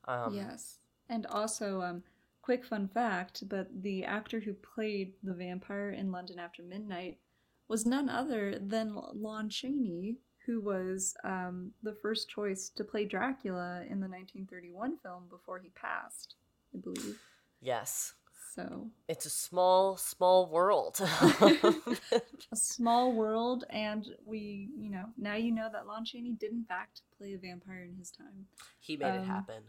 [0.08, 0.80] um yes.
[1.10, 2.04] And also, um,
[2.42, 7.20] quick fun fact: but the actor who played the vampire in London After Midnight
[7.68, 13.82] was none other than Lon Chaney, who was um, the first choice to play Dracula
[13.90, 16.36] in the 1931 film before he passed,
[16.74, 17.20] I believe.
[17.62, 18.14] yes
[18.54, 25.52] So it's a small small world a small world, and we, you know, now you
[25.52, 28.46] know that Lon Chaney did in fact play a vampire in his time.
[28.80, 29.64] he made it Um, happen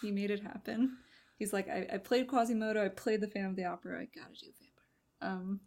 [0.00, 0.96] He made it happen.
[1.38, 4.34] He's like, I, I played Quasimodo, I played the Phantom of the Opera, I gotta
[4.40, 5.32] do vampire.
[5.32, 5.60] Um,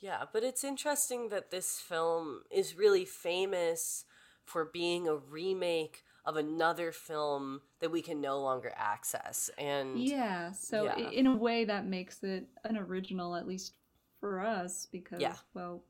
[0.00, 4.04] Yeah, but it's interesting that this film is really famous
[4.44, 9.50] for being a remake of another film that we can no longer access.
[9.58, 11.10] And yeah, so Yeah.
[11.10, 13.74] in a way that makes it an original, at least
[14.20, 15.36] for us, because Yeah.
[15.54, 15.84] well,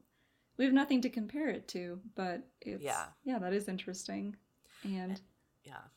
[0.56, 2.00] we have nothing to compare it to.
[2.14, 3.06] But it's Yeah.
[3.24, 4.36] yeah, that is interesting,
[4.82, 5.20] and
[5.64, 5.88] yeah.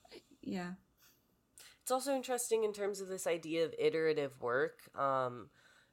[0.42, 0.74] yeah,
[1.82, 5.50] It's also interesting in terms of this idea of iterative work, um,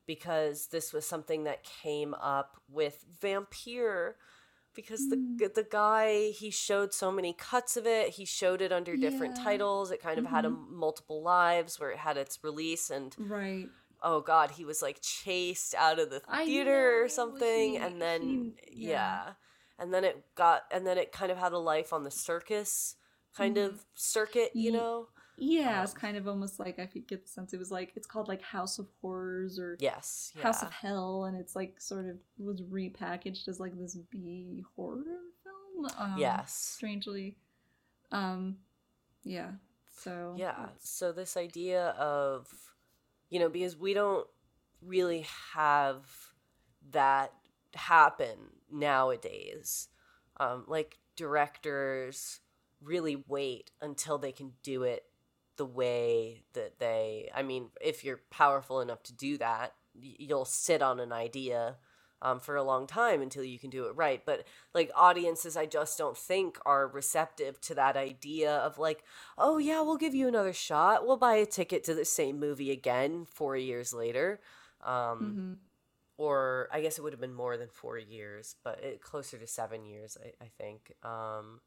[0.06, 4.14] because this was something that came up with Vampyr,
[4.74, 5.39] because Mm.
[5.39, 8.10] the the guy he showed so many cuts of it.
[8.10, 9.44] He showed it under different Yeah.
[9.44, 9.90] titles.
[9.90, 13.68] It kind of had a, multiple lives where it had its release, and right.
[14.02, 18.22] oh god, he was like chased out of the theater or something, he- and then
[18.22, 18.55] he-
[18.86, 18.90] yeah.
[19.27, 19.32] yeah.
[19.78, 22.97] and then it got, and then it kind of had a life on the circus
[23.35, 23.64] kind Mhm.
[23.66, 25.09] of circuit, you know.
[25.41, 28.07] Yeah, Um, it's kind of almost like I get the sense it was like it's
[28.07, 30.33] called like House of Horrors or Yes.
[30.37, 30.43] Yeah.
[30.43, 35.05] House of Hell, and it's like sort of was repackaged as like this B horror
[35.43, 35.87] film.
[35.99, 36.53] Um, yes.
[36.77, 37.37] strangely.
[38.12, 38.57] Um,
[39.25, 39.53] yeah.
[39.97, 40.69] So Yeah.
[40.79, 42.49] So this idea of,
[43.31, 44.27] you know, because we don't
[44.83, 46.05] really have
[46.91, 47.33] that
[47.75, 48.37] happen
[48.71, 49.89] nowadays.
[50.39, 52.41] Um, like directors
[52.83, 55.05] really wait until they can do it
[55.61, 57.31] the way that they.
[57.35, 61.77] I mean, if you're powerful enough to do that, you'll sit on an idea.
[62.23, 64.23] Um, for a long time until you can do it right.
[64.27, 69.05] But like audiences, I just don't think are receptive to that idea of like,
[69.39, 71.07] oh yeah, we'll give you another shot.
[71.07, 74.41] We'll buy a ticket to the same movie again four years later.
[74.85, 75.59] Um, Mhm.
[76.19, 79.47] Or I guess it would have been more than four years, but it, closer to
[79.47, 80.93] seven years, I, I think.
[81.03, 81.61] Um,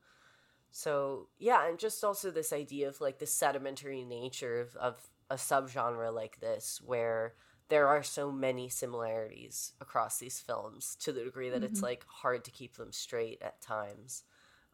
[0.73, 5.35] so yeah, and just also this idea of like the sedimentary nature of, of a
[5.35, 7.35] subgenre like this, where
[7.69, 11.83] there are so many similarities across these films to the degree that it's Mhm.
[11.83, 14.23] like hard to keep them straight at times.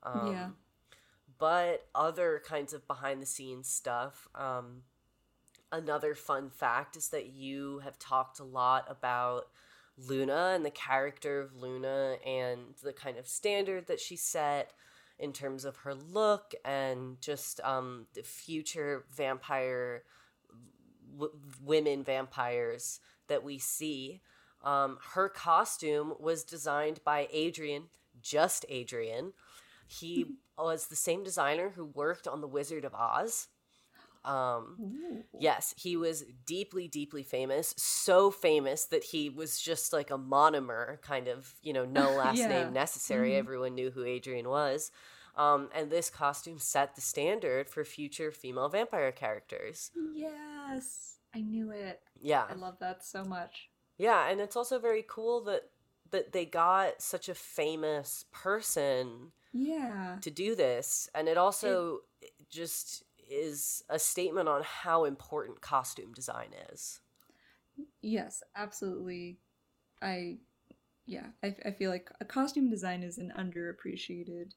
[0.04, 0.52] Um, Yeah.
[1.38, 4.28] But other kinds of behind the scenes stuff.
[4.36, 4.84] Um,
[5.72, 9.50] another fun fact is that you have talked a lot about
[9.98, 14.74] Luna and the character of Luna and the kind of standard that she set
[15.20, 20.04] in terms of her look and just um, the future vampire
[21.12, 21.34] w-
[21.64, 24.22] women vampires that we see.
[24.64, 27.84] Um, her costume was designed by Adrian,
[28.22, 29.34] just Adrian.
[29.88, 30.26] He
[30.58, 33.48] was the same designer who worked on The Wizard of Oz.
[34.26, 34.78] Um,
[35.40, 37.74] Yes, he was deeply, deeply famous.
[37.78, 42.38] So famous that he was just like a mononym, kind of, you know, no last
[42.40, 42.48] Yeah.
[42.50, 43.32] name necessary.
[43.32, 43.38] Mhm.
[43.40, 44.92] Everyone knew who Adrian was.
[45.36, 49.92] Um, and this costume set the standard for future female vampire characters.
[50.14, 52.02] Yes, I knew it.
[52.20, 52.46] Yeah.
[52.50, 53.70] I love that so much.
[53.98, 55.70] Yeah, and it's also very cool that
[56.12, 60.18] that they got such a famous person Yeah.
[60.22, 62.00] to do this and it also
[62.50, 67.02] just is a statement on how important costume design is.
[68.02, 69.40] Yes, absolutely.
[70.02, 70.40] I,
[71.06, 74.52] yeah, I, I feel like a costume design is an underappreciated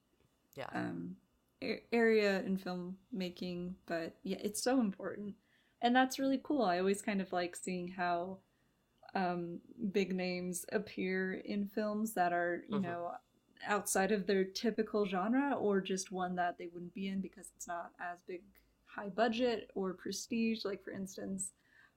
[0.54, 0.70] Yeah.
[0.74, 1.16] um,
[1.62, 5.34] a- area in filmmaking, but yeah, it's so important,
[5.82, 6.62] and that's really cool.
[6.64, 8.38] I always kind of like seeing how
[9.14, 9.60] um,
[9.92, 12.82] big names appear in films that are, you Mhm.
[12.82, 13.12] know,
[13.66, 17.68] outside of their typical genre, or just one that they wouldn't be in because it's
[17.68, 18.42] not as big,
[18.94, 20.64] high budget or prestige.
[20.64, 21.52] Like for instance,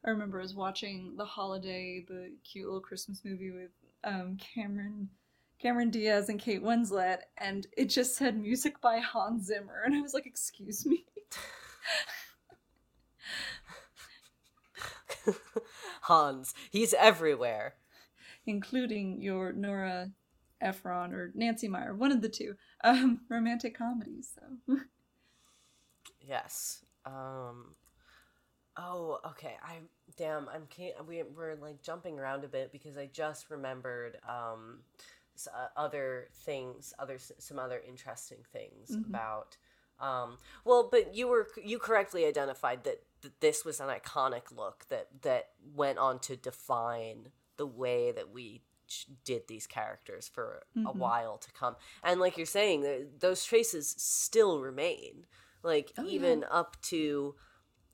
[0.05, 3.71] I remember I was watching The Holiday, the cute little Christmas movie with
[4.03, 5.09] um, Cameron
[5.59, 10.01] Cameron Diaz and Kate Winslet, and it just said music by Hans Zimmer, and I
[10.01, 11.05] was like, "Excuse me."
[16.01, 17.75] Hans, he's everywhere.
[18.45, 20.11] including your Nora
[20.61, 24.31] Ephron or Nancy Meyer, one of the two, um, romantic comedies.
[24.35, 24.77] So
[26.27, 26.83] Yes.
[27.05, 27.75] Um
[28.77, 29.55] Oh, okay.
[29.63, 29.77] I
[30.17, 34.79] damn, I'm can't we we're like jumping around a bit because I just remembered um
[35.53, 39.09] uh, other things, other some other interesting things Mhm.
[39.09, 39.57] about
[39.99, 44.85] um well, but you were you correctly identified that, that this was an iconic look
[44.89, 48.61] that that went on to define the way that we
[49.23, 50.97] did these characters for a Mhm.
[50.99, 51.75] while to come.
[52.03, 55.25] And like you're saying, those traces still remain.
[55.65, 56.11] Like Oh, yeah.
[56.11, 57.35] even up to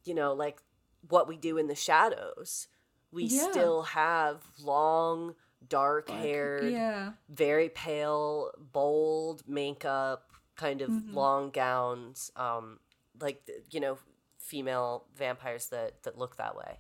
[0.05, 0.61] you know, like
[1.09, 2.67] what we do in the shadows.
[3.11, 3.27] We Yeah.
[3.29, 5.35] still have long,
[5.67, 11.13] dark haired, yeah, very pale, bold makeup, kind of Mhm.
[11.13, 12.79] long gowns, um,
[13.21, 13.99] like you know,
[14.39, 16.79] female vampires that that look that way.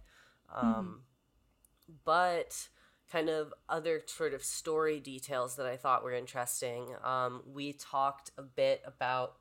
[0.53, 1.01] Um,
[2.05, 2.69] But
[3.11, 6.95] kind of other sort of story details that I thought were interesting.
[7.03, 9.35] Um, we talked a bit about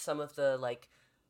[0.00, 0.88] some of the like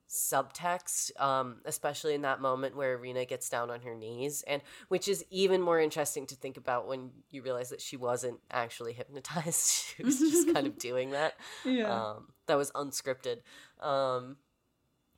[0.08, 5.06] subtext, um, especially in that moment where Irena gets down on her knees, and which
[5.06, 9.70] is even more interesting to think about when you realize that she wasn't actually hypnotized;
[9.96, 11.34] she was just kind of doing that.
[11.64, 13.38] yeah, Um, that was unscripted.
[13.80, 14.36] Um,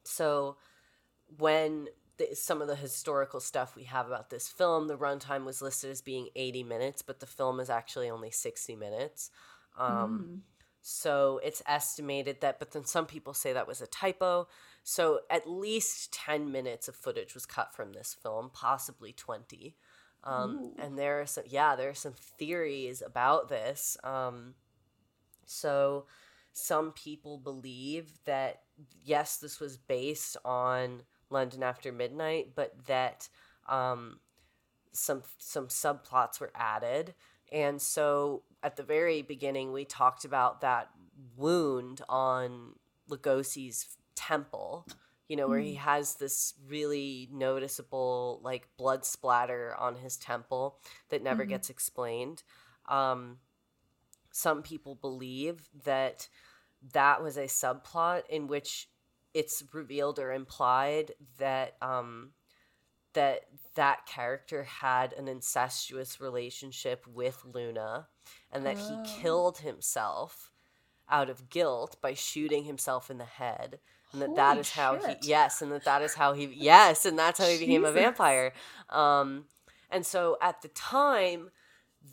[0.05, 0.57] so
[1.39, 1.89] when
[2.19, 5.91] the, some of the historical stuff we have about this film, the runtime was listed
[5.91, 9.31] as being 80 minutes, but the film is actually only 60 minutes.
[9.79, 10.41] Um, Mm.
[10.83, 14.49] So it's estimated that, but then some people say that was a typo.
[14.83, 19.77] So at least 10 minutes of footage was cut from this film, possibly 20.
[20.25, 23.97] Um, and there are some, yeah, there are some theories about this.
[24.05, 24.55] Um,
[25.47, 26.07] so
[26.53, 28.63] some people believe that
[29.05, 33.29] yes, this was based on London After Midnight, but that
[33.69, 34.21] um,
[34.93, 37.15] some some subplots were added,
[37.51, 40.91] and so at the very beginning we talked about that
[41.37, 42.75] wound on
[43.11, 44.87] Lugosi's temple.
[45.29, 50.79] You know, where he has this really noticeable like blood splatter on his temple
[51.09, 51.49] that never Mhm.
[51.49, 52.43] gets explained.
[52.87, 53.39] Um,
[54.31, 56.29] some people believe that
[56.93, 58.91] that was a subplot in which
[59.33, 62.35] it's revealed or implied that um,
[63.15, 63.43] that
[63.75, 68.09] that character had an incestuous relationship with Luna
[68.51, 69.03] and that Oh.
[69.05, 70.51] he killed himself
[71.09, 73.79] out of guilt by shooting himself in the head
[74.13, 75.19] and that that Holy is how shit.
[75.23, 77.93] he yes and that that is how he yes and that's how he became a
[77.93, 78.53] vampire
[78.89, 79.45] um
[79.91, 81.51] and so at the time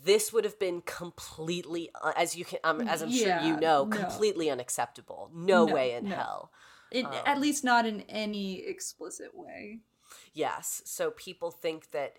[0.04, 3.84] this would have been completely uh, as you can um, as i'm sure you know
[3.84, 3.86] no.
[3.86, 6.14] completely unacceptable no, No, way in no.
[6.16, 6.52] hell
[6.90, 9.80] It, Um, at least not in any explicit way.
[10.32, 10.82] Yes.
[10.84, 12.18] So people think that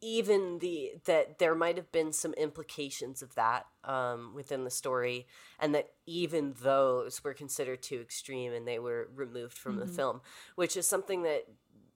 [0.00, 5.26] even the that there might have been some implications of that um, within the story,
[5.60, 9.94] and that even those were considered too extreme and they were removed from the Mhm.
[9.94, 10.20] film,
[10.56, 11.46] which is something that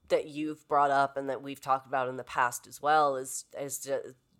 [0.08, 3.44] that you've brought up and that we've talked about in the past as well as
[3.58, 3.88] as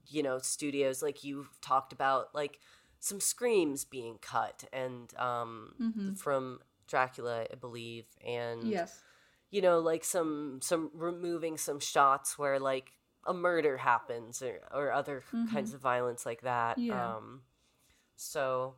[0.09, 2.61] you know studios like you've talked about like
[3.01, 6.17] some screams being cut and um, Mhm.
[6.17, 9.03] from Dracula, I believe, and Yes.
[9.51, 12.93] You know like some some removing some shots where like
[13.27, 17.17] a murder happens or, or other kinds of violence like that Yeah.
[17.17, 17.43] um
[18.17, 18.75] so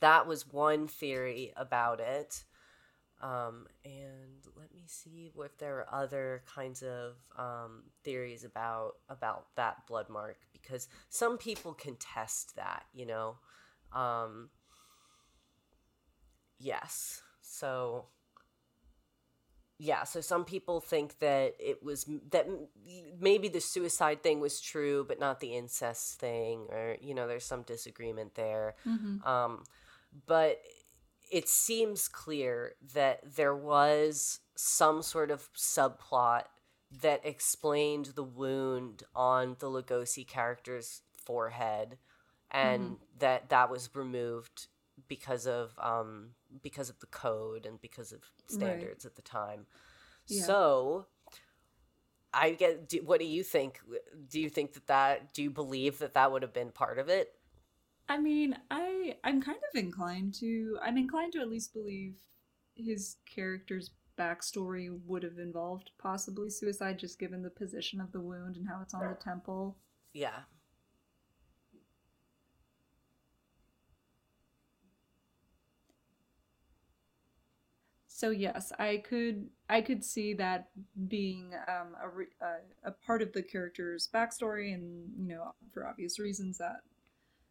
[0.00, 2.44] that was one theory about it
[3.22, 9.46] um and let me see if there are other kinds of um theories about about
[9.56, 13.36] that blood mark because some people contest that you know
[13.92, 14.50] um
[16.58, 18.06] yes so
[19.78, 22.46] yeah so some people think that it was that
[23.20, 27.44] maybe the suicide thing was true but not the incest thing or you know there's
[27.44, 28.74] some disagreement there.
[28.84, 29.64] Hmm um,
[30.26, 30.60] but
[31.30, 36.44] it seems clear that there was some sort of subplot
[37.02, 41.98] that explained the wound on the Lugosi character's forehead
[42.50, 44.68] and that that was removed
[45.08, 46.30] because of um
[46.62, 49.66] because of the code and because of standards at the time.
[50.28, 50.42] Yeah.
[50.42, 51.06] so
[52.34, 53.80] i get do, what do you think?
[54.28, 57.08] Do you think that that do you believe that that would have been part of
[57.08, 57.32] it?
[58.08, 62.16] I mean, I I'm kind of inclined to I'm inclined to at least believe
[62.74, 68.56] his character's backstory would have involved possibly suicide, just given the position of the wound
[68.56, 69.76] and how it's on the temple.
[70.12, 70.40] yeah
[78.16, 80.70] So yes, I could I could see that
[81.06, 85.86] being um, a, re- a a part of the character's backstory, and you know, for
[85.86, 86.76] obvious reasons, that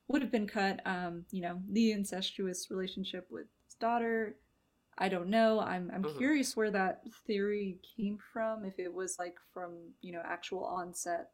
[0.07, 0.79] would have been cut.
[0.87, 4.37] Um, you know, the incestuous relationship with his daughter.
[4.97, 5.59] I don't know.
[5.59, 6.17] I'm I'm Mhm.
[6.17, 8.65] curious where that theory came from.
[8.65, 11.29] If it was like from you know actual onset,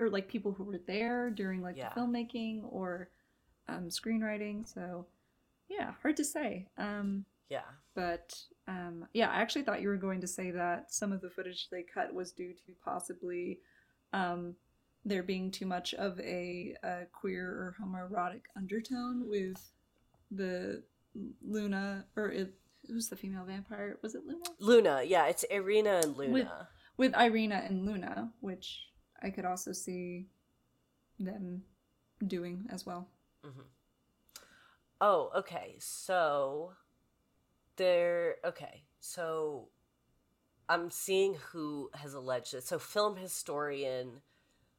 [0.00, 1.90] or like people who were there during like Yeah.
[1.94, 3.10] the filmmaking or
[3.68, 4.66] um, screenwriting.
[4.66, 5.06] So
[5.68, 6.66] yeah, hard to say.
[6.78, 7.62] Um, yeah
[7.96, 11.30] but um, yeah, I actually thought you were going to say that some of the
[11.30, 13.58] footage they cut was due to possibly
[14.12, 14.54] um,
[15.04, 19.56] there being too much of a, a queer or homoerotic undertone with
[20.30, 20.82] the
[21.44, 22.54] Luna, or it,
[22.86, 23.98] who's the female vampire?
[24.02, 24.44] Was it Luna?
[24.60, 26.32] Luna, yeah, it's Irena and Luna.
[26.32, 26.48] With-
[26.98, 28.88] With Irena and Luna, which
[29.22, 30.28] I could also see
[31.18, 31.62] them
[32.26, 33.08] doing as well.
[35.00, 35.76] Oh, okay.
[35.78, 36.72] So
[37.76, 38.82] there okay.
[39.00, 39.68] So
[40.68, 42.64] I'm seeing who has alleged it.
[42.64, 44.22] So film historian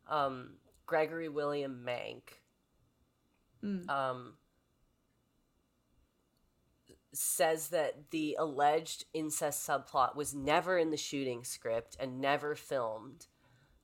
[0.07, 2.41] um Gregory William Mank
[3.63, 3.89] Mm.
[3.89, 4.33] um
[7.13, 13.27] says that the alleged incest subplot was never in the shooting script and never filmed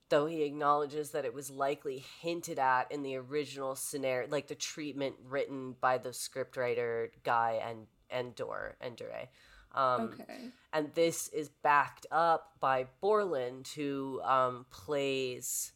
[0.10, 4.56] though he acknowledges that it was likely hinted at in the original scenario like the
[4.56, 9.30] treatment written by the scriptwriter guy and Endore Endore.
[9.74, 10.50] Um, okay.
[10.72, 15.74] and this is backed up by Borland, who um, plays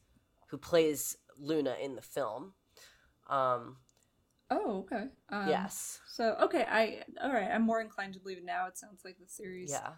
[0.50, 2.54] who plays Luna in the film.
[3.30, 3.78] Um,
[4.50, 5.08] Oh, okay.
[5.30, 7.50] Um, yes, So okay, I all right.
[7.52, 8.68] I'm more inclined to believe it now.
[8.68, 9.90] It sounds like the series yeah,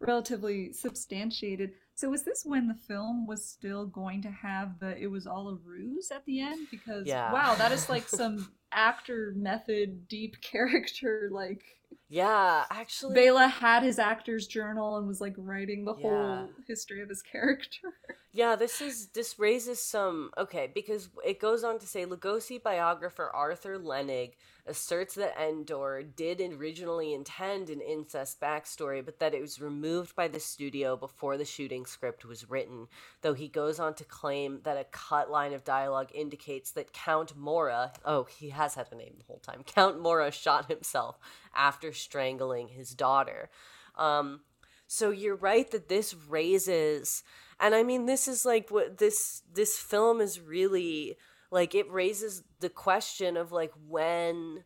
[0.00, 1.72] relatively substantiated.
[1.94, 5.48] So was this when the film was still going to have the it was all
[5.50, 6.68] a ruse at the end?
[6.70, 7.32] Because Yeah.
[7.32, 11.62] wow, that is like some actor method deep character like
[12.08, 13.14] Yeah, actually.
[13.14, 16.46] Bela had his actor's journal and was like writing the Yeah.
[16.46, 17.94] whole history of his character.
[18.34, 23.30] Yeah, this is this raises some okay because it goes on to say Lugosi biographer
[23.34, 24.32] Arthur Lennig
[24.66, 30.28] asserts that Endore did originally intend an incest backstory, but that it was removed by
[30.28, 32.86] the studio before the shooting script was written.
[33.20, 37.36] Though he goes on to claim that a cut line of dialogue indicates that Count
[37.36, 41.18] Mora, oh, he has had a name the whole time, Count Mora shot himself
[41.54, 43.50] after strangling his daughter.
[43.98, 44.40] Um,
[44.86, 47.24] so you're right that this raises
[47.62, 51.16] and I mean this is like what this this film is really
[51.50, 54.64] like it raises the question of like when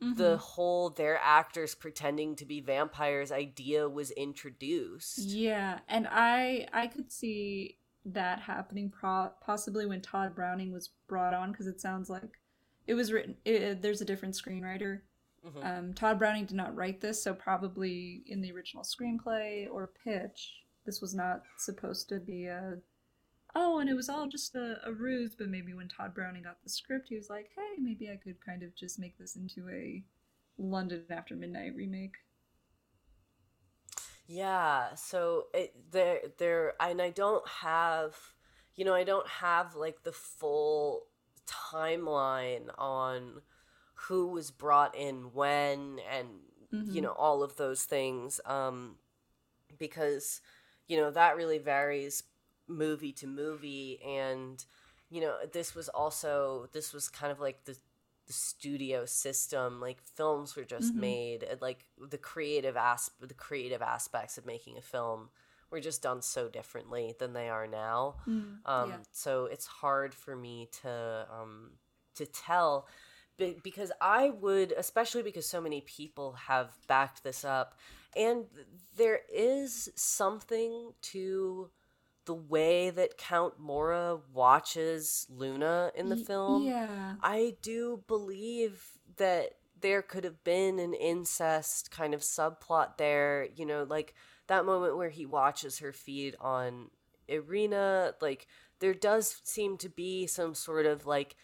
[0.00, 5.18] the whole they're actors pretending to be vampires idea was introduced.
[5.18, 11.34] Yeah, and I I could see that happening pro- possibly when Tod Browning was brought
[11.34, 12.38] on because it sounds like
[12.86, 13.36] it was written.
[13.44, 15.00] It, there's a different screenwriter.
[15.44, 15.64] Mhm.
[15.64, 20.62] Um, Tod Browning did not write this, so probably in the original screenplay or pitch,
[20.88, 22.78] this was not supposed to be a.
[23.54, 25.34] Oh, and it was all just a, a ruse.
[25.36, 28.44] But maybe when Tod Browning got the script, he was like, "Hey, maybe I could
[28.44, 30.04] kind of just make this into a
[30.58, 32.16] London After Midnight remake."
[34.26, 38.16] Yeah, so it there there and I don't have
[38.74, 41.06] you know, I don't have like the full
[41.46, 43.42] timeline on
[43.94, 46.28] who was brought in when and
[46.90, 47.02] you Mhm.
[47.02, 48.96] know all of those things um
[49.78, 50.40] because
[50.88, 52.24] you know that really varies
[52.68, 54.64] movie to movie and
[55.10, 57.76] you know this was also this was kind of like the
[58.26, 61.00] the studio system like films were just Mhm.
[61.00, 65.30] made like the creative asp the creative aspects of making a film
[65.70, 68.98] were just done so differently than they are now Mm, um yeah.
[69.12, 71.70] so it's hard for me to um
[72.14, 72.86] to tell
[73.62, 77.78] because i would especially because so many people have backed this up
[78.16, 78.44] and
[78.96, 81.70] there is something to
[82.24, 87.14] the way that count mora watches luna in the film Yeah.
[87.22, 88.84] I do believe
[89.16, 94.14] that there could have been an incest kind of subplot there, you know, like
[94.48, 96.90] that moment where he watches her feed on
[97.28, 98.46] Irena, like
[98.80, 101.36] there does seem to be some sort of like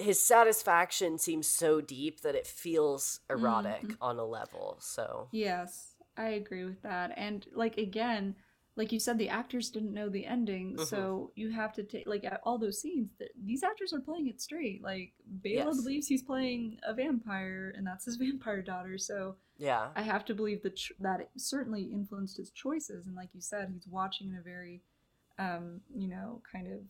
[0.00, 3.96] his satisfaction seems so deep that it feels erotic Mhm.
[4.00, 4.78] on a level.
[4.80, 7.12] So, Yes, I agree with that.
[7.16, 8.34] And like again,
[8.76, 10.86] like you said, the actors didn't know the ending, Mhm.
[10.86, 13.12] so you have to take like at all those scenes.
[13.18, 14.80] That these actors are playing it straight.
[14.82, 15.76] Like Bela Yes.
[15.82, 18.96] believes he's playing a vampire, and that's his vampire daughter.
[18.96, 19.92] So yeah.
[19.94, 23.06] I have to believe that ch- that it certainly influenced his choices.
[23.06, 24.82] And like you said, he's watching in a very,
[25.38, 26.80] um, you know, kind of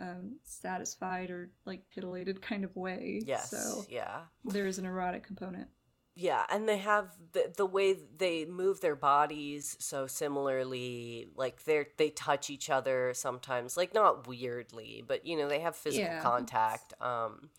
[0.00, 3.20] um, satisfied or like titillated kind of way.
[3.24, 3.50] Yes.
[3.50, 4.22] So yeah.
[4.44, 5.68] there is an erotic component.
[6.16, 11.28] Yeah, and they have the the way they move their bodies so similarly.
[11.34, 15.76] Like they they touch each other sometimes, like not weirdly, but you know they have
[15.76, 16.20] physical Yeah.
[16.20, 16.94] contact.
[17.00, 17.50] Um,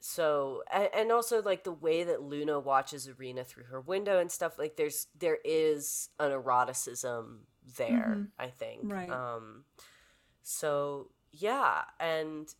[0.00, 4.30] so and, and also like the way that Luna watches Irena through her window and
[4.30, 4.58] stuff.
[4.58, 7.46] Like there's there is an eroticism
[7.76, 8.16] there.
[8.18, 8.28] Mhm.
[8.38, 8.92] I think.
[8.92, 9.08] Right.
[9.10, 9.64] Um,
[10.42, 12.52] so yeah, and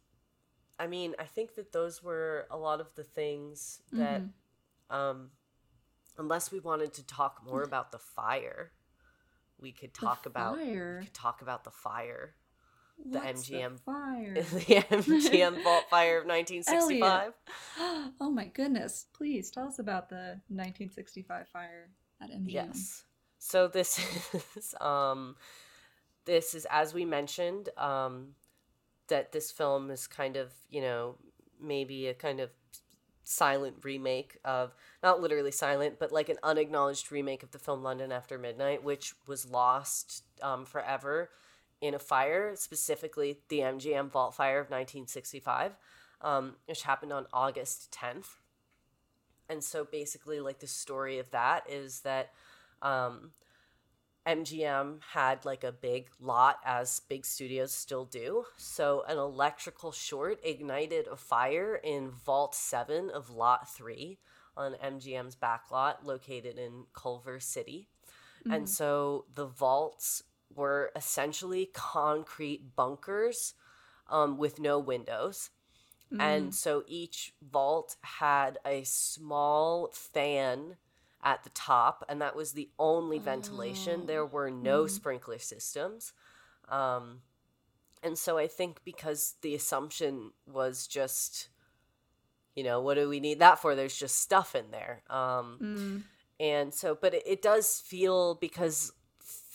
[0.78, 4.94] I mean I think that those were a lot of the things that Mhm.
[4.94, 5.30] um,
[6.16, 8.72] unless we wanted to talk more about the fire,
[9.60, 10.98] we could The talk about fire?
[11.00, 12.34] we could talk about the fire,
[13.04, 14.34] the What's MGM fire.
[14.42, 17.32] the MGM Vault Fire of 1965.
[18.20, 19.06] oh my goodness!
[19.12, 21.90] Please tell us about the 1965 fire
[22.20, 22.46] at MGM.
[22.48, 23.04] Yes.
[23.38, 23.98] So this
[24.56, 25.36] is um,
[26.24, 28.34] this is as we mentioned um,
[29.08, 31.16] that this film is kind of you know
[31.60, 32.50] maybe a kind of
[33.22, 38.10] silent remake of not literally silent but like an unacknowledged remake of the film london
[38.10, 41.28] after midnight which was lost um, forever
[41.80, 45.76] in a fire specifically the mgm vault fire of 1965
[46.22, 48.36] um, which happened on august 10th
[49.48, 52.30] and so basically like the story of that is that
[52.80, 53.32] um,
[54.28, 58.44] MGM had like a big lot, as big studios still do.
[58.56, 64.18] So, an electrical short ignited a fire in Vault 7 of Lot 3
[64.56, 67.88] on MGM's back lot located in Culver City.
[68.50, 68.68] And Mhm.
[68.68, 70.22] so the vaults
[70.54, 73.54] were essentially concrete bunkers
[74.08, 75.50] um, with no windows.
[76.12, 76.18] Mm.
[76.20, 80.76] And so each vault had a small fan
[81.22, 84.06] at the top, and that was the only ventilation.
[84.06, 84.88] There were no Mhm.
[84.88, 86.12] sprinkler systems.
[86.68, 87.22] Um,
[88.02, 91.48] and so I think because the assumption was just,
[92.54, 93.74] you know, what do we need that for?
[93.74, 95.02] There's just stuff in there.
[95.08, 96.04] Um, Mm.
[96.40, 98.92] and so, but it, it does feel because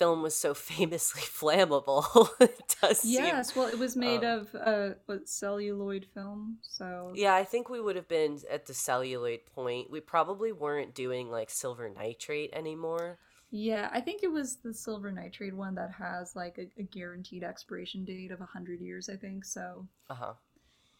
[0.03, 2.29] film was so famously flammable.
[2.41, 7.19] it does seem Yes, well, it was made um, of uh, what celluloid film, so
[7.19, 9.89] Yeah, I think we would have been at the celluloid point.
[9.89, 13.19] We probably weren't doing like silver nitrate anymore.
[13.51, 17.43] Yeah, I think it was the silver nitrate one that has like a, a guaranteed
[17.43, 19.45] expiration date of 100 years, I think.
[19.45, 20.33] So Uh huh.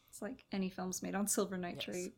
[0.09, 2.15] it's like any films made on silver nitrate.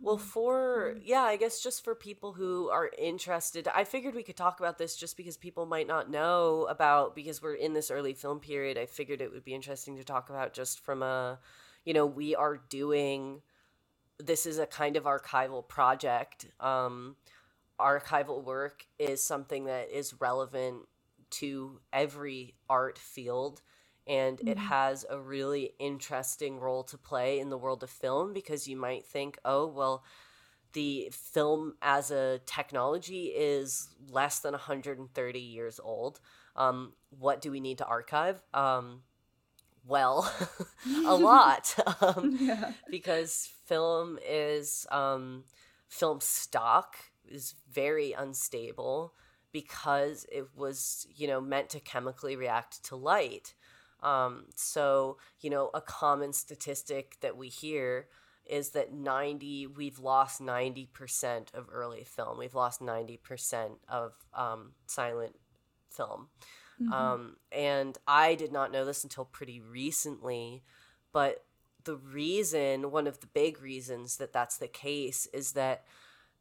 [0.00, 4.36] Well, for yeah, I guess just for people who are interested, I figured we could
[4.36, 8.14] talk about this just because people might not know about because we're in this early
[8.14, 8.78] film period.
[8.78, 11.38] I figured it would be interesting to talk about just from a,
[11.84, 13.42] you know, we are doing
[14.18, 16.46] this is a kind of archival project.
[16.60, 17.16] Um,
[17.78, 20.82] archival work is something that is relevant
[21.28, 23.62] to every art field
[24.06, 24.60] and it Mhm.
[24.68, 29.04] has a really interesting role to play in the world of film because you might
[29.06, 30.04] think oh well
[30.72, 36.20] the film as a technology is less than 130 years old
[36.56, 39.02] um, what do we need to archive um,
[39.86, 40.30] well
[41.06, 42.72] a lot um, yeah.
[42.90, 45.44] because film is um,
[45.88, 46.96] film stock
[47.28, 49.14] is very unstable
[49.52, 53.54] because it was you know meant to chemically react to light
[54.06, 58.08] um, so you know a common statistic that we hear
[58.46, 65.36] is that 90 we've lost 90% of early film we've lost 90% of um, silent
[65.90, 66.28] film
[66.80, 66.92] Mhm.
[66.92, 70.62] um, and I did not know this until pretty recently,
[71.12, 71.44] but
[71.84, 75.84] the reason, one of the big reasons that that's the case is that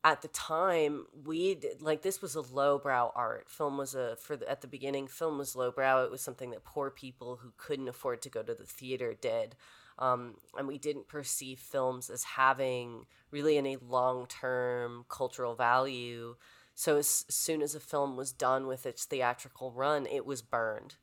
[0.06, 4.38] at the time we did, like this was a lowbrow art film was a for
[4.38, 7.90] the, at the beginning film was lowbrow it was something that poor people who couldn't
[7.90, 9.56] afford to go to the theater did
[9.98, 16.36] um, and we didn't perceive films as having really any long-term cultural value
[16.76, 20.96] so as soon as a film was done with its theatrical run, it was burned.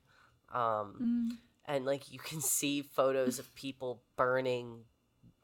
[0.52, 1.38] Um, Mm.
[1.64, 4.84] and like you can see photos of people burning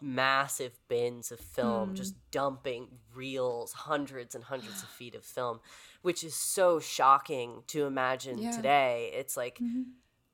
[0.01, 1.95] massive bins of film, Mm.
[1.95, 5.61] just dumping reels, hundreds and hundreds of feet of film,
[6.03, 8.51] which is so shocking to imagine Yeah.
[8.51, 9.11] today.
[9.15, 9.85] It's like Mhm.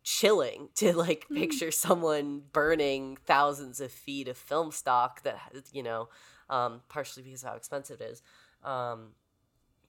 [0.03, 1.37] chilling to like Mm.
[1.37, 5.41] picture someone burning thousands of feet of film stock that
[5.73, 6.09] you know
[6.51, 8.23] um, partially because of how expensive it is
[8.63, 9.15] um,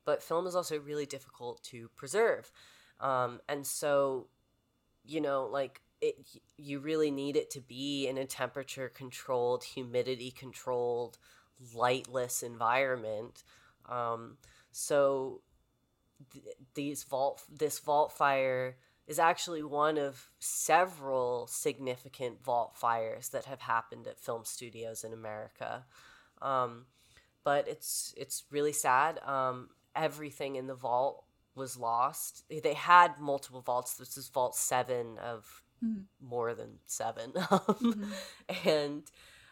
[0.06, 2.52] but film is also really difficult to preserve
[3.02, 4.28] um, and so
[5.06, 6.16] you know like it
[6.58, 11.18] you really need it to be in a temperature controlled humidity controlled
[11.74, 13.44] lightless environment
[13.88, 14.38] um,
[14.72, 15.42] so
[16.32, 18.76] th- these vault this vault fire
[19.08, 25.14] is actually one of several significant vault fires that have happened at film studios in
[25.14, 25.86] America.
[26.42, 26.86] Um,
[27.44, 29.20] but it's it's really sad.
[29.24, 31.24] Um, everything in the vault
[31.56, 32.44] was lost.
[32.50, 33.94] They had multiple vaults.
[33.94, 36.08] This is vault seven of Mhm.
[36.22, 37.34] more than seven,
[37.80, 38.22] Mhm.
[38.66, 39.04] and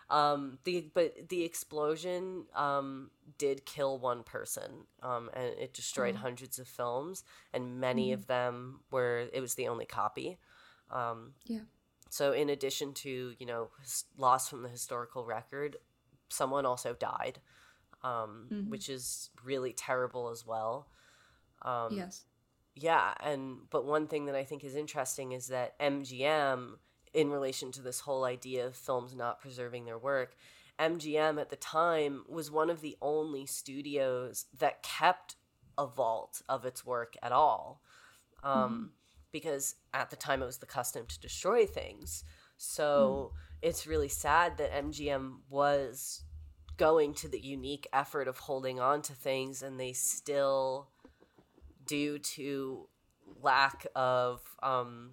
[0.10, 6.18] um, the but the explosion um, did kill one person, um, and it destroyed Oh.
[6.18, 7.24] hundreds of films,
[7.54, 8.14] and many Mhm.
[8.14, 10.38] of them were it was the only copy.
[10.92, 11.64] Um, Yeah.
[12.10, 13.70] so in addition to you know
[14.18, 15.78] loss from the historical record,
[16.30, 17.40] someone also died,
[18.04, 18.64] um, Mhm.
[18.68, 20.88] which is really terrible as well.
[21.64, 22.26] Um, yes.
[22.76, 26.78] Yeah, and but one thing that I think is interesting is that MGM,
[27.14, 30.36] in relation to this whole idea of films not preserving their work,
[30.80, 35.36] MGM at the time was one of the only studios that kept
[35.78, 37.82] a vault of its work at all.
[38.44, 38.92] Um,
[39.32, 42.24] Because at the time it was the custom to destroy things.
[42.58, 43.32] So
[43.62, 46.24] it's really sad that MGM was
[46.78, 50.90] going to the unique effort of holding on to things and they still
[51.86, 52.88] due to
[53.42, 55.12] lack of um,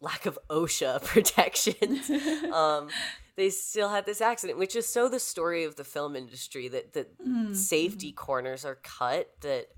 [0.00, 2.10] lack of OSHA protections,
[2.52, 2.88] um,
[3.36, 6.92] they still had this accident, which is so the story of the film industry that
[6.94, 7.54] that Mm.
[7.54, 9.68] safety corners are cut, that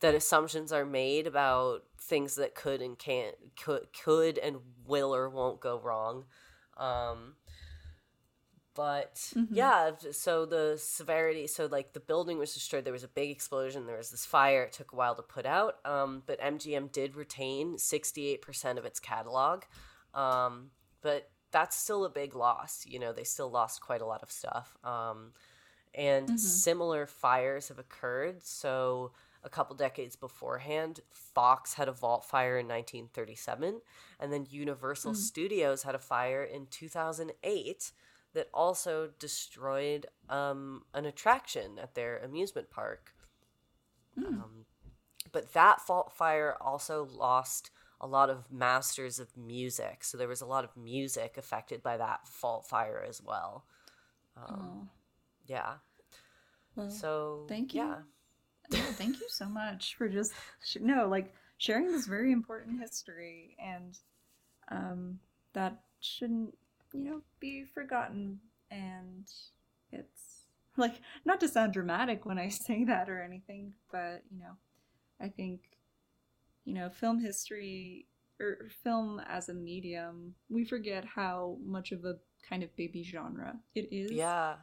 [0.00, 5.28] that assumptions are made about things that could and can't could could and will or
[5.30, 6.24] won't go wrong.
[6.76, 7.34] Um,
[8.74, 9.54] but Mhm.
[9.54, 13.86] yeah so the severity so like the building was destroyed there was a big explosion
[13.86, 17.14] there was this fire it took a while to put out um, but mgm did
[17.16, 19.62] retain 68% of its catalog
[20.14, 20.70] um,
[21.02, 24.30] but that's still a big loss you know they still lost quite a lot of
[24.30, 25.32] stuff um,
[25.94, 26.38] and Mhm.
[26.38, 28.42] similar fires have occurred.
[28.42, 29.12] So
[29.44, 33.80] a couple decades beforehand, Fox had a vault fire in 1937,
[34.20, 35.16] and then Universal Mm.
[35.16, 37.92] Studios had a fire in 2008
[38.34, 43.14] that also destroyed um, an attraction at their amusement park.
[44.18, 44.26] Mm.
[44.26, 44.66] Um,
[45.32, 50.40] but that fault fire also lost a lot of masters of music, so there was
[50.40, 53.64] a lot of music affected by that fault fire as well.
[54.36, 54.88] Um, Oh,
[55.46, 55.74] Yeah.
[56.76, 57.82] well, So thank you.
[57.82, 58.02] Yeah.
[58.70, 60.32] yeah, thank you so much for just
[60.64, 63.98] sh- no like sharing this very important history and
[64.70, 65.18] um
[65.52, 66.54] that shouldn't
[66.92, 68.38] you know be forgotten
[68.70, 69.26] and
[69.90, 70.46] it's
[70.76, 74.56] like not to sound dramatic when i say that or anything but you know
[75.20, 75.60] i think
[76.64, 78.06] you know film history
[78.40, 82.14] or film as a medium we forget how much of a
[82.48, 84.54] kind of baby genre it is Yeah.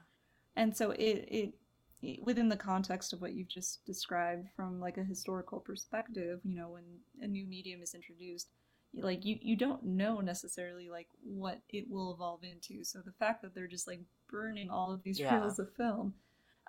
[0.55, 1.53] and so it, it
[2.01, 6.55] it within the context of what you've just described from like a historical perspective you
[6.55, 6.83] know when
[7.21, 8.49] a new medium is introduced
[8.93, 13.41] like you you don't know necessarily like what it will evolve into so the fact
[13.41, 15.39] that they're just like burning all of these Yeah.
[15.39, 16.13] reels of film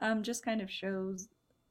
[0.03, 1.29] um just kind of shows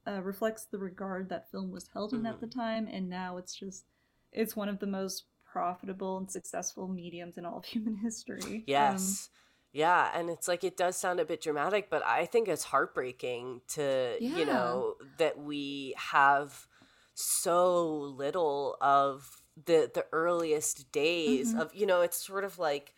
[0.07, 3.53] uh, reflects the regard that film was held in at the time and now it's
[3.53, 3.85] just
[4.31, 8.65] it's one of the most profitable and successful mediums in all of human history Um,
[8.65, 9.29] Yes.
[9.71, 13.61] yeah, and it's like it does sound a bit dramatic, but I think it's heartbreaking
[13.75, 14.35] to, Yeah.
[14.39, 16.67] you know, that we have
[17.13, 21.53] so little of the the earliest days Mhm.
[21.53, 22.93] of, you know, it's sort of like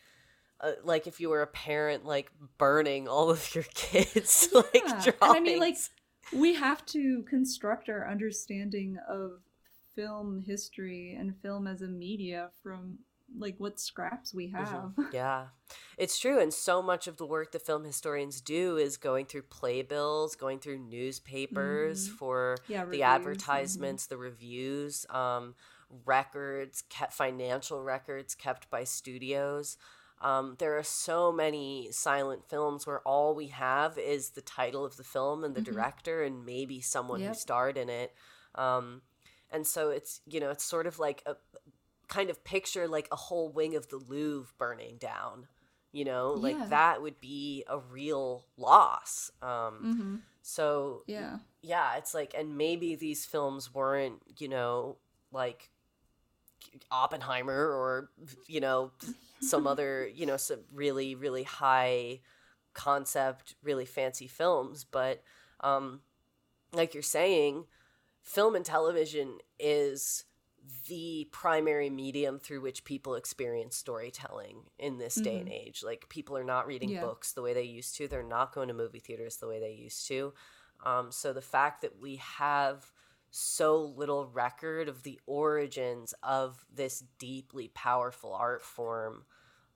[0.62, 5.18] uh, like if you were a parent like burning all of your kids like drawings.
[5.22, 5.78] and I mean, like,
[6.32, 9.42] we have to construct our understanding of
[9.96, 13.00] film history and film as a media from
[13.38, 14.94] like what scraps we have.
[15.10, 15.48] Yeah,
[15.98, 16.40] it's true.
[16.40, 20.60] And so much of the work that film historians do is going through playbills, going
[20.60, 22.18] through newspapers Mhm.
[22.18, 23.04] for Yeah, the mhm.
[23.04, 25.54] advertisements, the reviews, um,
[26.06, 29.78] records, kept financial records kept by studios.
[30.22, 34.98] Um, there are so many silent films where all we have is the title of
[34.98, 35.66] the film and the Mhm.
[35.66, 38.14] director and maybe someone who starred in it.
[38.56, 39.02] Um,
[39.50, 41.36] and so it's you know it's sort of like a
[42.08, 45.48] kind of picture like a whole wing of the Louvre burning down.
[45.92, 49.30] You know, like that would be a real loss.
[49.42, 50.16] Um, Mm-hmm.
[50.42, 51.40] so Yeah.
[51.62, 54.98] yeah, it's like, and maybe these films weren't, you know,
[55.32, 55.70] like
[56.92, 58.10] Oppenheimer or,
[58.48, 58.92] you know,
[59.42, 62.20] some other, you know, some really, really high
[62.74, 64.84] concept, really fancy films.
[64.84, 65.24] But,
[65.62, 66.02] um,
[66.74, 67.66] like you're saying,
[68.22, 70.26] film and television is
[70.88, 75.82] the primary medium through which people experience storytelling in this day and age.
[75.84, 77.02] Like people are not reading Yeah.
[77.02, 78.08] books the way they used to.
[78.08, 80.34] They're not going to movie theaters the way they used to.
[80.86, 82.92] Um, so the fact that we have
[83.32, 89.24] so little record of the origins of this deeply powerful art form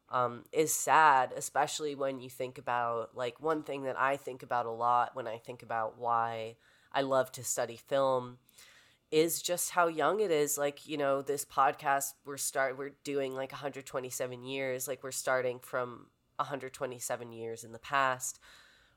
[0.10, 4.66] um, is sad, especially when you think about like one thing that I think about
[4.66, 6.58] a lot when I think about why
[6.92, 8.38] I love to study film
[9.12, 10.58] is just how young it is.
[10.58, 15.60] Like, you know, this podcast we're start we're doing like 127 years, like we're starting
[15.60, 16.08] from
[16.38, 18.40] 127 years in the past.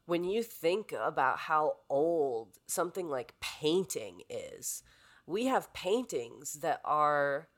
[0.09, 4.83] When you think about how old something like painting is,
[5.27, 7.49] we have paintings that are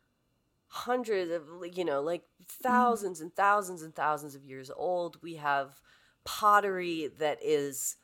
[0.66, 1.44] hundreds of
[1.76, 5.22] you know like thousands and thousands and thousands of years old.
[5.22, 5.80] We have
[6.24, 7.98] pottery that is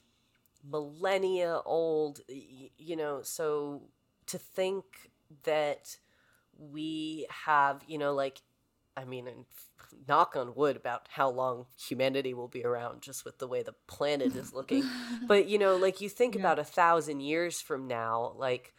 [0.62, 3.82] millennia old you know so
[4.26, 4.84] to think
[5.42, 5.96] that
[6.56, 8.42] we have you know like
[8.96, 9.44] i mean and
[10.08, 13.74] knock on wood about how long humanity will be around just with the way the
[13.86, 14.84] planet is looking
[15.28, 16.40] but you know like you think Yeah.
[16.40, 18.74] about a thousand years from now like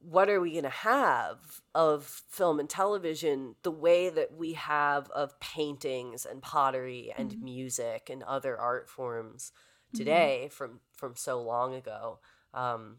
[0.00, 1.38] what are we going to have
[1.74, 7.42] of film and television the way that we have of paintings and pottery and Mhm.
[7.42, 9.52] music and other art forms
[9.92, 12.20] today from from so long ago
[12.54, 12.98] um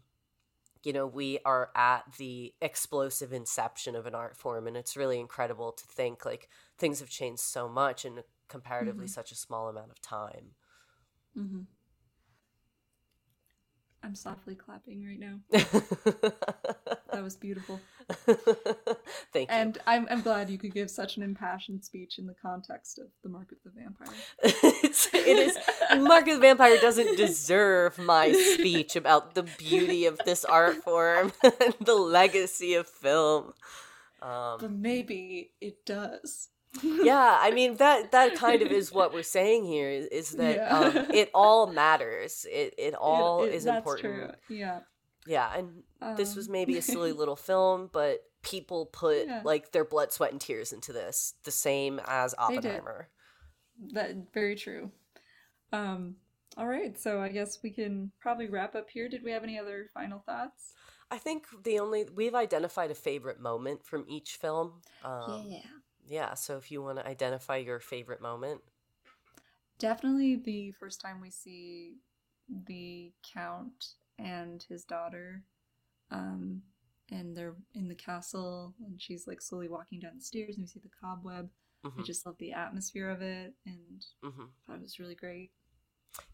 [0.82, 5.20] you know we are at the explosive inception of an art form and it's really
[5.20, 6.48] incredible to think like
[6.78, 9.06] things have changed so much in comparatively Mhm.
[9.06, 10.54] such a small amount of time
[11.38, 11.62] Mm-hmm.
[14.02, 16.30] I'm softly clapping right now.
[17.12, 17.80] That was beautiful.
[19.32, 19.46] Thank you.
[19.48, 23.06] And I'm, I'm glad you could give such an impassioned speech in the context of
[23.22, 24.14] The Mark of the Vampire.
[24.84, 25.58] it's, it is
[25.98, 31.32] Mark of the Vampire doesn't deserve my speech about the beauty of this art form
[31.42, 33.52] and the legacy of film.
[34.20, 36.48] But Um, maybe it does.
[36.82, 40.56] yeah, I mean that that kind of is what we're saying here is, is that
[40.56, 40.78] Yeah.
[40.78, 42.46] um, it all matters.
[42.50, 44.34] It it all It- it- is that's important.
[44.46, 44.56] True.
[44.56, 44.80] Yeah.
[45.26, 45.82] Yeah, and
[46.16, 49.42] this was Um, maybe a silly little film, but people put Yeah.
[49.44, 52.56] like their blood, sweat, and tears into this, the same as They.
[52.56, 53.08] Oppenheimer.
[53.92, 54.90] That very true.
[55.72, 56.16] Um.
[56.56, 59.08] All right, so I guess we can probably wrap up here.
[59.08, 60.72] Did we have any other final thoughts?
[61.10, 64.82] I think the only we've identified a favorite moment from each film.
[65.04, 65.60] Um, yeah.
[66.10, 66.34] Yeah.
[66.34, 68.62] So if you want to identify your favorite moment,
[69.78, 71.96] Definitely the first time we see
[72.66, 75.42] the count and his daughter
[76.10, 76.62] um
[77.10, 80.68] and they're in the castle and she's like slowly walking down the stairs and we
[80.68, 81.50] see the cobweb.
[81.98, 84.50] I mhm, just love the atmosphere of it and mhm.
[84.66, 85.52] thought it was really great.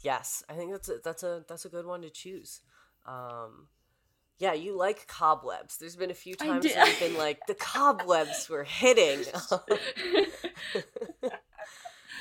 [0.02, 2.60] yes, I think that's a, that's a that's a good one to choose.
[3.06, 3.68] Um,
[4.38, 5.78] yeah, you like cobwebs.
[5.78, 9.24] There's been a few times where you've been like the cobwebs were hitting.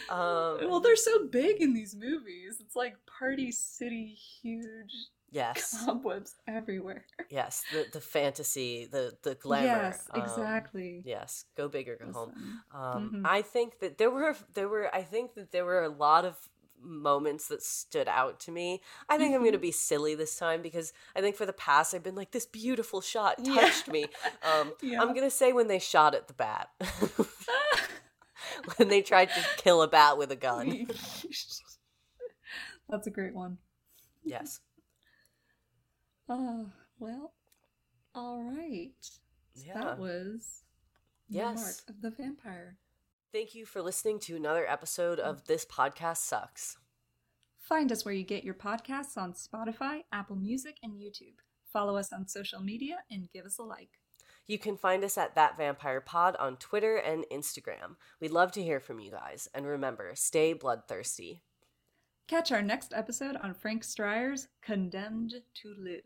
[0.10, 2.58] um, well, they're so big in these movies.
[2.62, 4.94] It's like Party City huge
[5.30, 7.06] yes, cobwebs everywhere.
[7.30, 9.66] yes, the the fantasy, the the glamour.
[9.66, 11.02] Yes, um, exactly.
[11.06, 12.30] yes, go big or go home.
[12.30, 12.62] Listen.
[12.74, 13.22] Um, Mhm.
[13.26, 16.38] I think that there were there were I think that there were a lot of
[16.86, 18.82] moments that stood out to me.
[19.10, 19.44] I think I'm Mm-hmm.
[19.44, 22.32] going to be silly this time because I think for the past I've been like
[22.32, 23.56] this beautiful shot Yeah.
[23.56, 24.06] touched me.
[24.44, 25.02] Um, Yeah.
[25.02, 26.70] I'm going to say when they shot at the bat.
[28.78, 30.88] when they tried to kill a bat with a gun.
[32.90, 33.58] That's a great one.
[34.24, 34.60] Yes.
[36.30, 36.68] Oh,
[37.00, 37.34] well,
[38.14, 38.92] all right.
[39.56, 39.74] Yeah.
[39.76, 40.64] That was
[41.30, 41.56] the Yes.
[41.56, 42.78] Mark of the Vampire.
[43.36, 46.78] Thank you for listening to another episode of This Podcast Sucks.
[47.58, 51.36] Find us where you get your podcasts on Spotify, Apple Music, and YouTube.
[51.66, 54.00] Follow us on social media and give us a like.
[54.48, 57.98] You can find us at That Vampire Pod on Twitter and Instagram.
[58.22, 59.50] We'd love to hear from you guys.
[59.54, 61.44] And remember, stay bloodthirsty.
[62.28, 66.04] Catch our next episode on Frank Strayer's Condemned to Live.